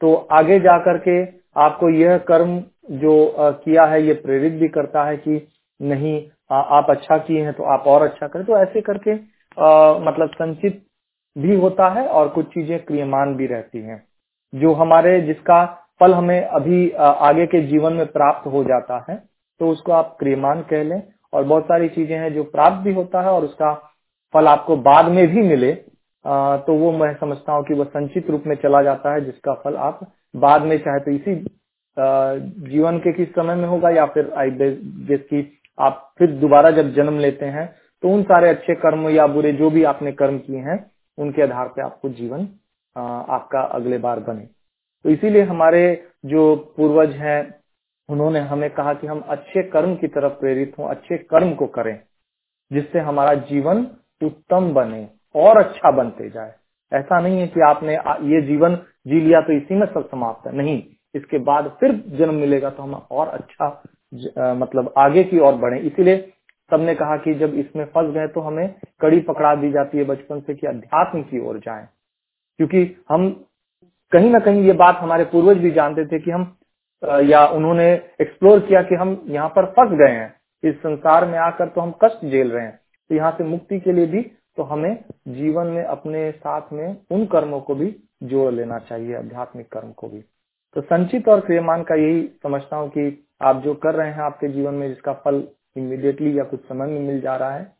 तो 0.00 0.14
आगे 0.32 0.58
जा 0.60 0.76
करके 0.78 1.22
आपको 1.56 1.88
यह 1.90 2.18
कर्म 2.28 2.58
जो 3.00 3.14
किया 3.38 3.84
है 3.86 4.02
ये 4.06 4.12
प्रेरित 4.14 4.52
भी 4.60 4.68
करता 4.68 5.04
है 5.04 5.16
कि 5.16 5.46
नहीं 5.80 6.16
आप 6.52 6.86
अच्छा 6.90 7.18
किए 7.18 7.42
हैं 7.44 7.52
तो 7.52 7.64
आप 7.72 7.84
और 7.86 8.02
अच्छा 8.02 8.26
करें। 8.26 8.44
तो 8.44 8.58
ऐसे 8.58 8.80
करके 8.80 9.12
आ, 9.12 9.98
मतलब 10.00 10.30
संचित 10.34 10.83
भी 11.36 11.54
होता 11.56 11.88
है 11.90 12.06
और 12.08 12.28
कुछ 12.28 12.46
चीज़ें 12.48 12.78
क्रियमान 12.84 13.34
भी 13.36 13.46
रहती 13.46 13.78
हैं, 13.80 14.02
जो 14.52 14.72
हमारे, 14.74 15.20
जिसका 15.22 15.64
फल 16.00 16.14
हमें 16.14 16.40
अभी 16.40 16.90
आगे 16.98 17.46
के 17.46 17.60
जीवन 17.68 17.92
में 17.92 18.06
प्राप्त 18.08 18.46
हो 18.52 18.62
जाता 18.64 19.04
है 19.08 19.16
तो 19.60 19.68
उसको 19.70 19.92
आप 19.92 20.16
क्रियमान 20.20 20.60
कह 20.70 20.82
लें। 20.84 21.02
और 21.32 21.44
बहुत 21.44 21.64
सारी 21.64 21.88
चीज़ें 21.88 22.16
हैं 22.18 22.32
जो 22.34 22.42
प्राप्त 22.46 22.84
भी 22.84 22.92
होता 22.94 23.20
है 23.22 23.30
और 23.30 23.44
उसका 23.44 23.72
फल 24.34 24.46
आपको 24.48 24.76
बाद 24.82 25.08
में 25.12 25.26
भी 25.28 25.42
मिले 25.42 25.72
तो 26.66 26.74
वो 26.78 26.90
मैं 26.92 27.12
समझता 27.14 27.52
हूँ 27.52 27.64
कि 27.64 27.74
वो 27.74 27.84
संचित 27.86 28.30
रूप 28.30 28.42
में 28.46 28.54
चला 28.56 28.82
जाता 28.82 29.14
है, 29.14 29.24
जिसका 29.24 29.54
फल 29.54 29.76
आप 29.78 30.00
बाद 30.36 30.62
में 30.62 30.76
चाहे 30.78 31.00
तो 31.00 31.10
इसी 31.10 31.34
जीवन 32.68 32.98
के 32.98 33.12
किस 33.12 33.28
समय 33.28 33.54
में 33.54 33.66
होगा 33.68 33.90
या 33.90 34.06
फिर 34.14 34.32
आई 34.38 34.50
जिसकी 34.50 35.42
आप 35.78 36.10
फिर 36.18 36.30
दोबारा 36.40 36.70
जब 36.70 36.92
जन्म 36.94 37.18
लेते 37.18 37.46
हैं 37.48 37.66
तो 38.02 38.08
उन 38.08 38.22
सारे 38.22 38.48
अच्छे 38.48 38.74
कर्म 38.76 39.08
या 39.08 39.26
बुरे 39.26 39.52
जो 39.52 39.70
भी 39.70 39.84
आपने 39.84 40.12
कर्म 40.12 40.38
किए 40.38 40.60
हैं 40.60 40.78
उनके 41.18 41.42
आधार 41.42 41.68
पे 41.68 41.82
आपको 41.82 42.08
जीवन 42.10 42.48
आपका 42.96 43.60
अगले 43.74 43.98
बार 43.98 44.20
बने। 44.20 44.44
तो 45.04 45.10
इसीलिए 45.10 45.42
हमारे 45.44 45.84
जो 46.26 46.54
पूर्वज 46.76 47.14
हैं 47.16 47.40
उन्होंने 48.08 48.40
हमें 48.42 48.68
कहा 48.70 48.92
कि 48.94 49.06
हम 49.06 49.20
अच्छे 49.28 49.62
कर्म 49.70 49.94
की 49.96 50.08
तरफ़ 50.08 50.32
प्रेरित 50.40 50.74
हों 50.78 50.88
अच्छे 50.88 51.18
कर्म 51.30 51.54
को 51.54 51.66
करें 51.68 51.98
जिससे 52.70 52.98
हमारा 53.00 53.34
जीवन 53.46 53.86
उत्तम 54.20 54.72
बने 54.74 55.06
और 55.34 55.58
अच्छा 55.58 55.90
बनते 55.92 56.28
जाए। 56.30 56.54
ऐसा 56.92 57.20
नहीं 57.20 57.38
है 57.40 57.46
कि 57.48 57.60
आपने 57.60 57.94
ये 58.28 58.40
जीवन 58.42 58.76
जी 59.06 59.20
लिया 59.20 59.40
तो 59.40 59.52
इसी 59.52 59.74
में 59.74 59.86
सब 59.86 60.08
समाप्त 60.10 60.46
है। 60.46 60.56
नहीं 60.56 60.82
इसके 61.14 61.38
बाद 61.40 61.68
फिर 61.80 61.92
जन्म 62.18 62.34
मिलेगा 62.34 62.70
तो 62.70 62.82
हम 62.82 62.94
और 62.94 63.28
अच्छा 63.28 63.82
ज, 64.12 64.28
आ, 64.38 64.54
मतलब 64.54 64.92
आगे 64.98 65.24
की 65.24 65.38
ओर 65.38 65.54
बढ़े। 65.56 65.78
इसीलिए 65.80 66.16
सबने 66.74 66.94
कहा 66.94 67.16
कि 67.16 67.34
जब 67.34 67.54
इसमें 67.56 67.84
फंस 67.86 68.14
गए 68.14 68.26
तो 68.28 68.40
हमें 68.40 68.74
कड़ी 69.00 69.20
पकड़ा 69.22 69.54
दी 69.56 69.70
जाती 69.72 69.98
है 69.98 70.04
बचपन 70.04 70.40
से 70.40 70.54
कि 70.54 70.66
अध्यात्म 70.66 71.22
की 71.22 71.40
ओर 71.40 71.58
जाएँ। 71.58 71.86
क्योंकि 72.58 72.80
हम 73.10 73.28
कहीं 74.12 74.30
ना 74.30 74.38
कहीं 74.38 74.62
ये 74.62 74.72
बात 74.74 74.98
हमारे 74.98 75.24
पूर्वज 75.24 75.58
भी 75.58 75.70
जानते 75.72 76.04
थे 76.06 76.18
कि 76.18 76.30
हम 76.30 76.54
या 77.24 77.44
उन्होंने 77.48 77.86
एक्सप्लोर 78.20 78.60
किया 78.60 78.82
कि 78.82 78.94
हम 78.94 79.10
यहाँ 79.28 79.48
पर 79.48 79.66
फंस 79.72 79.98
गए 79.98 80.12
हैं। 80.12 80.34
इस 80.62 80.76
संसार 80.76 81.26
में 81.26 81.38
आकर 81.38 81.68
तो 81.68 81.80
हम 81.80 81.92
कष्ट 82.04 82.24
झेल 82.24 82.50
रहे 82.50 82.64
हैं। 82.64 82.78
तो 83.10 83.14
यहाँ 83.14 83.30
से 83.38 83.44
मुक्ति 83.44 83.80
के 83.80 83.92
लिए 83.92 84.06
भी 84.06 84.20
तो 84.56 84.62
हमें 84.62 84.94
जीवन 85.28 85.66
में 85.66 85.82
अपने 85.84 86.30
साथ 86.32 86.72
में 86.72 86.96
उन 87.10 87.24
कर्मों 87.26 87.60
को 87.60 87.74
भी 87.74 87.94
जोड़ 88.24 88.52
लेना 88.52 88.78
चाहिए, 88.80 89.14
आध्यात्मिक 89.16 89.66
कर्म 89.72 89.92
को 89.92 90.08
भी। 90.08 90.20
तो 90.76 90.80
संचित 90.82 91.28
और 91.28 91.40
क्रियमान 91.40 91.82
का 91.82 91.94
यही 91.96 92.22
समझता 92.42 92.76
हूँ 92.76 92.88
कि 92.88 93.26
आप 93.42 93.62
जो 93.62 93.74
कर 93.76 93.94
रहे 93.94 94.10
हैं 94.10 94.22
आपके 94.22 94.48
जीवन 94.48 94.74
में, 94.74 94.88
जिसका 94.88 95.12
फल 95.14 95.40
इमीडिएटली 95.76 96.38
या 96.38 96.44
कुछ 96.44 96.60
समय 96.64 96.86
में 96.86 97.00
मिल 97.00 97.20
जा 97.20 97.36
रहा 97.36 97.54
है। 97.54 97.72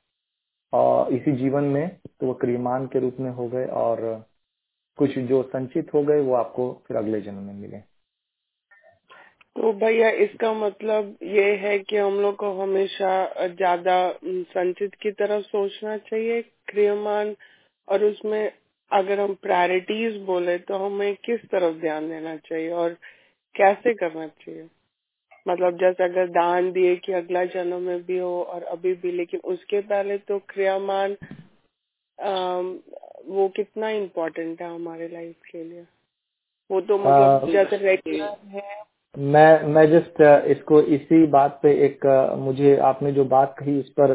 और 0.72 1.12
इसी 1.14 1.32
जीवन 1.36 1.64
में 1.64 1.88
तो 2.20 2.26
वो 2.26 2.34
क्रियमान 2.34 2.86
के 2.86 3.00
रूप 3.00 3.16
में 3.20 3.30
हो 3.30 3.48
गए 3.48 3.66
और 3.80 4.00
कुछ 4.98 5.18
जो 5.28 5.42
संचित 5.44 5.92
हो 5.94 6.02
गए 6.02 6.20
वो 6.20 6.34
आपको 6.34 6.72
फिर 6.88 6.96
अगले 6.96 7.20
जन्म 7.20 7.42
में 7.42 7.54
मिले। 7.54 7.78
तो 9.56 9.72
भैया 9.72 10.08
इसका 10.24 10.52
मतलब 10.54 11.16
ये 11.24 11.44
है 11.56 11.78
कि 11.80 11.96
हम 11.96 12.20
लोग 12.20 12.36
को 12.36 12.52
हमेशा 12.62 13.12
ज़्यादा 13.48 13.96
संचित 14.24 14.94
की 14.94 15.10
तरफ़ 15.12 15.42
सोचना 15.42 15.96
चाहिए 16.00 16.40
क्रियमान 16.68 17.34
और 17.88 18.04
उसमें 18.04 18.52
अगर 18.90 19.20
हम 19.20 19.34
प्रायोरिटीज 19.42 20.20
बोले 20.22 20.58
तो 20.60 20.78
हमें 20.78 21.14
किस 21.24 21.44
तरफ़ 21.50 21.76
ध्यान 21.80 22.08
देना 22.08 22.36
चाहिए 22.38 22.70
और 22.72 22.94
कैसे 23.54 23.94
करना 23.94 24.26
चाहिए? 24.26 24.68
मतलब 25.46 25.76
जैसे 25.78 26.04
अगर 26.04 26.28
दान 26.30 26.70
दिए 26.72 26.94
कि 26.96 27.12
अगला 27.12 27.44
जन्म 27.54 27.82
में 27.82 28.02
भी 28.04 28.18
हो 28.18 28.42
और 28.44 28.62
अभी 28.72 28.92
भी 28.94 29.12
लेकिन 29.12 29.40
उसके 29.44 29.80
पहले 29.82 30.16
तो 30.18 30.38
क्रियामान 30.48 31.16
वो 33.28 33.48
कितना 33.48 33.88
इम्पोर्टेंट 33.90 34.62
है 34.62 34.74
हमारे 34.74 35.08
लाइफ 35.08 35.34
के 35.50 35.62
लिए? 35.64 35.84
वो 36.70 36.80
तो 36.80 36.98
मतलब 36.98 37.50
जैसे 37.52 37.76
रेगुलर 37.76 38.36
है। 38.48 38.82
मैं 39.14 39.62
मैं 39.64 39.86
जस्ट 39.90 40.20
इसको 40.50 40.80
इसी 40.94 41.26
बात 41.28 41.58
पे 41.62 41.72
एक 41.86 42.06
मुझे 42.38 42.76
आपने 42.84 43.12
जो 43.12 43.24
बात 43.26 43.54
कही 43.58 43.78
इस 43.80 43.88
पर 44.00 44.12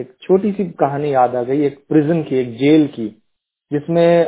एक 0.00 0.14
छोटी 0.22 0.52
सी 0.52 0.64
कहानी 0.80 1.12
याद 1.14 1.34
आ 1.36 1.42
गई 1.42 1.66
एक 1.66 1.78
प्रिजन 1.88 2.22
की 2.22 2.36
एक 2.36 2.56
जेल 2.58 2.86
की 2.88 3.08
जिसमें 3.70 4.26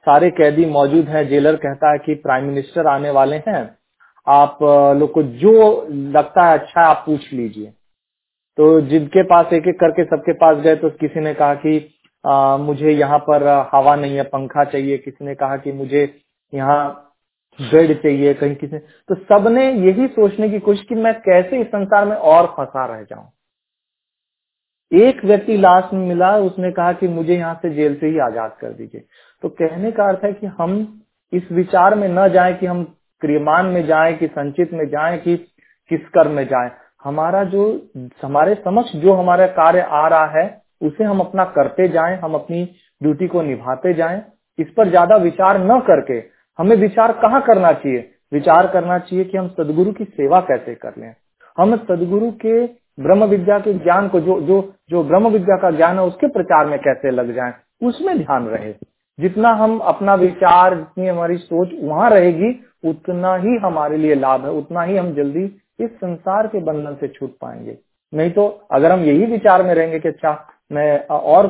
सारे 0.00 0.30
कैदी 0.32 0.64
मौजूद 0.68 1.08
हैं। 1.08 1.26
जेलर 1.28 1.56
कहता 1.56 1.90
है 1.92 1.98
कि 1.98 2.14
प्राइम 2.22 2.44
मिनिस्टर 2.44 2.86
आने 2.86 3.10
वाले 3.12 3.36
हैं। 3.48 3.64
आप 4.26 4.58
लोग 4.98 5.12
को 5.12 5.22
जो 5.22 5.86
लगता 5.90 6.46
है 6.46 6.58
अच्छा 6.58 6.82
आप 6.82 7.02
पूछ 7.06 7.32
लीजिए। 7.32 7.66
तो 8.58 8.80
जिनके 8.82 9.22
पास 9.24 9.52
एक 9.52 9.66
एक 9.68 9.78
करके 9.80 10.04
सबके 10.06 10.32
पास 10.38 10.56
गए 10.64 10.76
तो 10.76 10.90
किसी 10.92 11.20
ने 11.20 11.34
कहा 11.34 11.54
कि 11.56 11.90
आ, 12.24 12.56
मुझे 12.56 12.90
यहाँ 12.90 13.18
पर 13.20 13.46
हवा 13.72 13.94
नहीं 13.96 14.16
है 14.16 14.22
पंखा 14.24 14.64
चाहिए। 14.64 14.98
किसी 14.98 15.24
ने 15.24 15.34
कहा 15.34 15.56
कि 15.56 15.72
मुझे 15.74 16.02
यहाँ 16.52 17.00
बेड 17.58 17.92
चाहिए 18.02 18.32
कहीं 18.34 18.54
किसी 18.56 18.78
तो 18.78 19.14
सबने 19.14 19.70
यही 19.72 20.06
सोचने 20.08 20.48
की 20.50 20.58
कोशिश 20.60 20.84
की 20.88 20.94
मैं 20.96 21.14
कैसे 21.20 21.60
इस 21.60 21.66
संसार 21.68 22.04
में 22.04 22.16
और 22.16 22.46
फंसा 22.56 22.84
रह 22.86 23.02
जाऊँ? 23.02 23.30
एक 24.92 25.24
व्यक्ति 25.24 25.56
लास्ट 25.56 25.92
में 25.94 26.06
मिला 26.08 26.36
उसने 26.38 26.70
कहा 26.72 26.92
कि 26.92 27.08
मुझे 27.10 27.36
यहाँ 27.36 27.54
से 27.62 27.74
जेल 27.74 27.94
से 28.00 28.06
ही 28.06 28.18
आज़ाद 28.20 28.56
कर 28.60 28.72
दीजिए। 28.72 29.04
तो 29.42 29.48
कहने 29.50 29.90
का 29.92 30.08
अर्थ 30.08 30.24
है 30.24 30.32
कि 30.32 30.46
हम 30.58 30.76
इस 31.32 31.50
विचार 31.52 31.94
में 31.94 32.08
न 32.08 32.28
जाए 32.32 32.54
कि 32.54 32.66
हम 32.66 32.82
क्रियमान 33.24 33.66
में 33.66 33.86
जाए 33.86 34.14
कि 34.14 34.26
संचित 34.26 34.72
में 34.72 34.88
जाए 34.88 35.18
कि 35.18 35.36
किस 35.90 36.00
कर्म 36.08 36.30
में 36.30 36.44
जाए। 36.44 36.70
हमारा 37.04 37.44
जो, 37.44 37.90
हमारे 38.22 38.54
समक्ष 38.54 38.96
जो 38.96 39.12
हमारा 39.12 39.46
कार्य 39.46 39.80
आ 39.80 40.08
रहा 40.08 40.26
है, 40.26 40.62
उसे 40.82 41.04
हम 41.04 41.20
अपना 41.20 41.44
करते 41.44 41.88
जाएँ, 41.88 42.18
हम 42.18 42.34
अपनी 42.34 42.64
ड्यूटी 43.02 43.26
को 43.26 43.42
निभाते 43.42 43.94
जाएँ। 43.94 44.22
इस 44.58 44.70
पर 44.70 44.88
ज़्यादा 44.88 45.16
विचार 45.16 45.58
न 45.58 45.80
करके, 45.80 46.22
हमें 46.58 46.76
विचार 46.76 47.12
कहाँ 47.12 47.40
करना 47.42 47.72
चाहिए? 47.72 48.10
विचार 48.32 48.66
करना 48.66 48.98
चाहिए 48.98 49.24
कि 49.24 49.38
हम 49.38 49.48
सदगुरु 49.48 49.92
की 49.92 50.04
सेवा 50.04 50.40
कैसे 50.40 50.74
कर 50.74 50.94
लें। 50.98 51.14
हम 51.58 51.76
सदगुरु 51.76 52.30
के 52.30 52.66
ब्रह्म 53.00 53.24
विद्या 53.24 53.58
के 53.58 53.74
ज्ञान 53.74 54.08
को, 54.08 54.20
जो 54.20 54.40
जो 54.40 54.72
जो 54.90 55.02
ब्रह्म 55.04 55.28
विद्या 55.28 55.56
का 55.56 55.70
ज्ञान 55.70 55.98
है, 55.98 56.04
उसके 56.04 56.26
प्रचार 56.26 56.66
में 56.66 56.78
कैसे 56.78 57.10
लग 57.10 57.34
जाए, 57.34 57.52
उसमें 57.82 58.18
ध्यान 58.18 58.46
रहे। 58.46 58.74
जितना 59.18 59.48
हम 59.48 59.78
अपना 59.78 60.14
विचार, 60.14 60.74
जितनी 60.74 61.06
हमारी 61.06 61.36
सोच 61.36 61.70
वहाँ 61.82 62.10
रहेगी 62.10 62.52
उतना 62.84 63.34
ही 63.36 63.56
हमारे 63.58 63.96
लिए 63.96 64.14
लाभ 64.16 64.44
है 64.44 64.50
उतना 64.52 64.82
ही 64.82 64.96
हम 64.96 65.12
जल्दी 65.14 65.44
इस 65.80 65.90
संसार 65.92 66.46
के 66.46 66.60
बंधन 66.62 66.96
से 67.00 67.08
छूट 67.08 67.36
पाएँगे। 67.40 67.76
नहीं 68.12 68.30
तो 68.30 68.46
अगर 68.72 68.92
हम 68.92 69.04
यही 69.04 69.26
विचार 69.26 69.62
में 69.62 69.74
रहेंगे 69.74 69.98
कि 70.00 70.08
अच्छा 70.08 70.32
मैं 70.70 71.06
और 71.08 71.46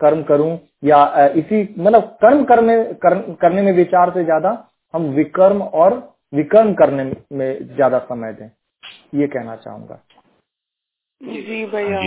कर्म 0.00 0.22
करूँ 0.22 0.58
या 0.84 1.26
इसी 1.26 1.62
मतलब 1.78 2.16
कर्म 2.22 2.44
करने 2.44 2.82
कर, 2.96 3.18
करने 3.34 3.62
में 3.62 3.72
विचार 3.72 4.10
से 4.10 4.24
ज़्यादा 4.24 4.50
हम 4.94 5.06
विकर्म 5.14 5.62
और 5.62 5.94
विकर्म 6.34 6.72
करने 6.74 7.04
में 7.32 7.74
ज़्यादा 7.74 7.98
समय 8.00 8.32
दें। 8.32 8.50
ये 9.14 9.26
कहना 9.26 9.56
चाहूँगा। 9.56 10.00
जी 11.20 11.64
भैया 11.66 12.00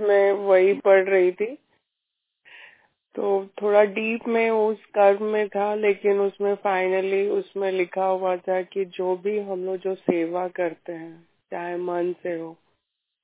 में 0.00 0.32
वही 0.32 0.72
पढ़ 0.84 1.04
रही 1.04 1.30
थी। 1.32 1.56
तो 3.16 3.46
थोड़ा 3.62 3.82
डीप 3.82 4.28
में 4.28 4.50
उस 4.50 4.84
कर्म 4.84 5.24
में 5.24 5.48
था 5.48 5.74
लेकिन 5.74 6.18
उसमें 6.20 6.54
फाइनली 6.54 7.28
उसमें 7.28 7.72
लिखा 7.72 8.06
हुआ 8.06 8.36
था 8.36 8.62
कि 8.62 8.84
जो 8.84 9.16
भी 9.16 9.38
हम 9.38 9.64
लोग 9.64 9.76
जो 9.76 9.94
सेवा 9.94 10.48
करते 10.48 10.92
हैं 10.92 11.28
चाहे 11.50 11.76
मन 11.76 12.14
से 12.22 12.38
हो 12.40 12.56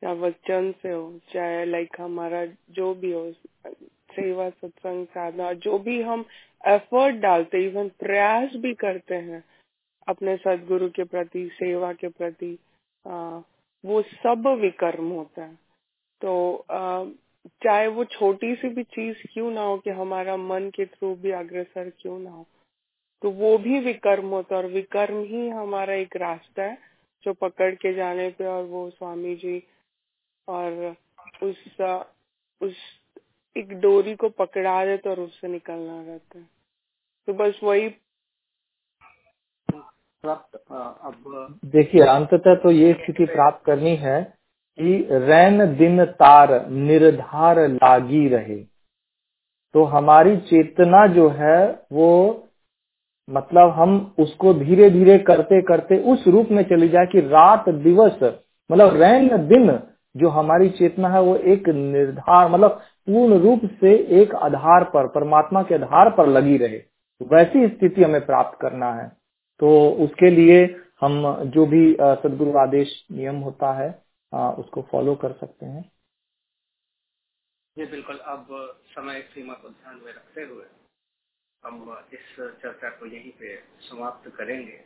या 0.04 0.12
वचन 0.12 0.74
से 0.82 0.92
हो 0.92 1.18
चाहे 1.32 1.64
लाइक 1.64 2.00
हमारा 2.00 2.44
जो 2.70 2.94
भी 2.94 3.12
हो 3.12 3.32
सेवा 4.12 4.50
सत्संग 4.50 5.06
साधना 5.06 5.52
जो 5.52 5.78
भी 5.78 6.02
हम 6.02 6.24
एफर्ट 6.66 7.16
डालते 7.16 7.64
इवन 7.66 7.88
प्रयास 7.88 8.56
भी 8.56 8.74
करते 8.74 9.14
हैं 9.14 9.44
अपने 10.08 10.36
सदगुरु 10.36 10.88
के 10.88 11.04
प्रति 11.04 11.48
सेवा 11.52 11.92
के 11.92 12.08
प्रति 12.08 12.58
आ, 13.06 13.40
वो 13.84 14.02
सब 14.02 14.48
विकर्म 14.60 15.08
होता 15.08 15.44
है। 15.44 15.54
तो 16.20 16.64
चाहे 17.64 17.86
वो 17.88 18.04
छोटी 18.04 18.54
सी 18.54 18.68
भी 18.68 18.82
चीज़ 18.84 19.26
क्यों 19.32 19.50
ना 19.50 19.62
हो 19.62 19.76
कि 19.78 19.90
हमारा 19.90 20.36
मन 20.36 20.70
के 20.70 20.86
थ्रू 20.86 21.14
भी 21.14 21.30
अग्रसर 21.30 21.90
क्यों 22.00 22.18
ना 22.20 22.30
हो। 22.30 22.46
तो 23.22 23.30
वो 23.30 23.56
भी 23.58 23.80
विकर्म 23.80 24.28
होता 24.28 24.56
है 24.56 24.62
और 24.62 24.68
विकर्म 24.70 25.22
ही 25.24 25.48
हमारा 25.48 25.94
एक 25.94 26.16
रास्ता 26.16 26.62
है 26.62 26.78
जो 27.24 27.32
पकड़ 27.32 27.74
के 27.74 27.94
जाने 27.94 28.28
पे 28.30 28.46
और 28.46 28.64
वो 28.64 28.88
स्वामी 28.90 29.34
जी 29.36 29.62
और 30.48 30.96
उस 31.42 31.80
उस 32.60 32.76
एक 33.56 33.72
डोरी 33.80 34.14
को 34.14 34.28
पकड़ा 34.28 34.84
देते 34.86 35.10
और 35.10 35.20
उससे 35.20 35.48
निकलना 35.48 36.02
रहता 36.02 36.38
है। 36.38 36.48
तो 37.28 37.32
बस 37.34 37.60
वही 37.64 37.88
अब 40.24 41.60
देखिए, 41.64 42.02
अंततः 42.02 42.54
तो 42.54 42.70
ये 42.70 42.92
स्थिति 42.92 43.24
प्राप्त 43.26 43.64
करनी 43.66 43.94
है 43.96 44.22
कि 44.78 45.08
रैन 45.10 45.74
दिन 45.76 46.04
तार 46.04 46.68
निर्धार 46.70 47.58
लागी 47.68 48.28
रहे। 48.28 48.56
तो 49.74 49.84
हमारी 49.84 50.36
चेतना 50.36 51.06
जो 51.06 51.28
है, 51.28 51.82
वो 51.92 52.48
मतलब 53.28 53.70
हम 53.70 54.14
उसको 54.18 54.52
धीरे 54.54 54.90
धीरे 54.90 55.18
करते 55.18 55.60
करते 55.62 55.98
उस 56.12 56.24
रूप 56.28 56.48
में 56.50 56.62
चली 56.62 56.88
जाए 56.88 57.06
कि 57.06 57.20
रात 57.20 57.68
दिवस 57.68 58.18
मतलब 58.70 58.96
रैन 58.96 59.28
दिन 59.48 59.78
जो 60.16 60.28
हमारी 60.28 60.68
चेतना 60.70 61.08
है, 61.08 61.20
वो 61.22 61.36
एक 61.36 61.68
निर्धार 61.68 62.48
मतलब 62.50 62.80
पूर्ण 63.08 63.38
रूप 63.38 63.60
से 63.80 63.94
एक 64.20 64.34
आधार 64.34 64.84
पर, 64.84 65.06
परमात्मा 65.06 65.62
के 65.62 65.74
आधार 65.74 66.10
पर 66.10 66.26
लगी 66.26 66.56
रहे। 66.56 66.82
वैसी 67.20 67.66
स्थिति 67.68 68.02
हमें 68.02 68.24
प्राप्त 68.26 68.58
करना 68.60 68.92
है। 68.94 69.08
तो 69.60 69.88
उसके 70.04 70.30
लिए 70.30 70.64
हम 71.00 71.22
जो 71.46 71.66
भी 71.66 71.96
सदगुरु 72.02 72.58
आदेश 72.58 72.88
नियम 73.12 73.36
होता 73.36 73.72
है 73.72 73.90
उसको 74.34 74.82
फॉलो 74.82 75.14
कर 75.14 75.32
सकते 75.32 75.66
हैं। 75.66 75.92
जी, 77.78 77.86
बिल्कुल। 77.86 78.18
अब 78.18 78.46
समय 78.86 79.22
सीमा 79.22 79.54
को 79.54 79.68
ध्यान 79.68 79.96
में 79.96 80.12
रखते 80.12 80.42
हुए 80.42 80.66
हम 81.64 82.06
इस 82.14 82.36
चर्चा 82.40 82.90
को 82.90 83.06
यहीं 83.06 83.32
पे 83.32 83.64
समाप्त 83.80 84.30
करेंगे 84.36 84.84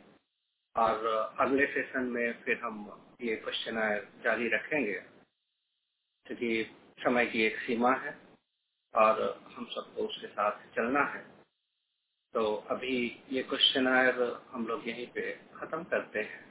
और 0.77 1.05
अगले 1.39 1.65
सेशन 1.65 2.03
में 2.03 2.43
फिर 2.43 2.59
हम 2.59 3.07
ये 3.21 3.35
क्वेश्चन 3.35 3.75
जारी 4.23 4.47
रखेंगे। 4.47 4.99
क्योंकि 6.25 6.75
समय 6.99 7.25
की 7.25 7.41
एक 7.41 7.57
सीमा 7.57 7.93
है 7.95 8.19
और 8.95 9.43
हम 9.55 9.65
सबको 9.65 10.07
उसके 10.07 10.27
साथ 10.27 10.75
चलना 10.75 11.01
है। 11.01 11.37
तो 12.33 12.55
अभी 12.55 13.23
ये 13.29 13.43
क्वेश्चन 13.43 13.87
हम 14.51 14.67
लोग 14.67 14.87
यहीं 14.87 15.07
पे 15.07 15.41
खत्म 15.55 15.83
करते 15.83 16.19
हैं। 16.19 16.46